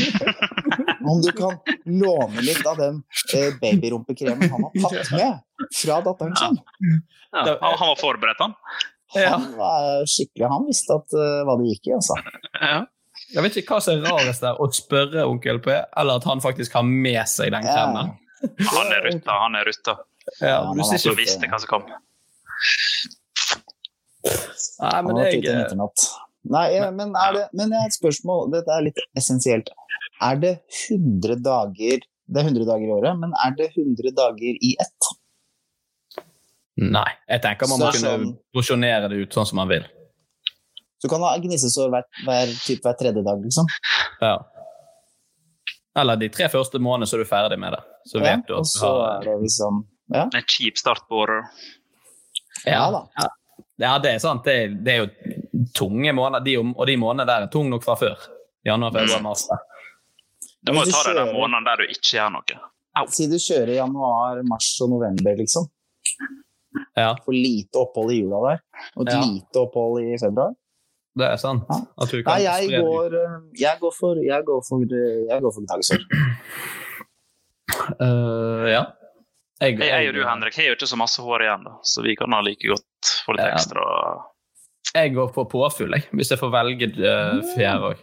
om 1.06 1.20
du 1.22 1.28
kan 1.36 1.60
låne 1.86 2.42
litt 2.42 2.64
av 2.66 2.80
den 2.80 3.02
eh, 3.36 3.52
babyrumpekremen 3.60 4.48
han 4.50 4.64
har 4.66 4.80
tatt 4.88 5.12
med 5.14 5.43
fra 5.72 6.00
datteren 6.04 6.34
sin. 6.36 6.58
Ja, 7.32 7.44
han, 7.60 7.78
han 7.78 7.88
var 7.92 8.00
forberedt, 8.00 8.40
han. 8.44 8.54
Ja. 9.14 9.36
Han 9.36 9.52
var 9.58 10.04
skikkelig, 10.10 10.48
han 10.50 10.64
visste 10.66 10.96
at, 10.98 11.14
uh, 11.14 11.44
hva 11.46 11.54
det 11.60 11.70
gikk 11.72 11.90
i, 11.92 11.94
altså. 11.98 12.16
Ja. 12.60 12.80
Jeg 13.34 13.44
vet 13.46 13.56
ikke 13.60 13.76
hva 13.76 13.82
som 13.84 13.94
er 14.00 14.10
rarest 14.10 14.42
der, 14.42 14.58
å 14.58 14.66
spørre 14.74 15.22
onkel 15.30 15.60
P, 15.62 15.70
eller 15.96 16.18
at 16.18 16.26
han 16.28 16.42
faktisk 16.42 16.74
har 16.74 16.82
med 16.86 17.22
seg 17.30 17.52
den 17.54 17.62
Ja. 17.66 17.74
kremen. 17.76 18.14
Han 18.74 18.90
er 18.92 19.06
rutta, 19.06 19.36
han 19.40 19.54
er 19.56 19.64
rutta. 19.70 19.94
Ja, 20.40 20.46
Ja, 20.48 20.58
du 20.72 20.80
han 20.82 20.98
ikke 20.98 21.14
visste 21.16 21.48
hva 21.48 21.60
som 21.62 21.68
kom. 21.70 21.86
Nei, 24.24 24.90
Han 24.90 25.06
men 25.08 25.18
jeg 25.22 25.42
vinternatt. 25.44 26.04
Nei, 26.54 26.66
eh, 26.76 26.90
men 26.92 27.14
er 27.16 27.32
det 27.36 27.44
Men 27.56 27.72
jeg 27.72 27.80
har 27.80 27.90
et 27.90 27.96
spørsmål, 27.96 28.50
dette 28.52 28.72
er 28.72 28.84
litt 28.88 29.00
essensielt. 29.16 29.70
Er 30.22 30.36
det 30.40 30.54
100 30.88 31.38
dager 31.44 32.00
Det 32.04 32.40
er 32.40 32.48
100 32.48 32.64
dager 32.68 32.88
i 32.88 32.94
året, 32.94 33.18
men 33.20 33.32
er 33.44 33.54
det 33.56 33.70
100 33.76 34.12
dager 34.16 34.58
i 34.60 34.74
ett? 34.80 35.10
Nei. 36.76 37.10
Jeg 37.30 37.42
tenker 37.44 37.68
man 37.70 37.78
må 37.80 37.90
kunne 37.94 38.10
sånn- 38.10 38.32
porsjonere 38.54 39.08
det 39.08 39.16
ut 39.22 39.32
sånn 39.36 39.46
som 39.46 39.56
man 39.56 39.68
vil. 39.68 39.84
Så 40.98 41.06
du 41.06 41.08
kan 41.12 41.20
ha 41.22 41.36
gnissesår 41.38 41.90
hver, 41.92 42.04
hver, 42.24 42.46
typ 42.64 42.82
hver 42.82 42.96
tredje 42.98 43.22
dag, 43.24 43.42
liksom. 43.44 43.66
Ja. 44.20 44.38
Eller 45.96 46.16
de 46.18 46.28
tre 46.34 46.48
første 46.50 46.80
månedene 46.82 47.06
så 47.06 47.14
er 47.18 47.22
du 47.24 47.30
ferdig 47.30 47.58
med 47.62 47.72
det. 47.76 47.82
Så 48.10 48.18
Ja, 48.18 48.24
vet 48.36 48.46
du 48.48 48.54
at 48.56 48.64
du 48.66 48.70
så 48.72 48.90
har 48.90 49.20
er 49.20 49.24
det 49.28 49.36
liksom 49.44 49.84
Ja, 50.12 50.24
En 50.34 50.42
kjip 50.42 50.76
start 50.76 51.06
på 51.08 51.22
året. 51.24 51.44
ja 52.66 52.90
da. 52.90 53.06
Ja. 53.20 53.28
Ja, 53.78 53.98
det 53.98 54.10
er 54.14 54.18
sant. 54.18 54.44
Det 54.44 54.54
er, 54.54 54.68
det 54.68 54.92
er 54.92 54.98
jo 55.06 55.64
tunge 55.74 56.12
måneder, 56.14 56.44
de, 56.44 56.56
og 56.58 56.86
de 56.86 56.96
månedene 56.96 57.26
der 57.26 57.42
er 57.42 57.50
tunge 57.50 57.70
nok 57.70 57.82
fra 57.84 57.94
før. 57.96 58.16
Januar, 58.66 58.90
februar, 58.92 59.18
Mm. 59.18 59.22
mars. 59.22 59.46
der. 59.48 59.58
Du 60.62 60.72
må 60.72 60.84
jo 60.84 60.90
ta 60.92 61.02
deg 61.12 61.16
den 61.26 61.34
måneden 61.34 61.64
der 61.64 61.76
du 61.76 61.82
ikke 61.84 62.12
gjør 62.18 62.30
noe. 62.32 63.08
Si 63.10 63.26
du 63.26 63.34
kjører 63.36 63.74
januar, 63.74 64.42
mars 64.44 64.80
og 64.82 64.90
november, 64.90 65.36
liksom. 65.36 65.66
Ja, 66.96 67.14
For 67.24 67.32
lite 67.36 67.78
opphold 67.78 68.10
i 68.12 68.20
jula 68.22 68.40
der, 68.48 68.60
og 68.96 69.06
Ja. 69.10 69.20
lite 69.22 69.60
opphold 69.62 70.00
i 70.02 70.16
februar. 70.18 70.54
det 71.16 71.26
er 71.30 71.36
sant. 71.38 71.62
At 71.70 72.10
du 72.10 72.22
kan 72.22 72.34
Nei, 72.34 72.42
jeg 72.42 72.82
går, 72.82 73.14
eh, 73.14 73.36
jeg 73.60 73.78
går 73.80 73.92
for 73.94 74.16
Jeg 74.18 74.44
går 74.44 74.62
for, 74.68 74.82
eh, 74.82 75.26
jeg 75.30 75.40
går 75.42 75.52
for 75.54 75.62
gnagsår. 75.68 76.02
Uh, 78.00 78.66
ja. 78.70 78.84
Jeg, 79.62 79.78
Jeg, 79.78 79.88
jeg 79.88 80.08
og 80.10 80.14
du, 80.16 80.22
Henrik, 80.26 80.56
har 80.58 80.66
jo 80.68 80.74
ikke 80.76 80.88
så 80.90 80.98
masse 80.98 81.22
hår 81.22 81.44
igjen, 81.46 81.62
da, 81.64 81.76
så 81.86 82.02
vi 82.04 82.16
kan 82.18 82.32
ha 82.34 82.40
like 82.44 82.66
godt 82.68 83.12
få 83.24 83.36
litt 83.36 83.46
Ja. 83.46 83.54
ekstra. 83.54 83.84
jeg 84.94 85.14
går 85.14 85.30
for 85.34 85.44
påfugl, 85.50 85.94
jeg, 85.94 86.08
hvis 86.12 86.30
jeg 86.34 86.38
får 86.42 86.50
velge 86.52 86.90
uh, 86.98 87.40
fjær 87.54 87.86
òg. 87.92 88.02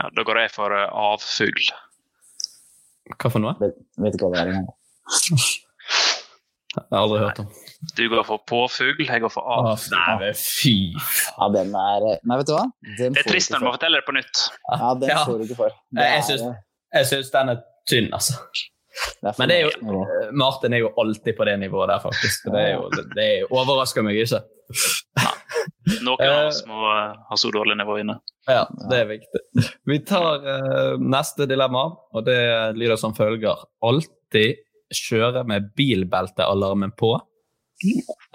Ja, 0.00 0.08
da 0.16 0.22
går 0.26 0.42
jeg 0.42 0.50
for 0.54 0.72
uh, 0.74 0.88
avfugl. 0.90 1.70
Hva 3.16 3.30
for 3.30 3.42
noe? 3.42 3.54
Vet, 3.60 3.78
vet 3.98 4.14
ikke 4.18 4.28
hva 4.28 4.34
det 4.34 4.40
er 4.42 4.52
engang. 4.52 4.68
Jeg 6.70 6.84
har 6.92 7.00
aldri 7.02 7.18
hørt 7.24 7.40
om. 7.42 7.48
Du 7.96 8.02
går 8.12 8.24
for 8.28 8.42
påfugl, 8.48 9.06
jeg 9.06 9.22
går 9.24 9.32
for 9.32 9.46
av. 9.48 9.70
Nei, 9.94 10.16
men 10.20 10.34
fy 10.36 10.72
Ja, 10.92 11.46
den 11.54 11.70
er 11.80 12.04
eh, 12.10 12.18
Nei, 12.28 12.36
vet 12.42 12.50
du 12.50 12.52
hva? 12.52 12.66
Den 12.98 13.14
Det 13.16 13.22
er 13.24 13.30
trist 13.30 13.52
når 13.54 13.62
du 13.62 13.68
må 13.70 13.72
fortelle 13.76 14.00
det 14.02 14.06
på 14.08 14.12
nytt. 14.18 14.42
Ja, 14.74 14.90
den 15.00 15.08
Ja. 15.14 15.22
får 15.24 15.38
du 15.40 15.44
ikke 15.46 15.56
for. 15.62 15.78
Er, 15.96 16.20
syns- 16.26 16.44
eh, 16.44 16.58
Jeg 17.00 17.08
syns 17.08 17.30
den 17.32 17.48
er 17.54 17.62
tynn, 17.88 18.10
altså. 18.12 18.36
det 19.22 19.32
Men 19.38 19.48
det 19.48 19.56
er 19.56 19.62
jo, 19.70 19.70
eh, 20.04 20.30
Martin 20.36 20.74
er 20.76 20.82
jo 20.84 20.90
alltid 21.00 21.36
på 21.38 21.44
det 21.48 21.56
nivået 21.62 21.88
der, 21.88 22.02
faktisk. 22.04 22.44
Det, 22.52 22.60
er 22.60 22.72
jo, 22.74 22.90
det 23.16 23.24
er 23.40 23.54
overrasker 23.54 24.04
meg 24.04 24.20
ikke. 24.20 24.42
Noen 26.04 26.20
av 26.22 26.46
oss 26.50 26.60
må 26.68 26.78
uh, 26.86 27.14
ha 27.28 27.36
så 27.38 27.50
dårlig 27.52 27.76
nivå 27.80 27.96
inne. 28.02 28.18
Ja, 28.48 28.66
det 28.90 28.98
er 29.02 29.08
viktig. 29.10 29.40
Vi 29.88 29.98
tar 30.06 30.44
uh, 30.44 31.00
neste 31.00 31.46
dilemma, 31.50 31.86
og 32.14 32.24
det 32.28 32.36
lyder 32.78 32.96
som 33.00 33.14
følger. 33.16 33.64
Alltid 33.82 34.60
kjøre 34.94 35.42
med 35.46 35.72
bilbeltealarmen 35.78 36.92
på, 36.98 37.14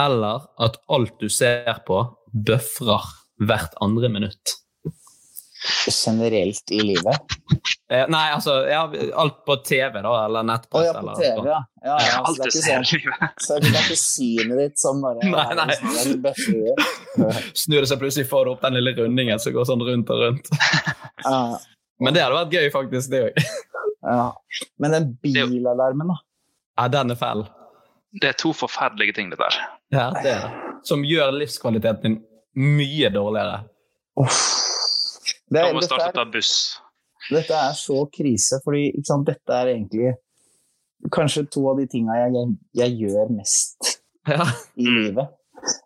eller 0.01 0.45
at 0.65 0.77
alt 0.91 1.15
du 1.21 1.29
ser 1.29 1.81
på, 1.87 2.01
bøfrer 2.33 3.09
hvert 3.45 3.73
andre 3.83 4.09
minutt. 4.09 4.55
Generelt 5.89 6.71
i 6.71 6.79
livet. 6.83 7.15
Eh, 7.89 8.03
nei, 8.11 8.25
altså 8.35 8.59
ja, 8.69 8.83
alt 9.17 9.39
på 9.47 9.55
TV, 9.65 9.95
da, 10.01 10.11
eller 10.25 10.45
Å 10.45 10.57
Oh, 10.77 10.83
ja, 10.85 10.91
på 10.93 10.99
eller 11.01 11.17
TV, 11.17 11.31
sånn. 11.39 11.47
ja. 11.49 11.59
ja, 11.85 11.95
ja 11.95 12.19
så 12.19 12.21
Alt 12.29 12.41
du 12.43 12.51
ser 12.53 12.83
sånn 12.85 12.85
i 12.85 12.99
livet. 13.01 13.41
Så 13.45 13.57
det 13.63 13.71
er 13.71 13.79
ikke 13.81 13.97
synet 14.01 14.61
ditt 14.61 14.81
som 14.81 15.01
bare 15.01 15.29
Nei, 15.35 15.47
nei. 15.57 15.77
sånn 15.79 16.21
bøffer. 16.25 16.83
Snur 17.63 17.79
det 17.81 17.89
seg 17.89 18.01
plutselig, 18.03 18.27
får 18.29 18.45
du 18.45 18.53
opp 18.53 18.65
den 18.67 18.77
lille 18.77 18.93
rundingen 18.99 19.41
som 19.41 19.55
går 19.57 19.69
sånn 19.71 19.85
rundt 19.89 20.13
og 20.13 20.21
rundt. 20.25 20.51
Ja, 21.25 21.39
Men 22.03 22.13
det 22.17 22.25
hadde 22.25 22.37
vært 22.43 22.57
gøy, 22.59 22.69
faktisk, 22.75 23.13
det 23.15 23.23
òg. 23.31 23.43
ja. 24.05 24.25
Men 24.83 24.97
den 24.99 25.11
bilalarmen, 25.23 26.13
da. 26.13 26.19
Ja, 26.75 26.89
den 26.91 27.15
er 27.15 27.17
fæl. 27.17 27.45
Det 28.21 28.29
er 28.31 28.37
to 28.39 28.53
forferdelige 28.55 29.15
ting, 29.17 29.29
dette 29.33 29.43
her. 29.49 29.57
Ja, 29.91 30.05
det 30.21 30.31
er 30.31 30.45
det. 30.45 30.73
Som 30.87 31.03
gjør 31.07 31.33
livskvaliteten 31.35 32.03
din 32.05 32.17
mye 32.77 33.09
dårligere. 33.11 33.63
Uff. 34.21 34.41
Det, 35.49 35.59
Da 35.59 35.71
må 35.73 35.79
vi 35.81 35.85
starte 35.87 36.09
å 36.13 36.17
ta 36.19 36.25
buss. 36.31 36.51
dette 37.29 37.53
er 37.57 37.73
så 37.77 38.03
krise, 38.13 38.59
fordi 38.63 38.87
ikke 38.93 39.09
sant, 39.09 39.25
dette 39.27 39.53
er 39.59 39.73
egentlig 39.75 40.13
kanskje 41.13 41.43
to 41.53 41.65
av 41.69 41.77
de 41.77 41.85
tinga 41.91 42.15
jeg, 42.17 42.33
jeg, 42.33 42.53
jeg 42.81 42.95
gjør 43.03 43.33
mest 43.35 43.89
Ja. 44.29 44.45
i 44.77 44.85
livet. 44.89 45.33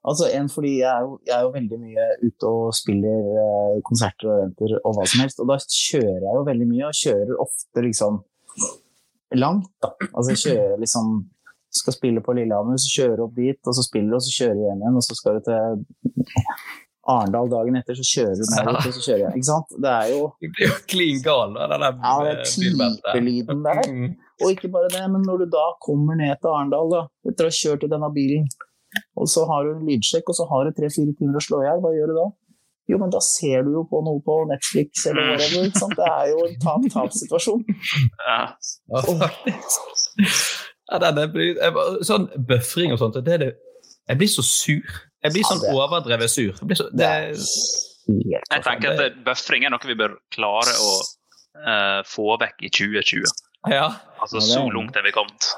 Altså 0.04 0.28
en 0.36 0.48
fordi 0.52 0.78
jeg 0.82 0.88
er, 0.92 1.02
jo, 1.08 1.18
jeg 1.28 1.36
er 1.38 1.44
jo 1.48 1.52
veldig 1.56 1.80
mye 1.80 2.06
ute 2.28 2.48
og 2.52 2.74
spiller 2.76 3.28
eh, 3.44 3.82
konserter 3.88 4.28
og 4.30 4.36
eventer 4.38 4.74
og 4.84 4.96
hva 4.98 5.06
som 5.08 5.24
helst, 5.24 5.40
og 5.44 5.48
da 5.52 5.58
kjører 5.64 6.24
jeg 6.28 6.38
jo 6.38 6.46
veldig 6.48 6.68
mye, 6.70 6.86
og 6.92 7.00
kjører 7.00 7.42
ofte 7.44 7.84
liksom 7.88 8.20
langt, 9.40 9.70
da. 9.84 9.92
Altså 10.14 10.34
jeg 10.36 10.42
kjører 10.46 10.80
liksom 10.84 11.12
skal 11.76 11.96
spille 11.96 12.22
på 12.26 12.36
Lillehammer, 12.38 12.80
så 12.82 12.92
kjører 12.96 13.18
du 13.20 13.26
opp 13.28 13.36
dit, 13.38 13.60
og 13.66 13.76
så 13.78 13.86
spiller 13.86 14.14
du, 14.14 14.20
og 14.20 14.26
så 14.26 14.36
kjører 14.36 14.56
du 14.58 14.64
hjem 14.66 14.86
igjen, 14.86 15.00
og 15.00 15.06
så 15.06 15.18
skal 15.18 15.38
du 15.38 15.50
til 15.50 15.82
Arendal 17.10 17.50
dagen 17.50 17.78
etter, 17.80 17.98
så 17.98 18.06
kjører 18.06 18.38
du 18.38 18.44
ned 18.46 18.70
dit, 18.70 18.88
og 18.90 18.96
så 18.98 19.04
kjører 19.06 19.22
jeg. 19.24 19.34
Ikke 19.40 19.50
sant? 19.50 19.78
Det 19.86 19.92
er 19.92 20.10
jo 20.14 20.24
Du 20.42 20.50
blir 20.56 20.68
jo 20.68 20.80
klin 20.94 21.22
gal 21.26 21.54
av 21.58 21.74
den 21.74 21.86
der 21.86 22.02
ja, 22.02 22.16
er 22.32 22.42
eh, 22.42 22.98
pipelyden 23.04 23.64
der. 23.68 23.86
Mm. 24.00 24.18
Og 24.40 24.54
ikke 24.54 24.70
bare 24.72 24.88
det, 24.94 25.02
men 25.12 25.24
når 25.28 25.42
du 25.42 25.50
da 25.52 25.66
kommer 25.84 26.16
ned 26.16 26.38
til 26.40 26.48
Arendal, 26.54 26.92
da, 26.94 27.00
etter 27.28 27.48
å 27.48 27.50
ha 27.50 27.56
kjørt 27.58 27.82
i 27.84 27.90
denne 27.92 28.08
bilen, 28.16 28.46
og 29.20 29.28
så 29.28 29.44
har 29.50 29.66
du 29.66 29.74
en 29.74 29.82
lydsjekk, 29.90 30.32
og 30.32 30.38
så 30.38 30.46
har 30.48 30.64
du 30.64 30.78
tre-fire 30.78 31.16
timer 31.18 31.36
å 31.36 31.44
slå 31.44 31.60
i 31.60 31.68
hjel, 31.68 31.82
hva 31.84 31.92
gjør 31.92 32.14
du 32.14 32.16
da? 32.16 32.28
Jo, 32.90 32.98
men 32.98 33.12
da 33.14 33.20
ser 33.22 33.68
du 33.68 33.74
jo 33.76 33.84
på 33.90 34.00
noe 34.06 34.22
på 34.26 34.36
Netflix 34.50 35.04
eller 35.12 35.28
whatever. 35.34 35.68
Ikke 35.68 35.82
sant? 35.84 35.98
Det 36.00 36.08
er 36.10 36.32
jo 36.32 36.40
en 36.48 36.56
tap-tap-situasjon. 36.64 37.66
Ja, 38.30 38.40
faktisk. 39.06 39.94
Ja, 40.90 41.00
den 41.04 41.20
er 41.22 41.42
jeg, 41.44 41.74
sånn 42.08 42.28
bøfring 42.50 42.94
og 42.96 43.02
sånt, 43.02 43.20
det 43.26 43.36
er 43.36 43.44
det 43.44 43.50
Jeg 44.10 44.18
blir 44.18 44.32
så 44.32 44.42
sur. 44.46 44.96
Jeg 45.22 45.36
blir 45.36 45.46
sånn 45.46 45.62
overdrevet 45.70 46.32
sur. 46.32 46.54
Jeg, 46.56 46.66
blir 46.66 46.80
så, 46.80 46.88
det, 46.98 47.06
er 47.06 47.36
Jeg 48.34 48.64
tenker 48.66 48.96
at 48.96 49.20
bøfring 49.26 49.68
er 49.68 49.74
noe 49.74 49.86
vi 49.86 49.98
bør 50.00 50.16
klare 50.34 50.74
å 50.82 50.96
uh, 51.62 52.00
få 52.10 52.40
vekk 52.42 52.66
i 52.66 52.72
2020. 52.74 53.30
ja. 53.70 53.92
Altså, 54.20 54.42
så 54.44 54.66
langt 54.74 54.98
er 54.98 55.06
vi 55.06 55.14
kommet. 55.16 55.54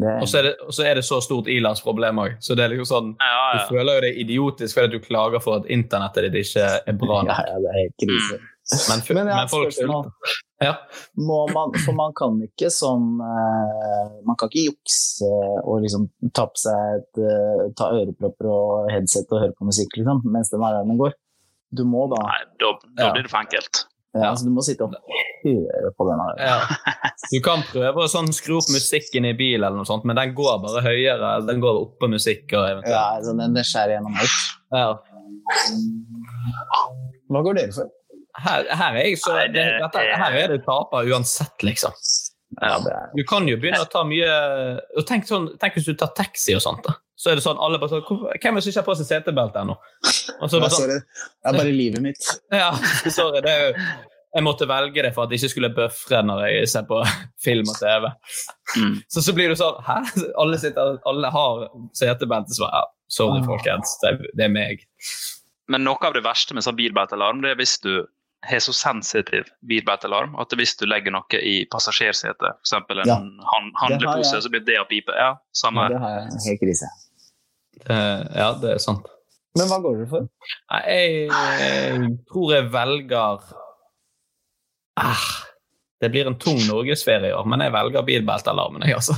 Og 0.00 0.28
så 0.28 0.38
er 0.38 0.42
det, 0.48 0.54
så 0.72 0.84
er 0.86 0.94
det 0.96 1.04
så 1.04 1.18
stort 1.20 1.48
ilandsproblem 1.50 2.22
òg. 2.22 2.38
Så 2.40 2.56
det 2.56 2.64
er 2.64 2.72
liksom 2.72 2.88
sånn 2.88 3.10
Ja, 3.20 3.42
Du 3.52 3.58
ja. 3.58 3.66
føler 3.68 3.98
jo 3.98 4.04
det 4.06 4.12
idiotisk 4.22 4.78
fordi 4.78 4.96
du 4.96 5.04
klager 5.04 5.42
for 5.44 5.60
at 5.60 5.68
internettet 5.68 6.30
ditt 6.30 6.40
ikke 6.46 6.68
er 6.80 6.96
bra 6.98 7.20
nok. 7.26 7.36
ja, 7.36 7.58
det 7.66 7.74
er 7.82 7.92
krise. 8.00 8.40
Men, 8.70 9.02
Men 9.16 9.28
jeg 9.30 9.36
men 9.36 9.50
folk 9.50 9.74
sulter. 9.74 10.10
Ja. 10.60 10.74
Må 11.16 11.38
man, 11.54 11.72
for 11.84 11.96
man 11.96 12.12
kan 12.18 12.34
ikke 12.44 12.68
sånn 12.68 13.14
eh, 13.24 14.10
Man 14.28 14.36
kan 14.36 14.50
ikke 14.50 14.66
jukse 14.66 15.30
og 15.64 15.80
liksom 15.86 16.04
ta 16.36 16.44
på 16.50 16.60
seg 16.60 16.98
et, 16.98 17.20
eh, 17.24 17.62
ta 17.78 17.88
ørepropper 17.96 18.50
og 18.52 18.90
headset 18.92 19.32
og 19.32 19.40
høre 19.46 19.56
på 19.56 19.68
musikk 19.70 19.96
liksom, 19.96 20.20
mens 20.28 20.52
den 20.52 20.60
alarmen 20.66 21.00
går. 21.00 21.16
Du 21.72 21.86
må 21.88 22.04
da 22.12 22.18
Nei, 22.26 22.42
da, 22.60 22.74
da 22.98 23.08
blir 23.14 23.24
det 23.24 23.32
for 23.32 23.40
enkelt. 23.40 23.84
ja, 24.12 24.32
altså, 24.32 24.48
du 24.48 24.52
må 24.52 24.64
sitte 24.66 24.84
og 24.84 24.92
høre 25.46 25.92
på 25.96 26.06
den 26.10 26.20
her. 26.26 26.40
Ja. 26.44 27.06
Du 27.30 27.38
kan 27.46 27.62
prøve 27.70 28.04
å 28.04 28.10
sånn 28.10 28.28
skru 28.34 28.56
opp 28.58 28.68
musikken 28.74 29.28
i 29.28 29.32
bil, 29.38 29.60
eller 29.62 29.78
noe 29.78 29.88
sånt, 29.88 30.04
men 30.08 30.18
den 30.18 30.34
går 30.36 30.58
bare 30.64 30.82
høyere. 30.84 31.36
Den 31.46 31.62
går 31.62 31.78
oppå 31.86 32.10
musikk 32.10 32.52
og 32.58 32.82
Ja, 32.84 33.04
altså, 33.16 33.32
den, 33.38 33.54
den 33.56 33.64
skjærer 33.64 33.96
gjennom 33.96 34.18
alt. 34.18 34.40
Ja. 34.74 34.88
Hva 37.30 37.42
går 37.46 37.60
dere 37.60 37.74
for? 37.76 37.88
Her, 38.38 38.64
her, 38.70 38.96
er 38.96 39.06
jeg 39.08 39.18
så, 39.18 39.32
Nei, 39.34 39.46
det, 39.48 39.64
det 39.66 39.78
dette, 39.82 40.02
er- 40.06 40.18
her 40.20 40.36
er 40.44 40.52
det 40.54 40.60
taper 40.66 41.08
uansett, 41.10 41.64
liksom. 41.66 41.92
Ja. 42.60 42.76
det 42.82 42.94
Du 43.16 43.22
kan 43.30 43.46
jo 43.48 43.56
begynne 43.62 43.80
å 43.84 43.88
ta 43.90 44.02
mye 44.04 44.30
og 44.98 45.04
tenk, 45.06 45.26
sånn, 45.28 45.48
tenk 45.62 45.74
hvis 45.78 45.86
du 45.86 45.94
tar 45.94 46.10
taxi 46.18 46.54
og 46.56 46.62
sånt. 46.64 46.82
da. 46.86 46.94
Så 47.20 47.30
er 47.30 47.36
det 47.38 47.44
sånn, 47.44 47.58
alle 47.62 47.78
bare 47.78 47.90
sånn, 47.92 48.04
Hvem 48.06 48.54
er 48.54 48.58
det 48.58 48.62
som 48.64 48.70
ikke 48.72 48.80
har 48.80 48.86
på 48.88 48.96
seg 48.98 49.06
setebelte 49.10 49.60
ennå? 49.60 49.76
Sånn, 50.06 50.70
sorry. 50.72 50.96
Det 51.02 51.50
er 51.52 51.58
bare 51.58 51.74
livet 51.74 52.02
mitt. 52.02 52.30
ja, 52.62 52.70
sorry, 53.10 53.42
det 53.44 53.50
er 53.56 53.66
jo 53.68 53.74
jeg 54.30 54.44
måtte 54.46 54.66
velge 54.70 55.02
det 55.02 55.08
for 55.14 55.26
at 55.26 55.32
jeg 55.34 55.40
ikke 55.40 55.50
skulle 55.50 55.68
bøfre 55.74 56.20
når 56.22 56.44
jeg 56.46 56.68
ser 56.70 56.84
på 56.86 57.00
film 57.46 57.66
og 57.66 57.80
TV. 57.80 58.04
Mm. 58.78 58.92
Så, 59.10 59.24
så 59.26 59.34
blir 59.34 59.50
det 59.50 59.56
sånn 59.58 59.80
Hæ? 59.82 59.96
Alle, 60.38 60.58
sitter, 60.62 61.00
alle 61.10 61.32
har 61.34 61.64
setebelte, 61.98 62.54
så 62.54 62.62
bare, 62.68 62.78
ja, 62.84 62.84
sorry, 63.10 63.40
folkens. 63.46 63.96
Det, 64.04 64.12
er- 64.14 64.30
det 64.38 64.46
er 64.46 64.52
meg. 64.54 64.84
Men 65.70 65.82
noe 65.86 65.98
av 66.06 66.14
det 66.14 66.22
verste 66.26 66.54
med 66.54 66.62
sånn 66.66 66.78
bilbeltealarm, 66.78 67.42
det 67.42 67.52
er 67.56 67.58
hvis 67.58 67.76
du 67.82 67.92
har 68.42 68.60
så 68.64 68.72
sensitiv 68.72 69.48
bilbeltealarm 69.68 70.36
at 70.40 70.52
hvis 70.56 70.72
du 70.80 70.86
legger 70.88 71.12
noe 71.12 71.40
i 71.44 71.66
passasjersetet, 71.72 72.56
f.eks. 72.64 72.72
en 72.72 73.02
Ja. 73.06 73.16
han, 73.52 73.70
handlepose, 73.82 74.40
så 74.42 74.48
blir 74.52 74.64
det 74.64 74.78
å 74.80 74.86
pipe. 74.88 75.12
Ja, 75.12 75.34
samme 75.52 75.88
Det 75.92 75.98
har 76.00 76.14
jeg 76.16 76.44
helt 76.46 76.60
krise. 76.62 76.88
Uh, 77.88 78.24
ja, 78.36 78.48
det 78.60 78.74
er 78.76 78.78
sant. 78.82 79.06
Men 79.58 79.66
hva 79.68 79.80
går 79.82 79.96
dere 79.98 80.08
for? 80.10 80.26
Jeg, 80.86 81.28
jeg 81.28 82.10
tror 82.30 82.52
jeg 82.54 82.66
velger 82.70 83.40
ah, 85.00 85.24
Det 86.00 86.10
blir 86.12 86.28
en 86.30 86.36
tung 86.38 86.60
norgesferie 86.68 87.32
i 87.32 87.34
år, 87.36 87.48
men 87.50 87.64
jeg 87.64 87.72
velger 87.74 88.06
bilbeltealarmen. 88.06 88.84
Jeg, 88.88 88.96
altså. 89.00 89.16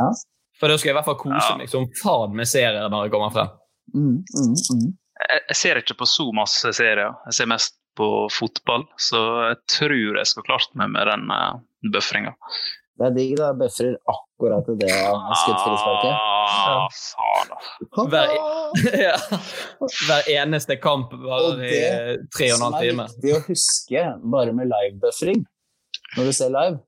Ja. 0.00 0.10
For 0.58 0.72
da 0.72 0.78
skal 0.80 0.88
jeg 0.90 0.94
i 0.94 0.98
hvert 0.98 1.10
fall 1.10 1.18
kose 1.20 1.50
Ja. 1.52 1.56
meg 1.60 1.68
som 1.70 1.86
faen 2.02 2.34
med 2.38 2.48
serier 2.48 2.88
når 2.90 3.06
jeg 3.06 3.12
kommer 3.14 3.34
frem. 3.34 3.50
Mm, 3.94 4.14
mm, 4.24 4.54
mm. 4.74 4.86
Jeg, 5.22 5.42
jeg 5.50 5.56
ser 5.60 5.78
ikke 5.82 5.98
på 6.00 6.08
så 6.08 6.26
masse 6.34 6.72
serier. 6.74 7.12
Jeg 7.28 7.36
ser 7.38 7.50
mest 7.52 7.76
på 7.96 8.06
fotball, 8.32 8.84
så 9.00 9.20
jeg 9.50 9.58
tror 9.72 9.94
jeg 10.20 10.26
skal 10.30 10.44
klart 10.48 10.74
meg 10.78 10.90
med 10.94 11.08
den 11.10 11.30
uh, 11.32 11.56
bøfringa. 11.92 12.34
Det 12.96 13.04
er 13.10 13.12
digg, 13.12 13.32
da. 13.36 13.50
Bøfrer 13.56 13.96
akkurat 14.08 14.64
til 14.64 14.78
det 14.80 14.88
skuddfrisparket. 14.88 16.14
Ah, 16.16 16.86
faen, 16.96 17.50
da. 17.52 18.22
Ja. 19.06 19.16
Hver 20.06 20.30
eneste 20.32 20.78
kamp 20.80 21.12
bare 21.12 21.26
varer 21.26 21.60
i 21.66 21.74
det 21.74 22.30
tre 22.32 22.48
og 22.54 22.56
en 22.56 22.62
som 22.64 22.78
er 22.80 22.88
viktig 23.02 23.34
å 23.36 23.42
huske 23.50 24.04
bare 24.36 24.54
med 24.56 24.70
livebuffering, 24.72 25.44
når 26.16 26.30
du 26.30 26.32
ser 26.38 26.52
live, 26.54 26.78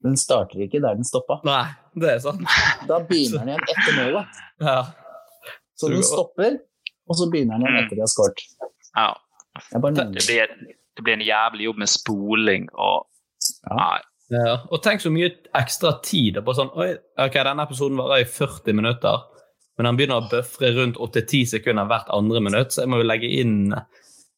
den 0.00 0.16
starter 0.16 0.62
ikke 0.64 0.80
der 0.80 0.96
den 0.96 1.04
stoppa. 1.04 1.42
Nei, 1.44 1.64
det 2.00 2.14
er 2.14 2.22
sant. 2.24 2.40
Da 2.88 3.02
begynner 3.04 3.44
den 3.44 3.52
igjen 3.52 3.66
etter 3.74 3.98
målet. 4.00 4.40
Ja. 4.64 4.78
Så 5.76 5.88
den 5.92 6.04
stopper, 6.04 6.56
og 7.04 7.18
så 7.20 7.28
begynner 7.32 7.60
den 7.60 7.66
igjen 7.68 7.76
Mm. 7.76 7.84
etter 7.84 8.00
de 8.00 8.06
har 8.06 8.12
scoret. 8.14 8.40
Ja. 8.96 9.10
Det 9.70 10.26
blir, 10.26 10.54
det 10.96 11.04
blir 11.04 11.16
en 11.16 11.24
jævlig 11.24 11.68
jobb 11.68 11.82
med 11.84 11.92
spoling 11.92 12.68
og 12.74 13.06
Nei. 13.70 13.98
Ja. 14.30 14.58
Og 14.70 14.82
tenk 14.84 15.02
så 15.02 15.10
mye 15.10 15.30
ekstra 15.58 15.94
tid. 16.04 16.38
Bare 16.44 16.58
sånn, 16.58 16.70
Oi, 16.78 16.92
ok, 17.18 17.38
Denne 17.46 17.64
episoden 17.66 17.98
varer 17.98 18.22
i 18.22 18.28
40 18.28 18.76
minutter, 18.78 19.24
men 19.78 19.88
han 19.88 19.98
begynner 19.98 20.20
å 20.20 20.28
bøfre 20.30 20.70
rundt 20.76 21.00
8-10 21.00 21.54
sekunder 21.56 21.88
hvert 21.90 22.12
andre 22.14 22.42
minutt, 22.44 22.74
så 22.74 22.84
jeg 22.84 22.92
må 22.92 23.00
jo 23.00 23.08
legge 23.08 23.30
inn 23.40 23.72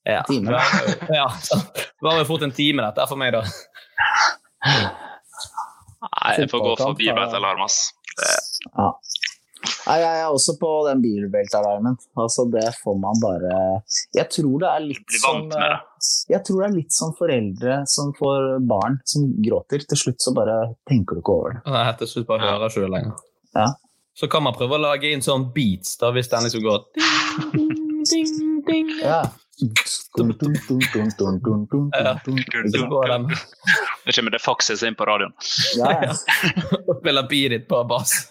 ja, 0.07 0.23
Time. 0.27 0.55
ja, 1.19 1.29
så 1.43 1.59
var 2.03 2.19
jo 2.19 2.29
fort 2.31 2.47
en 2.47 2.55
time, 2.55 2.83
dette 2.83 3.05
for 3.11 3.21
meg, 3.21 3.37
da. 3.37 3.43
Nei, 6.03 6.33
jeg 6.39 6.49
får 6.51 6.65
gå 6.65 6.73
forbi 6.81 7.07
bilbeltealarm, 7.07 7.63
ass. 7.67 7.85
Ja. 8.73 8.89
Nei, 9.83 9.97
jeg 9.99 10.21
er 10.23 10.31
også 10.31 10.55
på 10.61 10.69
den 10.87 11.01
bilbeltealarmen. 11.03 11.97
Altså, 12.23 12.45
det 12.53 12.69
får 12.79 12.99
man 13.03 13.19
bare 13.23 13.55
Jeg 14.15 14.29
tror 14.31 14.63
det 14.63 14.71
er 14.71 14.85
litt 14.87 15.17
som 15.19 15.41
med 15.49 15.57
det. 15.57 15.73
Jeg 16.31 16.45
tror 16.47 16.63
det 16.63 16.69
er 16.69 16.77
litt 16.77 16.97
som 16.97 17.15
foreldre 17.19 17.79
som 17.91 18.13
får 18.19 18.49
barn 18.71 19.01
som 19.09 19.27
gråter. 19.43 19.85
Til 19.91 20.01
slutt 20.05 20.23
så 20.23 20.35
bare 20.37 20.57
tenker 20.91 21.19
du 21.19 21.23
ikke 21.25 21.37
over 21.37 21.57
det. 21.57 21.65
Nei, 21.75 21.85
til 22.01 22.13
slutt 22.15 22.31
bare 22.31 22.47
hører 22.47 22.69
ikke 22.71 22.87
det 22.87 22.93
lenger. 22.97 23.23
Ja. 23.59 23.69
Så 24.19 24.29
kan 24.29 24.45
man 24.45 24.55
prøve 24.57 24.77
å 24.77 24.83
lage 24.83 25.09
inn 25.11 25.23
sånn 25.25 25.49
beats, 25.55 25.97
da, 26.01 26.11
hvis 26.15 26.29
den 26.31 26.45
liksom 26.47 26.67
går 26.67 26.83
Ja. 28.03 28.13
Ja. 28.13 28.67
ding. 28.67 28.91
går 29.03 29.42
det 34.05 34.13
kommer 34.17 34.31
det 34.31 34.39
fakses 34.39 34.83
inn 34.83 34.95
på 34.95 35.05
radioen. 35.07 35.33
Ja, 35.77 36.15
spiller 37.01 37.29
beat 37.29 37.69
på 37.69 37.85
bass. 37.85 38.31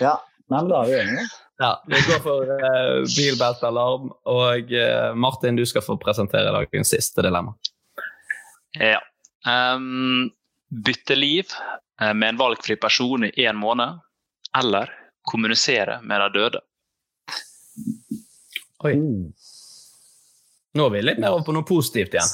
ja. 0.00 0.14
Nei, 0.52 0.60
men 0.60 0.68
da 0.70 0.82
er 0.84 0.86
vi 0.90 0.98
enige. 1.00 1.26
Ja, 1.58 1.82
Vi 1.86 2.00
går 2.06 2.20
for 2.22 2.50
uh, 2.50 3.04
bilbeltealarm, 3.16 4.10
og 4.26 4.72
uh, 4.72 5.14
Martin, 5.14 5.56
du 5.56 5.66
skal 5.66 5.84
få 5.86 5.96
presentere 6.02 6.52
dagens 6.54 6.90
siste 6.94 7.22
dilemma. 7.24 7.54
Ja. 8.80 9.00
Um, 9.46 10.32
bytte 10.84 11.14
liv 11.14 11.46
eh, 12.00 12.14
med 12.14 12.28
en 12.28 12.38
valgfri 12.40 12.76
person 12.80 13.24
i 13.24 13.30
én 13.46 13.56
måned, 13.60 14.00
eller 14.58 14.90
kommunisere 15.28 16.00
med 16.02 16.22
de 16.24 16.28
døde. 16.38 16.60
Oi. 18.84 18.94
Nå 20.74 20.86
er 20.88 20.92
vi 20.92 21.02
litt 21.04 21.20
mer 21.22 21.36
over 21.36 21.46
på 21.46 21.54
noe 21.54 21.66
positivt 21.66 22.16
igjen. 22.16 22.30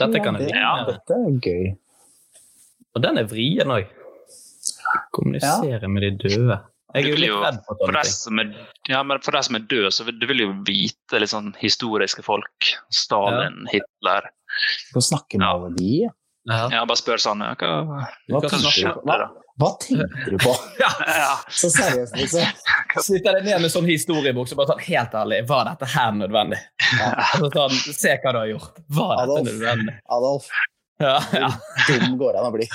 Dette 0.00 0.22
kan 0.24 0.40
jeg. 0.40 0.52
Ja. 0.56 0.74
Dette 0.88 1.18
er 1.18 1.38
gøy. 1.44 1.72
Og 2.96 3.04
den 3.04 3.20
er 3.20 3.28
vrien 3.28 3.72
òg. 3.72 3.90
Kommunisere 5.12 5.88
med 5.88 6.06
de 6.06 6.12
døde. 6.24 6.58
Jeg 6.92 7.06
er 7.06 7.08
jo 7.08 7.20
litt 7.20 7.34
redd 7.40 7.60
for 7.64 7.78
sånne 8.04 8.42
ting. 8.44 8.50
er, 8.52 8.72
ja, 8.92 8.98
men 9.08 9.20
for 9.24 9.32
de 9.32 9.40
som 9.46 9.56
er 9.56 9.62
døde, 9.64 9.92
så 9.96 10.04
vil 10.04 10.18
du 10.20 10.26
vil 10.28 10.42
jo 10.42 10.48
vite 10.66 11.20
litt 11.22 11.32
sånn 11.32 11.54
historiske 11.60 12.24
folk. 12.26 12.72
Stalin, 12.92 13.62
Hitler. 13.72 14.28
Skal 14.90 15.06
snakke 15.06 15.40
med 15.40 15.48
alle 15.48 15.70
de? 15.78 15.92
Ja. 16.50 16.64
Jeg 16.72 16.86
bare 16.90 16.98
spør 16.98 17.20
sånn 17.22 17.42
ja, 17.44 17.52
hva, 17.54 18.00
Hva 18.32 18.40
tenker 18.42 18.72
du 18.74 18.88
på? 18.90 19.02
Hva, 19.06 19.16
hva 19.62 19.68
tenker 19.78 20.32
du 20.32 20.38
på? 20.42 20.54
ja. 20.82 20.90
Så 21.60 21.70
seriøst, 21.70 22.16
liksom. 22.18 22.42
Sitter 22.98 23.38
jeg 23.38 23.44
ned 23.46 23.62
med 23.62 23.70
sånn 23.70 23.86
historiebok 23.86 24.48
så 24.50 24.58
bare 24.58 24.72
sånn 24.72 24.82
Helt 24.88 25.14
ærlig, 25.14 25.38
var 25.46 25.68
dette 25.70 25.86
her 25.94 26.10
nødvendig? 26.18 26.58
Altså, 26.98 27.50
sånn, 27.54 27.78
se 27.94 28.16
hva 28.24 28.32
du 28.34 28.40
har 28.42 28.50
gjort. 28.56 28.82
Var 28.98 29.12
dette 29.14 29.24
Adolf. 29.28 29.48
nødvendig? 29.52 29.94
Adolf, 30.18 30.50
Ja, 31.02 31.14
ja. 31.34 31.48
dum 31.88 32.18
går 32.20 32.34
det 32.36 32.40
an 32.42 32.46
å 32.50 32.52
bli. 32.54 32.66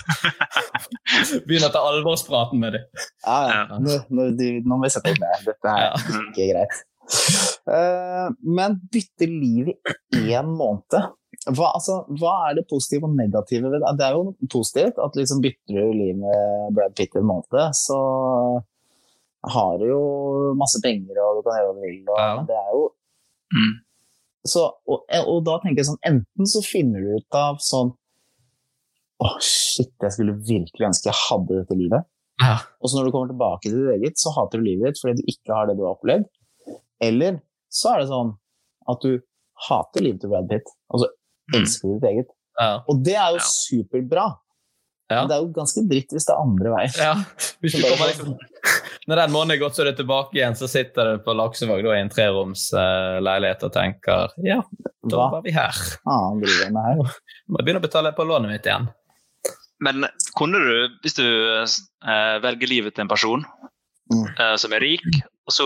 Begynner 1.48 1.70
å 1.70 1.74
ta 1.76 1.84
alvorspraten 1.92 2.60
med 2.60 2.74
dem. 2.76 2.88
Ja, 3.24 3.38
ja. 3.52 3.78
Nå, 3.84 3.94
nå, 4.12 4.26
du- 4.36 4.62
nå 4.64 4.76
må 4.80 4.84
vi 4.88 4.90
sette 4.96 5.14
oss 5.14 5.22
ned. 5.22 5.46
Dette 5.48 5.72
er 5.76 5.86
Ja. 5.86 6.22
ikke 6.26 6.48
greit. 6.54 6.80
Uh, 7.68 8.28
men 8.44 8.76
bytte 8.92 9.28
liv 9.32 9.70
i 10.16 10.26
én 10.36 10.50
måned? 10.60 10.98
Hva, 11.48 11.70
altså, 11.78 12.02
hva 12.20 12.32
er 12.50 12.58
det 12.58 12.66
positive 12.68 13.08
og 13.08 13.14
negative 13.16 13.70
ved 13.72 13.80
det? 13.84 13.92
Det 14.00 14.06
er 14.08 14.16
jo 14.18 14.34
positivt 14.52 14.98
at 15.00 15.16
liksom 15.16 15.40
bytter 15.44 15.78
du 15.78 15.94
liv 15.96 16.18
med 16.20 16.74
Brad 16.76 16.96
Pitt 16.98 17.16
en 17.16 17.28
måned, 17.30 17.70
så 17.78 18.00
har 19.48 19.78
du 19.80 19.86
jo 19.88 20.02
masse 20.60 20.82
penger 20.84 21.20
og 21.24 21.38
du 21.40 21.46
kan 21.46 21.56
gjøre 21.60 21.70
hva 21.70 21.76
du 21.78 21.86
vil. 21.86 22.02
Og, 22.12 22.18
Ja. 22.20 22.32
Det 22.50 22.58
er 22.62 22.72
jo 22.76 22.86
Mm. 23.48 23.76
så, 24.44 24.62
og, 24.92 25.06
og 25.08 25.38
da 25.48 25.54
tenker 25.64 25.80
jeg 25.80 25.88
sånn, 25.88 26.02
enten 26.04 26.50
så 26.52 26.60
finner 26.68 27.00
du 27.00 27.14
ut 27.16 27.36
av 27.40 27.62
sånn 27.64 27.94
Åh, 29.24 29.38
shit, 29.40 29.94
jeg 30.04 30.12
skulle 30.14 30.34
virkelig 30.46 30.86
ønske 30.90 31.08
jeg 31.08 31.18
hadde 31.18 31.56
dette 31.62 31.78
livet. 31.80 32.04
Ja. 32.44 32.58
Og 32.84 32.90
så 32.92 33.00
når 33.00 33.08
du 33.08 33.12
kommer 33.16 33.32
tilbake 33.32 33.64
til 33.64 33.78
ditt 33.80 33.94
eget, 33.96 34.20
så 34.22 34.30
hater 34.36 34.60
du 34.60 34.66
livet 34.68 34.92
ditt 34.92 35.00
fordi 35.02 35.24
du 35.24 35.32
ikke 35.32 35.56
har 35.56 35.66
det 35.72 35.78
du 35.80 35.86
har 35.88 35.96
opplevd. 35.96 36.28
Eller 37.08 37.40
så 37.74 37.96
er 37.96 38.04
det 38.04 38.12
sånn 38.12 38.36
at 38.94 39.02
du 39.08 39.16
hater 39.70 40.06
livet 40.06 40.22
til 40.22 40.30
Brad 40.36 40.52
Pitt, 40.52 40.70
og 40.94 41.02
så 41.02 41.08
elsker 41.56 41.96
ditt 41.96 42.04
eget. 42.12 42.28
Ja. 42.60 42.72
Og 42.90 43.04
det 43.06 43.16
er 43.16 43.32
jo 43.36 43.40
Ja. 43.40 43.48
superbra. 43.48 44.26
Ja. 45.10 45.22
Men 45.22 45.28
det 45.30 45.36
er 45.38 45.42
jo 45.46 45.52
ganske 45.56 45.82
dritt 45.88 46.12
hvis 46.12 46.26
det 46.28 46.34
er 46.34 46.42
andre 46.44 46.72
veien. 46.74 46.96
Ja. 47.00 47.14
Hvis 47.64 47.76
du 47.78 47.82
kommer 47.88 48.10
liksom, 48.12 48.34
når 49.08 49.16
den 49.22 49.32
måneden 49.32 49.52
er 49.56 49.62
gått, 49.62 49.76
så 49.78 49.82
er 49.86 49.92
det 49.92 49.98
tilbake 50.02 50.36
igjen, 50.36 50.58
så 50.60 50.68
sitter 50.68 51.14
du 51.14 51.22
på 51.24 51.36
Laksevåg 51.38 51.86
i 51.88 52.00
en 52.02 52.10
treroms 52.12 52.74
eh, 52.76 53.20
leilighet 53.24 53.64
og 53.64 53.72
tenker 53.72 54.34
ja, 54.44 54.58
da 55.08 55.16
Hva 55.16 55.30
var 55.38 55.42
vi 55.46 55.54
her. 55.56 55.72
Ah, 56.06 56.34
her? 56.36 57.14
Må 57.48 57.62
begynne 57.64 57.80
å 57.80 57.86
betale 57.88 58.12
på 58.18 58.26
lånet 58.28 58.52
mitt 58.52 58.68
igjen. 58.68 58.90
Men 59.80 60.08
kunne 60.36 60.60
du, 60.60 60.98
hvis 61.06 61.14
du 61.16 61.24
eh, 61.24 62.40
velger 62.44 62.68
livet 62.68 62.96
til 62.98 63.06
en 63.08 63.14
person 63.16 63.46
Mm. 64.08 64.24
eh, 64.40 64.56
som 64.56 64.72
er 64.72 64.80
rik, 64.80 65.04
og 65.48 65.52
så 65.52 65.66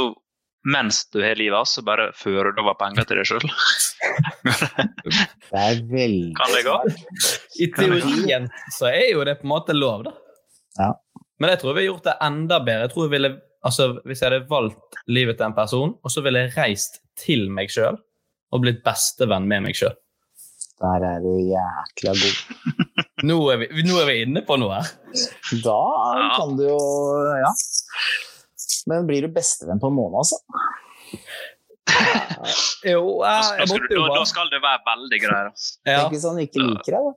mens 0.66 1.04
du 1.14 1.20
har 1.22 1.36
livet 1.38 1.54
hans, 1.58 1.76
så 1.78 1.84
bare 1.86 2.08
fører 2.18 2.56
du 2.56 2.62
over 2.64 2.74
penger 2.74 3.06
til 3.06 3.18
deg 3.18 3.26
sjøl? 3.30 3.46
Det 5.52 5.60
er 5.68 5.80
veldig 5.92 6.34
Kan 6.38 6.54
det 6.56 6.62
gå? 6.68 6.76
I 7.60 7.68
teorien 7.76 8.46
så 8.78 8.88
er 8.92 9.10
jo 9.12 9.24
det 9.28 9.38
på 9.42 9.48
en 9.48 9.52
måte 9.54 9.76
lov, 9.76 10.06
da. 10.08 10.14
Ja. 10.80 10.92
Men 11.42 11.50
jeg 11.52 11.60
tror 11.64 11.74
vi 11.76 11.82
har 11.84 11.90
gjort 11.94 12.06
det 12.08 12.14
enda 12.24 12.60
bedre. 12.64 12.86
Jeg 12.86 12.94
tror 12.94 13.08
jeg 13.08 13.12
ville, 13.18 13.32
altså, 13.68 13.88
Hvis 14.06 14.22
jeg 14.22 14.30
hadde 14.32 14.48
valgt 14.52 15.00
livet 15.12 15.38
til 15.40 15.46
en 15.50 15.58
person, 15.58 15.96
og 16.04 16.14
så 16.14 16.24
ville 16.24 16.46
jeg 16.46 16.54
reist 16.56 17.02
til 17.20 17.50
meg 17.52 17.70
sjøl 17.74 17.98
og 18.52 18.62
blitt 18.64 18.82
bestevenn 18.86 19.46
med 19.48 19.64
meg 19.68 19.76
sjøl. 19.80 19.94
Der 20.82 21.04
er 21.06 21.20
du 21.24 21.34
jækla 21.46 22.14
god. 22.18 22.38
Nå, 23.30 23.36
er 23.54 23.60
vi- 23.62 23.84
nå 23.86 24.00
er 24.02 24.08
vi 24.10 24.16
inne 24.24 24.42
på 24.48 24.56
noe 24.58 24.80
her. 24.80 24.88
Da 25.62 25.76
kan 26.38 26.56
du 26.58 26.64
jo 26.66 26.80
Ja. 27.44 27.52
Men 28.90 29.06
blir 29.06 29.28
du 29.28 29.34
bestevenn 29.36 29.80
på 29.84 29.92
en 29.92 29.98
måned, 30.00 30.18
altså? 30.24 30.40
Jo, 32.92 33.02
jeg, 33.22 33.42
da, 33.44 33.58
jeg 33.60 33.68
måtte 33.72 33.90
du, 33.90 33.96
jo 33.98 34.06
da, 34.08 34.16
da 34.20 34.24
skal 34.30 34.48
det 34.52 34.62
være 34.64 34.80
veldig 34.88 35.20
greier. 35.24 35.52
ja. 35.86 35.98
Tenk 36.02 36.16
hvis 36.16 36.26
han 36.30 36.40
ikke 36.42 36.64
liker 36.66 36.96
deg, 36.98 37.10
da. 37.10 37.14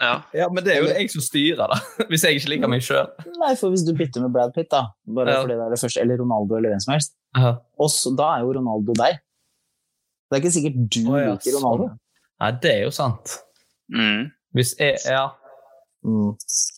Ja. 0.00 0.12
ja, 0.38 0.46
men 0.54 0.62
det 0.66 0.72
er 0.76 0.84
jo 0.84 0.90
jeg 0.92 1.10
som 1.10 1.22
styrer, 1.24 1.66
da. 1.70 1.78
Hvis 2.10 2.22
jeg 2.26 2.38
ikke 2.38 2.50
liker 2.52 2.70
meg 2.70 2.82
sjøl. 2.86 3.08
Nei, 3.40 3.52
for 3.58 3.72
hvis 3.74 3.82
du 3.86 3.90
bytter 3.98 4.22
med 4.22 4.30
Brad 4.34 4.52
Pitt, 4.54 4.68
da, 4.70 4.84
bare 5.16 5.34
Ja. 5.34 5.40
fordi 5.42 5.56
det 5.58 5.64
er 5.66 5.72
det 5.74 5.80
første, 5.82 6.02
eller 6.04 6.20
Ronaldo 6.22 6.58
eller 6.58 6.74
hvem 6.74 6.82
som 6.84 6.92
helst, 6.94 7.14
Ja. 7.34 7.50
og 7.82 8.14
da 8.20 8.28
er 8.36 8.44
jo 8.46 8.52
Ronaldo 8.58 8.94
deg. 9.00 9.18
Det 10.30 10.36
er 10.38 10.42
ikke 10.44 10.54
sikkert 10.54 10.78
du 10.94 11.00
oh, 11.10 11.16
ja, 11.18 11.32
liker 11.34 11.56
Ronaldo. 11.58 11.88
Nei, 12.44 12.50
det 12.62 12.70
er 12.74 12.82
jo 12.84 12.92
sant. 12.94 13.34
Mm. 13.90 14.30
Hvis 14.54 14.74
jeg 14.78 14.98
Ja. 15.10 15.26
Mm. 16.04 16.30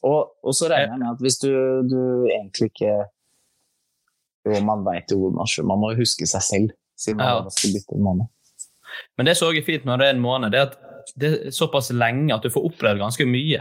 Og, 0.06 0.20
og 0.46 0.54
så 0.54 0.68
regner 0.70 0.94
jeg 0.94 1.02
med 1.02 1.08
at 1.10 1.22
hvis 1.24 1.38
du, 1.42 1.50
du 1.90 2.00
egentlig 2.30 2.68
ikke 2.70 2.92
Jo, 4.46 4.60
man 4.62 4.84
veit 4.86 5.10
jo 5.10 5.16
hvor 5.18 5.32
man 5.34 5.48
Man 5.66 5.80
må 5.82 5.88
jo 5.90 6.04
huske 6.04 6.28
seg 6.30 6.44
selv, 6.46 6.68
siden 6.96 7.20
Ja. 7.20 7.44
skal 7.50 7.72
bytte 7.76 7.94
en 7.96 8.02
måned. 8.06 8.26
Men 9.18 9.26
det 9.26 9.36
som 9.36 9.48
også 9.48 9.60
er 9.60 9.66
fint 9.66 9.84
når 9.84 9.98
det 10.00 10.06
er 10.08 10.14
en 10.16 10.22
måned, 10.24 10.50
det 10.52 10.60
er 10.60 10.66
at 10.70 10.76
det 11.16 11.28
er 11.46 11.50
såpass 11.54 11.90
lenge 11.94 12.34
at 12.34 12.42
du 12.42 12.50
får 12.50 12.64
opplevd 12.66 12.98
ganske 12.98 13.26
mye. 13.30 13.60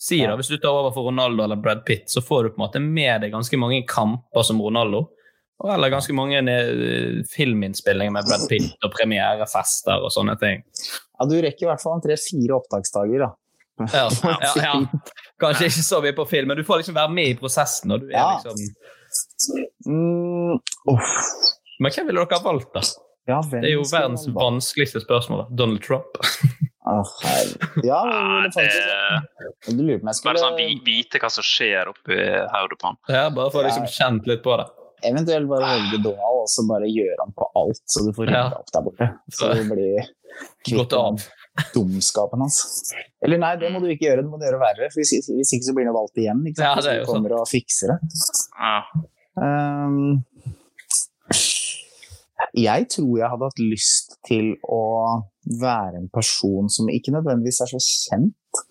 Si 0.00 0.20
da, 0.24 0.36
Hvis 0.38 0.48
du 0.48 0.56
tar 0.56 0.72
over 0.72 0.92
for 0.94 1.04
Ronaldo 1.10 1.44
eller 1.44 1.56
Brad 1.60 1.84
Pitt, 1.84 2.08
så 2.08 2.22
får 2.24 2.42
du 2.44 2.48
på 2.50 2.56
en 2.60 2.64
måte 2.66 2.80
med 2.80 3.20
deg 3.20 3.32
ganske 3.34 3.58
mange 3.60 3.82
kamper 3.86 4.42
som 4.46 4.60
Ronaldo. 4.62 5.10
Eller 5.64 5.88
ganske 5.92 6.12
mange 6.16 6.38
eh, 6.38 7.22
filminnspillinger 7.32 8.12
med 8.12 8.24
Brad 8.28 8.48
Pitt 8.48 8.76
og 8.84 8.92
premierefester 8.92 10.04
og 10.04 10.12
sånne 10.12 10.38
ting. 10.40 10.62
Ja, 11.18 11.26
du 11.28 11.36
rekker 11.40 11.66
i 11.66 11.70
hvert 11.70 11.82
fall 11.84 12.00
tre-fire 12.04 12.56
opptaksdager, 12.58 13.26
da. 13.26 13.30
Ja, 13.92 14.08
ja, 14.40 14.52
ja. 14.56 14.74
Kanskje 15.40 15.68
ikke 15.68 15.84
så 15.84 16.00
mye 16.04 16.16
på 16.16 16.24
film, 16.28 16.48
men 16.48 16.56
du 16.56 16.64
får 16.64 16.80
liksom 16.80 16.96
være 16.96 17.12
med 17.12 17.28
i 17.34 17.38
prosessen. 17.40 17.92
Og 17.92 18.00
du 18.04 18.06
er 18.08 18.16
Ja. 18.16 18.28
liksom... 18.36 18.56
Mm. 19.86 20.58
uff. 20.92 21.55
Men 21.80 21.92
hvem 21.92 22.06
ville 22.08 22.22
dere 22.24 22.38
ha 22.38 22.44
valgt, 22.46 22.72
da? 22.74 22.82
Ja, 23.26 23.40
Det 23.42 23.64
er 23.66 23.72
jo 23.74 23.82
verdens 23.90 24.26
vanskeligste 24.30 25.00
spørsmål. 25.02 25.48
Donald 25.58 25.82
Trump. 25.82 26.14
Herre. 26.86 27.68
Ja, 27.82 27.98
men 28.06 28.44
det 28.46 28.52
det 28.54 28.54
faktisk, 28.54 29.74
du 29.76 29.82
lurer 29.82 29.98
på 29.98 30.06
meg 30.06 30.14
skulle... 30.14 30.34
Bare 30.36 30.42
sånn 30.44 30.58
vi- 30.60 30.80
vite 30.86 31.18
hva 31.18 31.30
som 31.34 31.42
skjer 31.46 31.90
oppi 31.90 32.14
hodet 32.52 32.78
på 32.78 32.86
han. 32.92 32.98
Ja, 33.10 33.24
bare 33.34 33.50
for 33.50 33.64
å 33.64 33.66
liksom 33.66 33.88
kjent 33.90 34.28
litt 34.30 34.44
på 34.46 34.54
det. 34.60 34.68
eventuelt 35.10 35.48
bare 35.50 35.66
velge 35.74 35.98
Donald 36.04 36.38
og 36.44 36.46
så 36.48 36.62
bare 36.70 36.86
gjøre 36.88 37.18
han 37.24 37.34
på 37.36 37.48
alt, 37.58 37.82
så 37.90 38.04
du 38.06 38.12
får 38.16 38.30
rydda 38.30 38.44
Ja. 38.46 38.60
opp 38.62 38.70
der 38.72 38.86
borte. 38.86 39.08
Så 39.34 39.50
du 39.58 39.64
blir 39.74 40.06
kvitt 40.68 40.94
av. 40.96 41.18
dumskapen 41.74 42.40
hans. 42.44 42.62
Eller 43.24 43.38
nei, 43.42 43.56
det 43.56 43.72
må 43.72 43.80
du 43.82 43.86
ikke 43.90 44.06
gjøre, 44.10 44.22
det 44.22 44.30
må 44.30 44.38
du 44.38 44.46
gjøre 44.46 44.58
verre. 44.62 44.88
For 44.92 45.00
hvis, 45.02 45.12
hvis 45.34 45.52
ikke 45.56 45.66
så 45.70 45.74
blir 45.74 45.86
han 45.90 45.94
valgt 45.98 46.16
igjen. 46.22 46.42
Ikke 46.46 46.62
sant? 46.62 46.68
Ja, 46.68 46.86
det 46.86 46.90
er 46.94 46.98
jo 47.00 47.04
Så 47.04 47.10
du 47.10 47.16
kommer 47.18 47.36
og 47.40 47.46
fikser 47.50 47.92
det. 47.94 47.98
Ja. 48.60 48.80
Ehm, 49.42 50.22
jeg 52.56 52.88
tror 52.92 53.12
jeg 53.20 53.30
hadde 53.32 53.48
hatt 53.48 53.62
lyst 53.62 54.16
til 54.28 54.50
å 54.68 54.80
være 55.60 56.02
en 56.02 56.08
person 56.12 56.68
som 56.72 56.90
ikke 56.92 57.14
nødvendigvis 57.14 57.62
er 57.64 57.70
så 57.72 57.80
kjent, 57.82 58.62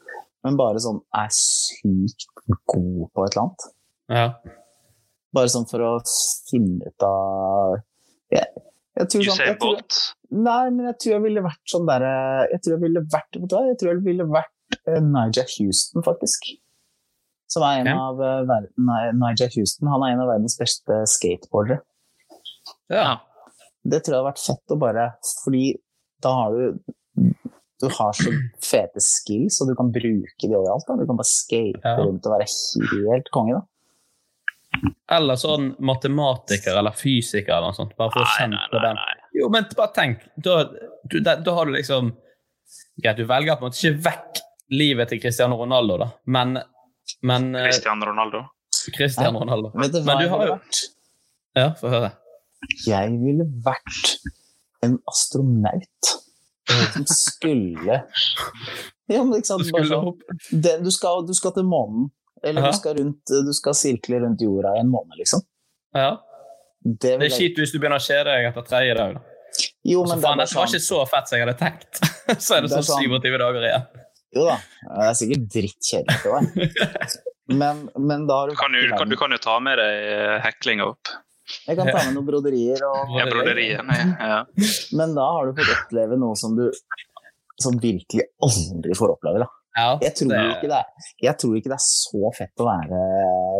men 0.45 0.59
bare 0.59 0.81
sånn 0.83 0.99
er 1.17 1.31
sykt 1.33 2.27
god 2.69 3.07
på 3.15 3.25
et 3.25 3.33
eller 3.33 3.43
annet. 3.45 3.65
Ja. 4.13 4.27
Bare 5.35 5.49
sånn 5.51 5.65
for 5.69 5.81
å 5.83 5.93
finne 6.49 6.85
ut 6.91 7.05
av 7.07 7.79
jeg, 8.31 8.45
jeg 8.99 9.09
tror 9.11 9.25
sånn, 9.27 9.41
jeg 9.49 9.57
tror, 9.61 9.81
Nei, 10.35 10.61
men 10.73 10.85
jeg 10.89 10.95
tror 11.01 11.13
jeg 11.15 11.23
ville 11.25 11.41
vært 11.45 11.69
sånn 11.69 11.85
derre 11.87 12.11
Jeg 12.49 12.61
tror 12.63 12.73
jeg 12.73 12.81
ville 12.81 13.01
vært 13.13 13.37
vet 13.37 13.49
du 13.51 13.55
hva? 13.55 13.61
Jeg 13.67 13.77
tror 13.81 13.91
jeg 13.91 14.03
ville 14.05 14.25
vært 14.31 14.77
uh, 14.87 15.01
Nigel 15.03 15.45
Houston, 15.57 16.05
faktisk. 16.05 16.47
Som 17.51 17.65
er 17.67 17.81
en 17.83 17.89
Ja. 17.91 17.97
av 18.07 18.21
uh, 18.23 18.55
Nigel 18.77 19.51
Houston. 19.57 19.91
Han 19.91 20.05
er 20.07 20.15
en 20.15 20.23
av 20.23 20.31
verdens 20.31 20.57
beste 20.61 21.01
skateboardere. 21.17 21.81
ja. 22.93 23.17
Det 23.85 23.99
tror 24.03 24.15
jeg 24.15 24.19
hadde 24.21 24.31
vært 24.31 24.41
fett 24.41 24.73
å 24.73 24.77
bare 24.81 25.03
Fordi 25.43 25.65
da 26.25 26.31
har 26.39 26.55
du 26.55 26.79
Du 27.83 27.87
har 27.91 28.15
så 28.17 28.31
fete 28.63 29.01
skills, 29.03 29.59
og 29.61 29.67
du 29.69 29.75
kan 29.77 29.89
bruke 29.93 30.47
de 30.47 30.55
overalt. 30.55 30.85
Da. 30.87 30.95
Du 30.95 31.05
kan 31.05 31.17
bare 31.19 31.27
skate 31.27 31.81
Ja. 31.83 31.97
rundt 31.99 32.25
og 32.25 32.31
være 32.37 32.47
helt 33.11 33.27
konge, 33.35 33.59
da. 33.59 33.65
Eller 35.15 35.35
sånn 35.39 35.73
matematiker 35.79 36.75
eller 36.79 36.95
fysiker 36.95 37.51
eller 37.53 37.69
noe 37.71 37.77
sånt. 37.77 37.93
Bare 37.99 38.11
for 38.15 38.23
å 38.23 38.25
Nei, 38.25 38.33
kjenne 38.39 38.61
på 38.71 38.81
den. 38.83 38.97
Jo, 39.37 39.49
men 39.53 39.67
bare 39.75 39.93
tenk. 39.95 40.23
Da, 40.37 40.55
du, 41.11 41.19
da, 41.19 41.35
da 41.35 41.53
har 41.59 41.65
du 41.69 41.75
liksom 41.75 42.13
Greit, 43.03 43.17
du 43.19 43.25
velger 43.27 43.59
på 43.59 43.65
en 43.65 43.69
måte 43.69 43.79
ikke 43.83 44.01
vekk 44.07 44.39
livet 44.71 45.11
til 45.11 45.19
Cristiano 45.21 45.55
Ronaldo, 45.59 45.97
da, 46.01 46.07
men, 46.25 46.55
men 47.21 47.49
eh, 47.55 47.67
Cristiano 47.69 48.07
Ronaldo. 48.07 48.41
Cristiano 48.95 49.39
Ronaldo. 49.43 49.71
Vet 49.75 49.91
du 49.93 49.99
hva 49.99 50.05
Men 50.15 50.23
du 50.23 50.29
har 50.31 50.45
jo 50.47 50.53
vært? 50.55 50.79
Ja, 51.59 51.67
få 51.79 51.91
høre. 51.91 52.09
Jeg 52.87 53.15
ville 53.21 53.45
vært 53.65 54.15
en 54.85 54.97
astronaut 55.09 56.11
som 56.93 57.05
skulle 57.09 58.01
Ja, 59.07 59.21
men 59.23 59.35
ikke 59.37 59.45
sant? 59.51 59.63
Du 59.65 59.71
Bare 59.71 59.85
skulle 59.85 59.89
sånn, 59.91 60.61
det, 60.65 60.75
du, 60.85 60.89
skal, 60.93 61.25
du 61.27 61.33
skal 61.37 61.53
til 61.53 61.67
månen. 61.69 62.07
Eller 62.43 62.61
Ja. 62.65 62.71
du 62.71 62.77
skal, 62.77 62.95
rundt, 62.97 63.21
du 63.45 63.53
skal 63.57 63.73
sirkle 63.77 64.19
rundt 64.21 64.41
jorda 64.41 64.75
i 64.77 64.81
en 64.81 64.89
måned, 64.93 65.17
liksom. 65.19 65.41
Ja. 65.95 66.17
Det, 66.83 66.99
Det 67.01 67.13
er 67.15 67.29
jeg- 67.29 67.37
kjipt 67.39 67.57
hvis 67.61 67.71
du 67.73 67.79
begynner 67.79 67.97
å 68.01 68.05
kjede 68.05 68.25
deg 68.29 68.49
etter 68.51 68.65
tredje 68.65 68.95
dag. 68.97 69.13
da. 69.15 69.21
Jo, 69.85 70.01
Altså, 70.01 70.09
men 70.15 70.17
det 70.21 70.25
faen, 70.25 70.37
det, 70.37 70.45
var 70.45 70.65
sånn, 70.65 70.73
ikke 70.73 70.85
så 70.85 70.99
fett 71.09 71.27
som 71.29 71.37
jeg 71.37 71.47
hadde 71.47 71.59
tenkt. 71.59 72.01
så 72.45 72.57
er 72.57 72.61
det 72.61 72.69
Det 72.69 72.77
sånn 72.81 72.89
sånn- 72.89 73.21
27 73.21 73.37
dager 73.37 73.61
igjen. 73.69 73.85
jo 74.35 74.45
da, 74.49 74.57
det 74.57 75.05
er 75.09 75.13
sikkert 75.21 75.45
drittkjedelig 75.53 76.17
for 76.21 76.41
deg. 76.41 77.15
Men, 77.61 77.83
men 78.01 78.23
da 78.25 78.39
har 78.41 78.49
du 78.49 78.55
kan, 78.57 78.71
du, 78.73 78.89
kan, 78.97 79.07
du 79.07 79.15
kan 79.15 79.29
jo 79.29 79.37
ta 79.37 79.59
med 79.61 79.77
deg 79.77 80.41
heklinga 80.41 80.87
opp. 80.89 81.11
Jeg 81.67 81.77
kan 81.77 81.87
ta 81.91 81.99
med 82.07 82.15
noen 82.15 82.25
broderier, 82.27 82.79
og, 82.87 83.11
Ja, 83.19 83.25
broderier, 83.29 83.81
Ja. 83.85 84.45
men 84.97 85.13
da 85.15 85.25
har 85.31 85.45
du 85.51 85.53
fått 85.59 85.73
oppleve 85.75 86.17
noe 86.17 86.35
som 86.35 86.55
du 86.57 86.71
som 87.61 87.77
virkelig 87.79 88.25
aldri 88.43 88.95
får 88.97 89.13
oppleve. 89.15 89.39
Da. 89.45 89.47
Ja, 89.77 89.97
Jeg, 90.01 90.13
tror 90.15 90.29
det- 90.29 90.39
ikke 90.55 90.69
det 90.71 90.79
er, 90.79 90.85
jeg 91.23 91.37
tror 91.37 91.53
ikke 91.55 91.69
det 91.71 91.77
er 91.77 91.85
så 91.85 92.31
fett 92.35 92.55
å 92.63 92.65
være 92.67 92.99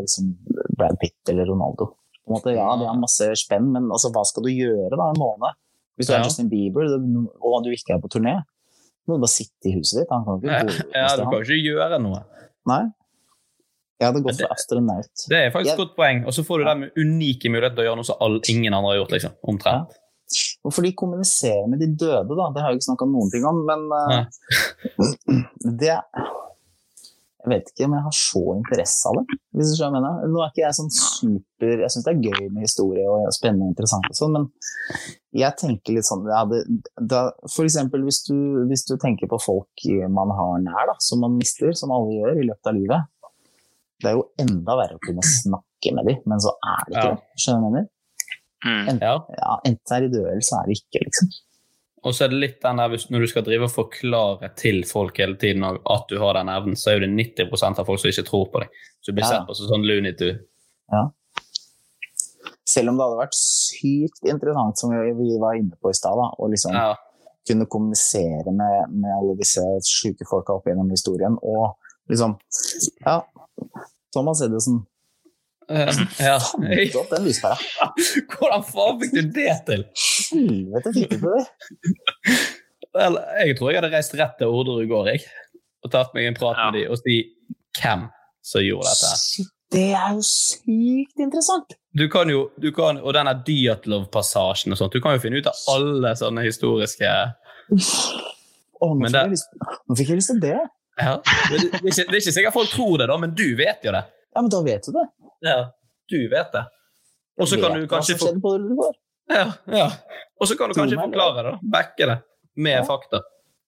liksom, 0.02 0.34
Brad 0.78 0.98
Pitt 1.00 1.30
eller 1.30 1.46
Ronaldo. 1.46 1.94
På 2.26 2.32
en 2.32 2.36
måte, 2.40 2.56
ja, 2.56 2.76
de 2.76 2.86
har 2.90 2.96
masse 2.98 3.28
spenn, 3.38 3.72
men 3.72 3.84
altså, 3.92 4.10
hva 4.12 4.26
skal 4.26 4.44
du 4.44 4.50
gjøre 4.50 4.90
da 4.98 5.10
en 5.14 5.20
måned? 5.22 5.54
Hvis 5.98 6.08
du 6.08 6.14
Ja. 6.14 6.20
er 6.20 6.24
Justin 6.26 6.50
Bieber 6.50 6.84
og 6.92 7.64
du 7.64 7.70
ikke 7.72 7.94
er 7.96 8.00
på 8.02 8.10
turné, 8.10 8.44
må 9.08 9.16
du 9.16 9.22
bare 9.22 9.30
sitte 9.32 9.70
i 9.70 9.76
huset 9.78 10.00
ditt. 10.02 10.10
Han 10.10 10.26
kan 10.26 10.42
ikke 10.42 10.50
Ja, 10.52 10.64
gå 10.64 10.92
ja, 10.92 11.16
du 11.16 11.24
kan 11.24 11.40
ikke 11.46 11.64
gjøre 11.64 12.02
noe. 12.02 12.24
Nei. 12.66 12.84
Jeg 14.06 14.14
hadde 14.14 14.24
gått 14.30 14.38
det- 14.38 14.46
for 14.46 14.56
astronaut. 14.56 15.26
Det 15.34 15.42
er 15.42 15.52
faktisk 15.52 15.74
et 15.74 15.84
godt 15.84 15.96
poeng. 15.98 16.24
Og 16.30 16.34
så 16.38 16.46
får 16.46 16.62
du 16.62 16.66
den 16.70 16.88
unike 17.04 17.50
muligheten 17.52 17.76
til 17.76 17.86
å 17.86 17.90
gjøre 17.90 18.02
noe 18.02 18.10
som 18.14 18.22
all, 18.22 18.40
ingen 18.54 18.74
andre 18.74 18.94
har 18.94 19.00
gjort. 19.02 19.16
liksom, 19.18 19.38
omtrent. 19.52 20.02
Hvorfor 20.66 20.82
de 20.82 20.94
kommuniserer 20.98 21.68
med 21.70 21.80
de 21.84 21.92
døde, 21.94 22.34
da, 22.34 22.48
det 22.54 22.64
har 22.64 22.72
jeg 22.72 22.80
ikke 22.80 22.90
snakka 22.90 23.06
noen 23.06 23.30
ting 23.30 23.44
om, 23.46 23.60
men 23.68 23.84
uh, 23.94 24.26
det 25.82 26.00
Jeg 27.46 27.52
vet 27.52 27.68
ikke 27.70 27.86
om 27.86 27.94
jeg 27.94 28.06
har 28.08 28.16
så 28.18 28.42
interesse 28.56 29.06
av 29.06 29.20
det, 29.20 29.36
hvis 29.54 29.70
du 29.70 29.76
skjønner 29.78 30.02
mener. 30.02 30.24
Nå 30.34 30.42
er 30.42 30.50
ikke 30.50 30.64
jeg 30.64 30.78
sånn 30.80 30.90
super 30.90 31.84
Jeg 31.84 31.94
syns 31.94 32.08
det 32.08 32.14
er 32.16 32.24
gøy 32.26 32.48
med 32.50 32.66
historie 32.66 33.06
og 33.06 33.28
spennende 33.38 33.68
og 33.68 33.76
interessant 33.76 34.10
og 34.10 34.18
sånn, 34.18 34.34
men 34.34 34.48
jeg 35.36 35.54
tenker 35.62 35.94
litt 35.94 36.08
sånn 36.08 36.26
ja, 36.26 36.42
det, 36.50 36.64
da, 36.98 37.28
For 37.52 37.68
eksempel 37.68 38.02
hvis 38.08 38.24
du, 38.26 38.36
hvis 38.66 38.88
du 38.90 38.96
tenker 38.98 39.30
på 39.30 39.38
folk 39.44 39.86
man 40.10 40.34
har 40.34 40.58
nær, 40.64 40.90
da, 40.90 40.98
som 40.98 41.22
man 41.22 41.38
mister, 41.38 41.70
som 41.78 41.94
alle 41.94 42.18
gjør 42.18 42.42
i 42.42 42.48
løpet 42.50 42.72
av 42.72 42.80
livet. 42.80 43.12
Det 44.04 44.10
er 44.12 44.16
jo 44.18 44.26
enda 44.40 44.76
verre 44.80 44.98
å 44.98 45.04
kunne 45.06 45.24
snakke 45.42 45.94
med 45.96 46.06
dem, 46.10 46.22
men 46.26 46.40
så 46.44 46.54
er 46.66 46.86
det 46.88 46.96
ikke 46.96 47.10
Ja. 47.10 47.16
det. 47.16 47.42
Skjønner 47.42 47.60
du 47.60 47.66
hva 47.66 47.70
jeg 47.70 47.76
mener? 47.76 47.90
Mm. 48.66 48.88
Enten, 48.90 49.02
Ja. 49.06 49.18
ja, 49.38 49.56
enten 49.70 49.96
er 49.96 50.00
de 50.02 50.10
døde, 50.16 50.30
eller 50.32 50.42
så 50.46 50.56
er 50.62 50.66
de 50.72 50.78
ikke, 50.80 51.04
liksom. 51.06 51.28
Og 52.06 52.14
så 52.14 52.26
er 52.26 52.30
det 52.30 52.38
litt 52.40 52.60
den 52.62 52.78
der, 52.78 52.90
Når 53.10 53.20
du 53.24 53.28
skal 53.28 53.44
drive 53.44 53.64
og 53.66 53.72
forklare 53.74 54.50
til 54.56 54.84
folk 54.86 55.18
hele 55.18 55.38
tiden 55.42 55.64
at 55.66 56.04
du 56.10 56.20
har 56.22 56.34
den 56.38 56.50
evnen, 56.54 56.76
så 56.78 56.92
er 56.92 57.00
jo 57.00 57.06
det 57.08 57.14
90% 57.50 57.80
av 57.82 57.86
folk 57.88 58.00
som 58.00 58.10
ikke 58.12 58.26
tror 58.28 58.46
på 58.54 58.62
deg. 58.62 58.70
Så 59.02 59.10
du 59.10 59.14
blir 59.18 59.26
Ja. 59.26 59.30
sett 59.32 59.48
på 59.48 59.56
som 59.56 59.68
sånn 59.72 59.86
Looney 59.86 60.14
Ja. 60.92 61.10
Selv 62.66 62.90
om 62.90 62.98
det 62.98 63.06
hadde 63.06 63.22
vært 63.24 63.38
sykt 63.38 64.22
interessant, 64.26 64.78
som 64.78 64.90
vi, 64.92 65.38
var 65.40 65.54
inne 65.58 65.78
på 65.82 65.90
i 65.90 65.94
stad, 65.98 66.14
å 66.18 66.50
liksom 66.50 66.74
Ja. 66.74 66.96
kunne 67.48 67.66
kommunisere 67.66 68.52
med, 68.54 68.90
med 68.90 69.12
alle 69.12 69.36
disse 69.38 69.62
sjuke 69.86 70.26
folka 70.30 70.54
opp 70.54 70.66
gjennom 70.66 70.90
historien, 70.90 71.38
og 71.44 71.76
liksom 72.10 72.38
Ja, 73.06 73.22
Thomas 74.14 74.42
Edison 74.46 74.84
Uh, 75.66 75.90
ja. 76.22 76.36
fant 76.38 76.96
opp 77.00 77.08
den 77.10 77.24
lyspæra. 77.26 77.56
Hvordan 78.36 78.62
faen 78.68 79.00
fikk 79.02 79.14
du 79.16 79.32
det 79.34 79.54
til? 79.66 79.82
Helvete, 80.30 80.92
fikk 80.94 81.10
du 81.10 81.16
til 81.16 81.24
det? 81.26 82.36
Vel, 82.94 83.18
jeg 83.42 83.56
tror 83.58 83.72
jeg 83.74 83.80
hadde 83.82 83.90
reist 83.96 84.14
rett 84.20 84.36
til 84.38 84.54
Orderud 84.54 84.84
i 84.84 84.92
går, 84.92 85.10
jeg. 85.10 85.24
Og 85.82 85.90
tatt 85.96 86.14
meg 86.14 86.28
en 86.30 86.38
prat 86.38 86.60
Ja. 86.62 86.68
med 86.70 86.78
dem 86.84 86.94
og 86.94 87.02
si 87.02 87.16
hvem 87.82 88.06
som 88.46 88.62
gjorde 88.62 88.92
dette. 88.94 89.10
Shit, 89.24 89.50
det 89.74 89.88
er 89.98 90.14
jo 90.14 90.22
sykt 90.30 91.26
interessant! 91.26 91.74
Du 91.98 92.06
kan 92.14 92.30
jo, 92.30 92.44
du 92.62 92.70
kan, 92.76 93.02
Og 93.02 93.18
denne 93.18 93.34
Dyatlov-passasjen 93.50 94.72
og 94.76 94.78
sånt. 94.84 94.94
Du 94.94 95.02
kan 95.02 95.18
jo 95.18 95.24
finne 95.26 95.42
ut 95.42 95.50
av 95.50 95.58
alle 95.74 96.14
sånne 96.20 96.46
historiske 96.46 97.10
Å, 97.10 98.94
nå, 98.94 99.02
fikk 99.02 99.12
det- 99.12 99.22
jeg 99.26 99.34
lyst, 99.34 99.50
nå 99.90 99.98
fikk 99.98 100.10
jeg 100.14 100.22
lyst 100.22 100.30
til 100.36 100.42
det. 100.46 100.58
Ja. 100.98 101.16
det, 101.50 101.58
det, 101.60 101.82
er 101.82 101.88
ikke, 101.92 102.06
det 102.10 102.16
er 102.16 102.22
ikke 102.22 102.34
sikkert 102.36 102.54
folk 102.56 102.70
tror 102.72 102.98
det, 103.02 103.08
da, 103.12 103.18
men 103.18 103.34
du 103.36 103.46
vet 103.60 103.84
jo 103.84 103.92
det. 103.96 104.04
Ja, 104.36 104.42
men 104.42 104.50
da 104.54 104.62
vet 104.66 104.84
du 104.88 104.92
det. 104.96 105.06
Ja, 105.46 105.58
du 106.12 106.18
vet 106.32 106.52
det. 106.56 106.66
Og 107.42 107.48
så 107.52 107.60
kan 107.62 107.76
du 107.76 107.88
kanskje 107.92 108.16
går. 108.40 108.96
Ja, 109.32 109.46
ja. 109.74 109.88
Og 110.40 110.48
så 110.48 110.56
kan 110.60 110.70
du 110.70 110.76
Tro 110.78 110.84
kanskje 110.84 110.98
meg, 111.00 111.08
forklare 111.10 111.44
det, 111.44 111.52
da. 111.52 111.72
backe 111.76 112.06
det 112.12 112.18
med 112.56 112.78
Ja. 112.78 112.84
fakta. 112.88 113.22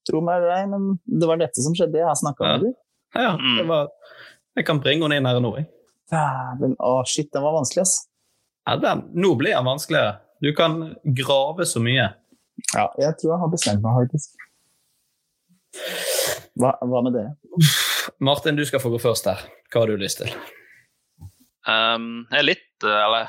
Tro 0.07 0.21
meg 0.23 0.37
eller 0.39 0.53
ei, 0.55 0.65
men 0.71 0.99
det 1.03 1.27
var 1.27 1.39
dette 1.41 1.59
som 1.63 1.73
skjedde. 1.75 1.97
Jeg 1.99 2.07
har 2.07 2.15
snakka 2.15 2.45
Ja. 2.45 2.57
med 2.57 2.65
deg. 2.67 2.75
Ja, 3.15 3.31
Mm. 3.37 3.57
det 3.57 3.65
var, 3.67 3.87
jeg 4.55 4.65
kan 4.65 4.79
bringe 4.79 5.03
henne 5.03 5.17
inn 5.17 5.25
her 5.25 5.39
nå. 5.39 5.55
Jeg. 5.57 5.67
Dæven, 6.11 6.75
å 6.79 7.03
shit, 7.05 7.31
den 7.33 7.43
var 7.43 7.53
vanskelig, 7.57 7.81
ass. 7.81 8.07
Ja, 8.67 8.75
den, 8.77 9.01
nå 9.15 9.35
blir 9.37 9.55
den 9.55 9.65
vanskeligere. 9.65 10.19
Du 10.41 10.53
kan 10.53 10.95
grave 11.03 11.65
så 11.65 11.79
mye. 11.81 12.13
Ja, 12.73 12.87
jeg 12.99 13.17
tror 13.19 13.31
jeg 13.33 13.39
har 13.39 13.49
bestemt 13.51 13.81
meg, 13.81 13.97
faktisk. 14.07 14.35
Hva, 16.57 16.73
hva 16.81 17.01
med 17.05 17.13
dere? 17.17 17.35
Martin, 18.23 18.57
du 18.57 18.65
skal 18.65 18.81
få 18.81 18.89
gå 18.93 18.99
først 19.01 19.29
her. 19.29 19.43
Hva 19.71 19.83
har 19.83 19.91
du 19.91 20.01
lyst 20.01 20.21
til? 20.23 20.31
Um, 21.67 22.25
jeg 22.31 22.39
er 22.39 22.45
litt 22.47 22.85
eh, 22.87 22.99
Eller 23.03 23.25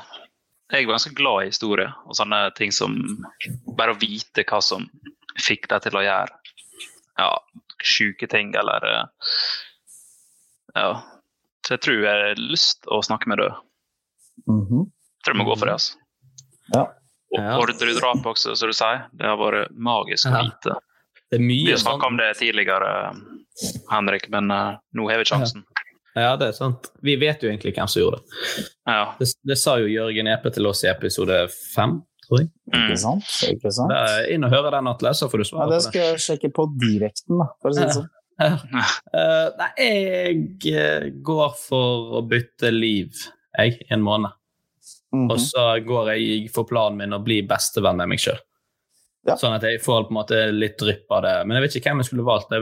jeg 0.71 0.85
er 0.85 0.87
ganske 0.87 1.11
glad 1.17 1.43
i 1.43 1.49
historie 1.49 1.89
og 2.07 2.15
sånne 2.15 2.37
ting 2.55 2.71
som 2.71 2.93
Bare 3.75 3.91
å 3.91 3.97
vite 3.99 4.45
hva 4.47 4.61
som 4.63 4.85
fikk 5.43 5.67
deg 5.67 5.83
til 5.83 5.97
å 5.99 6.03
gjøre 6.05 6.37
ja, 7.19 7.33
sjuke 7.83 8.29
ting, 8.31 8.53
eller 8.55 8.85
eh, 8.87 9.05
Ja. 10.75 10.91
Så 11.67 11.75
jeg 11.75 11.83
tror 11.83 12.05
jeg 12.05 12.21
har 12.23 12.39
lyst 12.39 12.87
å 12.87 13.01
snakke 13.03 13.29
med 13.29 13.41
deg. 13.41 13.57
Mm 14.47 14.61
-hmm. 14.65 14.85
Jeg 14.87 15.25
tror 15.25 15.35
jeg 15.35 15.39
må 15.43 15.49
gå 15.49 15.57
for 15.59 15.65
det. 15.65 15.73
altså. 15.73 15.97
Ja. 16.73 16.83
Og 17.29 17.39
ordre 17.39 17.73
Orderud-drap 17.75 18.25
også, 18.25 18.55
som 18.55 18.69
du 18.69 18.73
sier. 18.73 19.03
Det 19.11 19.27
har 19.27 19.37
vært 19.37 19.75
magisk 19.75 20.25
å 20.25 20.31
Ja. 20.31 20.79
Det 21.29 21.37
er 21.37 21.43
Vi 21.43 21.47
mye 21.51 21.71
har 21.75 21.81
snakka 21.81 22.07
om 22.09 22.17
det 22.17 22.31
tidligere, 22.39 22.91
Henrik, 23.91 24.29
men 24.33 24.51
eh, 24.51 24.77
nå 24.97 25.09
har 25.11 25.21
vi 25.21 25.25
sjansen. 25.29 25.65
Ja, 26.17 26.33
det 26.41 26.47
er 26.49 26.55
sant. 26.57 26.89
Vi 27.05 27.13
vet 27.21 27.43
jo 27.45 27.49
egentlig 27.51 27.75
hvem 27.77 27.87
som 27.87 28.01
gjorde 28.01 28.19
det. 28.23 28.39
Ja. 28.89 29.03
Det, 29.19 29.27
det 29.45 29.57
sa 29.61 29.75
jo 29.79 29.87
Jørgen 29.91 30.27
Epe 30.31 30.49
til 30.51 30.65
oss 30.67 30.81
i 30.83 30.89
episode 30.89 31.37
fem, 31.75 31.99
tror 32.25 32.41
jeg. 32.41 32.49
Mm. 32.73 32.79
Ikke 32.81 32.97
sant? 33.03 33.29
Ikke 33.45 33.71
sant? 33.75 33.93
Er 33.93 34.25
inn 34.33 34.43
og 34.47 34.51
høre 34.55 34.71
den, 34.73 34.89
Atle, 34.89 35.13
så 35.15 35.29
får 35.29 35.43
du 35.43 35.45
Ja, 35.45 35.49
svare 35.51 35.69
det 35.69 35.77
på 35.77 35.77
det. 35.77 35.85
skal 35.91 36.07
jeg 36.07 36.23
sjekke 36.25 36.49
på 36.57 36.65
direkten, 36.81 37.37
da, 37.43 37.47
for 37.61 37.71
å 37.71 37.77
si 37.77 37.85
det 37.85 37.93
sånn. 37.99 38.09
Eh, 38.39 39.47
nei, 39.59 39.69
jeg 39.83 40.73
eh, 40.79 41.07
går 41.27 41.55
for 41.59 42.13
å 42.15 42.21
bytte 42.23 42.69
liv, 42.71 43.11
jeg, 43.59 43.73
i 43.83 43.89
en 43.93 44.01
måned. 44.05 44.31
Mhm. 45.11 45.25
Og 45.33 45.41
så 45.43 45.65
går 45.83 46.13
jeg 46.15 46.45
for 46.53 46.63
planen 46.69 47.01
min 47.01 47.15
å 47.17 47.19
bli 47.25 47.41
bestevenn 47.49 47.99
med 47.99 48.07
meg 48.13 48.21
sjøl. 48.23 48.39
Ja. 49.27 49.35
Sånn 49.35 49.53
at 49.57 49.63
jeg 49.67 49.81
får 49.83 50.05
på 50.07 50.13
en 50.13 50.17
måte 50.21 50.37
litt 50.55 50.77
drypp 50.79 51.11
av 51.11 51.23
det. 51.25 51.33
Men 51.45 51.57
jeg 51.57 51.65
vet 51.65 51.75
ikke 51.79 51.89
hvem 51.91 51.99
jeg 52.03 52.07
skulle 52.11 52.23
valgt. 52.27 52.49
Det 52.49 52.59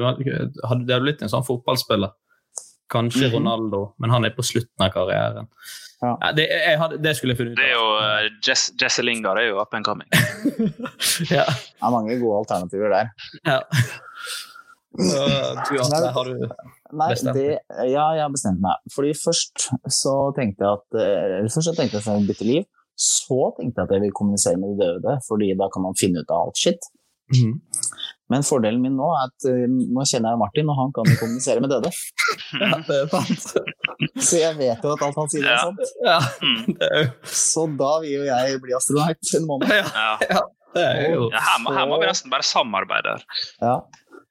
hadde 0.67 1.01
blitt 1.03 1.21
en 1.21 1.29
sånn 1.29 1.45
fotballspiller. 1.45 2.15
Kanskje 2.89 3.27
Mhm. 3.27 3.33
Ronaldo, 3.35 3.81
men 3.99 4.09
han 4.09 4.25
er 4.25 4.31
på 4.31 4.41
slutten 4.47 4.79
av 4.85 4.91
karrieren. 4.95 5.47
Ja. 6.01 6.15
Ja, 6.21 6.31
det, 6.31 6.45
jeg 6.49 6.77
hadde, 6.77 6.97
det 7.01 7.15
skulle 7.17 7.33
jeg 7.33 7.39
funnet 7.39 7.53
ut 7.53 7.57
Det 7.57 7.65
er 7.65 7.73
jo 7.73 7.85
uh, 7.97 8.27
Jess, 8.45 8.67
Jesse 8.79 9.01
Lingard 9.01 9.39
er 9.41 9.47
jo 9.49 9.57
up 9.61 9.73
and 9.73 9.83
coming. 9.85 10.07
Ja. 11.33 11.45
Det 11.49 11.81
er 11.81 11.91
mange 11.91 12.17
gode 12.21 12.43
alternativer 12.45 12.89
der. 12.93 13.09
ja. 13.45 13.61
Så, 14.97 15.17
du, 15.69 15.77
Atle, 15.81 16.11
har 16.15 16.25
du 16.25 16.45
Nei, 16.97 17.09
Bestemt 17.11 17.35
det, 17.35 17.57
ja, 17.91 18.05
jeg 18.15 18.21
har 18.23 18.31
bestemt 18.33 18.61
meg. 18.63 18.79
Fordi 18.95 19.11
først 19.19 19.67
så 19.93 20.13
tenkte 20.37 20.63
jeg 20.63 20.79
at 20.79 20.97
eh, 21.01 21.23
eller 21.41 21.49
Først 21.53 21.67
så 21.69 21.73
tenkte 21.77 21.99
jeg 21.99 22.05
sånn 22.07 22.25
bytte 22.29 22.47
liv. 22.47 22.63
Så 22.97 23.39
tenkte 23.57 23.81
jeg 23.83 23.87
at 23.87 23.91
jeg 23.95 24.01
vil 24.07 24.13
kommunisere 24.17 24.57
med 24.57 24.73
de 24.73 24.85
døde, 24.85 25.17
fordi 25.27 25.51
da 25.59 25.67
kan 25.73 25.83
man 25.85 25.97
finne 25.99 26.23
ut 26.25 26.31
av 26.33 26.47
alt 26.47 26.57
shit. 26.57 26.87
Mm. 27.35 27.59
Men 28.31 28.43
fordelen 28.43 28.81
min 28.83 28.95
nå 28.97 29.07
er 29.15 29.27
at 29.27 29.45
eh, 29.51 29.65
nå 29.67 30.03
kjenner 30.07 30.33
jeg 30.33 30.39
Martin, 30.41 30.69
og 30.71 30.77
han 30.79 30.93
kan 30.95 31.09
kommunisere 31.19 31.61
med 31.63 31.69
døde. 31.75 31.91
Ja, 32.61 32.77
det 32.87 32.95
er 33.03 33.07
sant. 33.11 33.45
Så 34.23 34.37
jeg 34.39 34.55
vet 34.57 34.83
jo 34.85 34.91
at 34.95 35.01
alt 35.03 35.17
han 35.19 35.29
sier 35.31 35.45
er 35.45 35.55
Ja. 35.55 35.63
sant. 35.67 35.93
Ja, 36.05 36.17
Mm. 36.43 36.77
det 36.79 36.87
er 36.87 37.01
jo 37.03 37.11
Så 37.37 37.65
da 37.79 37.91
vil 38.03 38.13
jo 38.17 38.23
jeg 38.27 38.61
bli 38.63 38.75
astronaut 38.77 39.33
en 39.39 39.47
måned. 39.49 39.73
ja, 39.73 40.11
Ja. 40.29 40.41
det 40.75 40.83
er 40.87 41.13
jo 41.15 41.29
her, 41.33 41.57
må, 41.63 41.73
her 41.75 41.87
må 41.91 41.99
vi 42.01 42.07
nesten 42.09 42.31
bare 42.31 42.43
samarbeide. 42.47 43.17
Ja. 43.61 43.75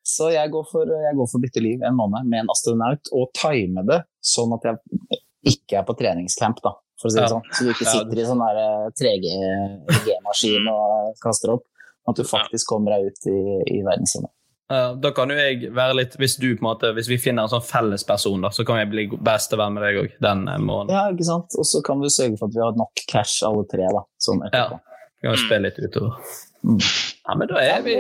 Så 0.07 0.29
jeg 0.33 0.51
går, 0.55 0.65
for, 0.71 0.87
jeg 0.87 1.17
går 1.19 1.29
for 1.33 1.43
bytte 1.43 1.61
liv 1.65 1.81
en 1.85 1.97
måned 1.99 2.29
med 2.31 2.45
en 2.45 2.51
astronaut, 2.53 3.09
og 3.13 3.31
time 3.37 3.83
det 3.89 4.01
sånn 4.25 4.53
at 4.57 4.69
jeg 4.71 5.21
ikke 5.53 5.81
er 5.81 5.87
på 5.89 5.97
treningscamp, 5.99 6.61
da, 6.65 6.73
for 7.01 7.09
å 7.09 7.13
si 7.13 7.19
det 7.19 7.27
Ja. 7.27 7.33
sånn. 7.35 7.43
Så 7.53 7.65
du 7.65 7.71
ikke 7.73 7.87
Ja. 7.87 7.95
sitter 7.99 8.19
i 8.23 8.27
sånn 8.29 8.43
der 8.45 8.57
eh, 8.63 8.91
3G-maskin 9.01 10.69
og 10.73 11.15
kaster 11.23 11.53
opp. 11.57 11.65
At 12.09 12.15
du 12.17 12.23
faktisk 12.23 12.69
kommer 12.71 12.95
deg 12.95 13.09
ut 13.11 13.27
i, 13.27 13.39
i 13.79 13.83
verdensrommet. 13.83 14.31
Ja, 14.71 14.95
da 14.99 15.11
kan 15.15 15.31
jo 15.31 15.37
jeg 15.39 15.69
være 15.75 15.95
litt 15.95 16.15
Hvis 16.19 16.33
du 16.43 16.49
på 16.57 16.65
en 16.65 16.67
måte 16.75 16.89
Hvis 16.97 17.07
vi 17.07 17.19
finner 17.23 17.45
en 17.47 17.51
sånn 17.53 17.63
fellesperson, 17.63 18.41
da, 18.43 18.49
så 18.51 18.65
kan 18.67 18.81
jeg 18.81 18.89
bli 18.91 19.05
bestevenn 19.23 19.77
med 19.77 19.85
deg 19.87 19.99
òg 20.01 20.17
den 20.23 20.49
eh, 20.51 20.59
måneden. 20.59 20.91
Ja, 20.95 21.05
ikke 21.15 21.27
sant? 21.29 21.55
Og 21.59 21.67
så 21.67 21.83
kan 21.87 22.01
vi 22.03 22.11
sørge 22.11 22.39
for 22.41 22.49
at 22.51 22.55
vi 22.57 22.63
har 22.65 22.73
nok 22.79 23.03
cash 23.07 23.43
alle 23.47 23.63
tre, 23.71 23.87
da. 23.95 24.03
Sånn 24.23 24.43
etterpå. 24.49 24.81
Kan 25.23 25.33
jo 25.33 25.39
spille 25.43 25.63
litt 25.69 25.79
utover. 25.83 26.19
Mm. 26.67 26.81
Ja, 27.29 27.35
men 27.39 27.49
da 27.51 27.63
er 27.63 27.83
vi 27.87 27.95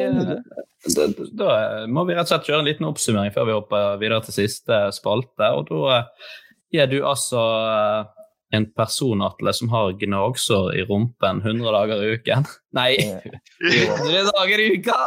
da, 0.97 1.07
da 1.38 1.86
må 1.90 2.03
vi 2.07 2.14
rett 2.14 2.26
og 2.26 2.32
slett 2.34 2.47
kjøre 2.51 2.61
en 2.62 2.66
liten 2.68 2.86
oppsummering 2.88 3.32
før 3.34 3.47
vi 3.49 3.55
hopper 3.57 3.97
videre 4.03 4.20
til 4.26 4.34
siste 4.36 4.80
spalte. 4.94 5.49
Og 5.59 5.70
da 5.70 6.01
gir 6.74 6.90
du 6.90 6.99
altså 7.07 7.42
eh, 7.70 8.11
en 8.55 8.66
person, 8.72 9.22
Atle, 9.26 9.53
som 9.53 9.70
har 9.72 9.97
gnagsår 10.01 10.76
i 10.78 10.84
rumpen 10.86 11.40
100 11.42 11.72
dager 11.72 12.03
i 12.03 12.12
uken. 12.16 12.47
Nei, 12.78 12.92
I 12.94 13.82
100 13.86 14.30
dager 14.36 14.62
i 14.62 14.68
uka! 14.76 15.01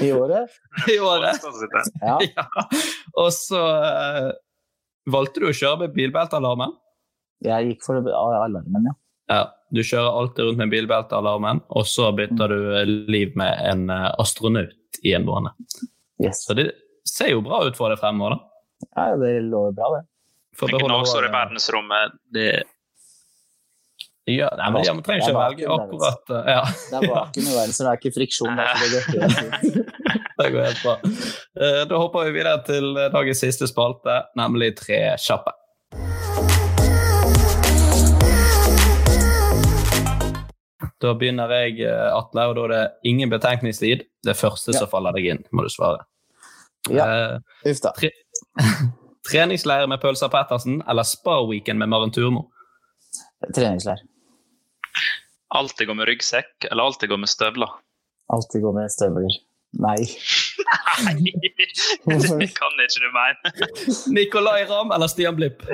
I 0.00 0.12
året? 0.12 0.50
I 0.94 0.98
året. 0.98 1.48
Ja. 2.00 2.18
Ja. 2.36 2.46
Og 3.20 3.32
så 3.32 3.60
uh, 3.60 4.30
valgte 5.10 5.42
du 5.42 5.50
å 5.50 5.54
kjøre 5.54 5.84
med 5.84 5.96
bilbeltealarmen. 5.96 6.72
Jeg 7.44 7.68
gikk 7.68 7.84
for 7.86 8.00
alarmen, 8.00 8.88
ja. 8.88 8.94
Ja, 9.30 9.42
du 9.72 9.80
kjører 9.80 10.18
alltid 10.20 10.44
rundt 10.44 10.60
med 10.60 10.72
bilbeltealarmen, 10.72 11.62
og 11.72 11.86
så 11.88 12.10
bytter 12.16 12.52
du 12.52 12.58
eh, 12.76 12.88
liv 13.08 13.32
med 13.40 13.56
en 13.64 13.86
eh, 13.92 14.10
astronaut 14.20 14.98
i 15.00 15.14
en 15.16 15.24
måned. 15.24 15.56
Yes. 16.20 16.42
Så 16.44 16.56
det 16.58 16.66
ser 17.08 17.32
jo 17.32 17.40
bra 17.44 17.62
ut 17.64 17.78
for 17.78 17.92
deg 17.92 18.02
fremover, 18.02 18.36
da. 18.36 18.90
ja 19.00 19.16
det 19.20 19.32
lover 19.46 19.72
bra, 19.78 19.90
det. 19.96 20.02
For 20.58 20.70
beholde 20.70 20.86
gnagsår 20.90 21.26
i 21.28 21.32
verdensrommet. 21.34 22.16
Det 22.34 22.48
Ja, 24.26 24.48
nei, 24.56 24.70
men 24.72 24.84
ja, 24.86 24.94
man 24.96 25.02
trenger 25.04 25.26
ikke 25.26 25.34
å 25.36 25.40
velge 25.42 25.66
akkurat 25.74 26.30
eh, 26.32 26.46
Ja, 26.54 26.62
Det 26.90 26.96
er 27.00 27.10
vakuum 27.12 27.44
i 27.50 27.56
verden, 27.58 27.74
så 27.76 27.84
det 27.84 27.90
er 27.90 27.98
ikke 28.00 28.14
friksjon. 28.14 28.56
Det 28.56 28.88
går 28.94 29.04
helt 29.10 29.82
det 30.40 30.46
går 30.54 30.64
helt 30.70 30.80
bra. 30.86 30.94
Eh, 31.60 31.82
Da 31.90 32.00
hopper 32.00 32.30
vi 32.30 32.38
videre 32.38 32.56
til 32.64 32.88
eh, 32.96 33.10
dagens 33.12 33.44
siste 33.44 33.68
spalte, 33.68 34.22
nemlig 34.40 34.72
Tre 34.80 35.02
kjappe. 35.20 35.52
Da 41.04 41.12
begynner 41.18 41.50
jeg, 41.52 41.82
eh, 41.84 42.10
Atle, 42.16 42.46
og 42.48 42.54
da 42.56 42.64
er 42.64 42.72
det 42.72 42.82
ingen 43.10 43.28
betenkningstid. 43.32 44.06
Det 44.24 44.36
første 44.38 44.72
Ja. 44.72 44.78
som 44.78 44.88
faller 44.88 45.12
deg 45.12 45.26
inn, 45.26 45.44
må 45.52 45.62
du 45.62 45.68
svare. 45.68 46.04
Ja. 46.88 47.04
Eh, 47.04 47.70
Uff 47.70 47.80
da. 47.82 47.92
tre... 47.92 48.10
Treningsleir 49.30 49.86
med 49.88 50.00
Pølsa 50.02 50.28
Pettersen 50.28 50.82
eller 50.88 51.06
spa-weekend 51.08 51.80
med 51.80 51.88
Maren 51.88 52.12
Turmo? 52.12 52.50
Treningsleir. 53.54 54.02
alltid 55.48 55.86
går 55.86 55.94
med 55.94 56.08
ryggsekk, 56.08 56.64
eller 56.70 56.82
alltid 56.82 57.08
går 57.08 57.20
med 57.22 57.28
støvler. 57.28 57.70
Alltid 58.32 58.62
gå 58.62 58.72
med 58.72 58.90
støvler. 58.92 59.36
Nei. 59.84 60.00
Nei, 61.04 61.14
det 62.06 62.50
kan 62.54 62.82
ikke 62.84 63.02
du 63.02 63.08
mene. 63.14 63.52
Nicolay 64.14 64.66
Ramm 64.70 64.92
eller 64.94 65.10
Stian 65.10 65.36
Blipp? 65.38 65.64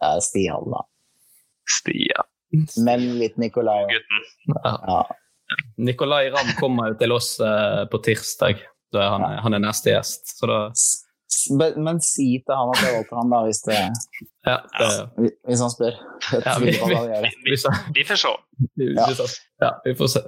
Ja, 0.00 0.16
Stian, 0.22 0.66
da. 0.72 0.82
Stian. 1.78 2.28
Men 2.84 3.06
litt 3.20 3.36
Nicolay. 3.36 3.86
Gutten. 3.90 4.56
Ja. 4.64 5.02
Nicolay 5.76 6.30
Ramm 6.34 6.52
kommer 6.60 6.92
jo 6.92 6.98
til 7.00 7.14
oss 7.16 7.36
eh, 7.40 7.84
på 7.90 8.00
tirsdag. 8.06 8.62
Da 8.94 9.02
er 9.02 9.12
han, 9.14 9.26
han 9.44 9.58
er 9.58 9.62
neste 9.66 9.92
gjest. 9.92 10.36
Så 10.38 10.48
da 10.50 10.60
Men, 11.54 11.76
men 11.84 12.00
si 12.04 12.26
til 12.46 12.54
han 12.58 12.70
at 12.74 12.80
jeg 12.84 12.94
valgte 12.96 13.16
han, 13.18 13.30
da, 13.32 13.40
hvis, 13.46 13.60
det, 13.66 13.80
Ja, 14.46 14.56
det, 14.78 15.32
hvis 15.48 15.62
han 15.64 15.72
spør. 15.74 15.98
Ja, 16.46 16.54
vi- 16.62 16.72
vi, 16.72 17.58
Vi 17.96 18.04
får 18.08 18.16
se. 18.22 18.32
vi, 18.76 18.88
vi, 18.94 19.14
sa- 19.18 19.28
ja, 19.62 19.70
vi 19.84 19.94
får 19.98 20.10
se. 20.16 20.24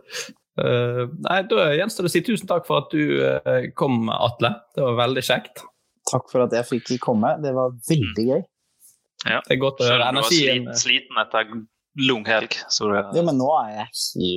Uh, 0.59 1.05
nei, 1.23 1.43
Da 1.51 1.69
gjenstår 1.79 2.07
det 2.07 2.11
å 2.11 2.15
si 2.17 2.23
tusen 2.27 2.49
takk 2.51 2.65
for 2.67 2.83
at 2.83 2.91
du 2.91 3.03
uh, 3.23 3.69
kom, 3.79 4.09
Atle. 4.11 4.51
Det 4.75 4.83
var 4.83 4.97
veldig 5.07 5.23
kjekt. 5.23 5.63
Takk 6.11 6.31
for 6.33 6.47
at 6.47 6.55
jeg 6.57 6.67
fikk 6.67 6.95
komme. 7.05 7.35
Det 7.45 7.53
var 7.55 7.75
veldig 7.89 8.25
gøy. 8.33 8.43
Ja. 9.29 9.41
Det 9.47 9.55
er 9.57 9.61
godt 9.63 9.83
å 9.83 9.87
høre 9.91 10.09
energien. 10.13 10.65
du 10.65 10.71
var 10.73 10.81
sliten 10.83 11.21
etter 11.23 11.53
lang 12.09 12.25
helg. 12.27 12.55
Det, 12.55 13.01
Ja, 13.19 13.23
men 13.27 13.39
nå 13.41 13.49
er 13.59 13.71
jeg 13.77 13.89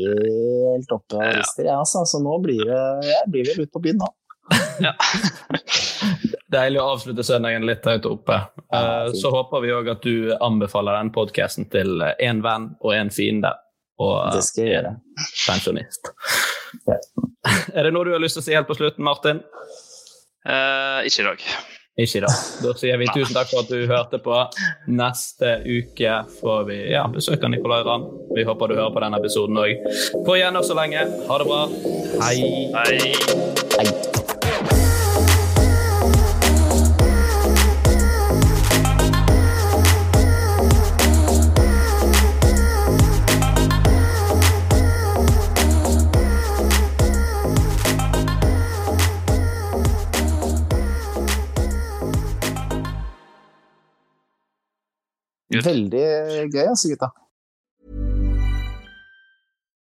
helt 0.10 0.94
oppe 0.96 1.18
og 1.20 1.36
rister, 1.38 1.68
jeg, 1.68 1.76
altså. 1.78 2.02
Så 2.10 2.22
nå 2.24 2.38
blir 2.44 2.64
det, 2.66 2.80
jeg 3.10 3.30
blir 3.34 3.50
vel 3.52 3.64
ute 3.66 3.74
på 3.76 3.82
byen 3.84 4.02
nå. 4.84 4.92
Deilig 6.52 6.80
å 6.82 6.88
avslutte 6.96 7.24
søndagen 7.24 7.66
litt 7.68 7.86
høyt 7.88 8.08
oppe. 8.10 8.42
Ja, 8.72 8.82
Eh, 8.82 9.10
så 9.20 9.28
håper 9.34 9.60
vi 9.66 9.72
òg 9.76 9.90
at 9.92 10.02
du 10.06 10.32
anbefaler 10.40 10.96
den 11.02 11.10
podkasten 11.16 11.66
til 11.72 12.00
én 12.24 12.40
venn 12.44 12.70
og 12.80 12.94
en 12.96 13.10
fiende. 13.12 13.52
Og 14.02 14.32
Det 14.34 14.44
skal 14.48 14.64
jeg 14.66 14.74
gjøre. 14.78 14.94
pensjonist. 15.46 16.12
Ja. 16.88 16.96
Er 17.76 17.84
det 17.84 17.92
noe 17.94 18.08
du 18.08 18.14
har 18.16 18.24
lyst 18.24 18.38
til 18.40 18.42
å 18.42 18.46
si 18.48 18.56
helt 18.56 18.70
på 18.70 18.78
slutten, 18.80 19.04
Martin? 19.06 19.44
Eh, 20.48 21.04
ikke 21.10 21.22
i 21.22 21.28
dag. 21.28 21.44
Ikke 22.02 22.18
i 22.18 22.24
dag. 22.24 22.38
Da 22.64 22.74
sier 22.80 22.98
vi 22.98 23.10
tusen 23.14 23.36
takk 23.36 23.52
for 23.52 23.62
at 23.66 23.70
du 23.70 23.84
hørte 23.92 24.22
på. 24.24 24.38
Neste 24.88 25.58
uke 25.68 26.16
får 26.40 26.64
vi 26.72 26.80
ja, 26.96 27.04
besøk 27.12 27.44
av 27.44 27.52
Nicolay 27.54 27.84
Ramm. 27.86 28.08
Vi 28.34 28.48
håper 28.48 28.72
du 28.72 28.80
hører 28.80 28.96
på 28.96 29.04
denne 29.04 29.20
episoden 29.22 29.60
òg. 29.62 29.84
På 30.26 30.40
igjen 30.40 30.58
så 30.64 30.80
lenge. 30.80 31.04
Ha 31.28 31.42
det 31.44 31.52
bra. 31.52 31.62
Hei. 32.24 32.72
Hei. 32.80 33.70
Veldig 55.66 56.06
gøy, 56.54 56.66
altså, 56.68 56.92
gutta. 56.94 57.12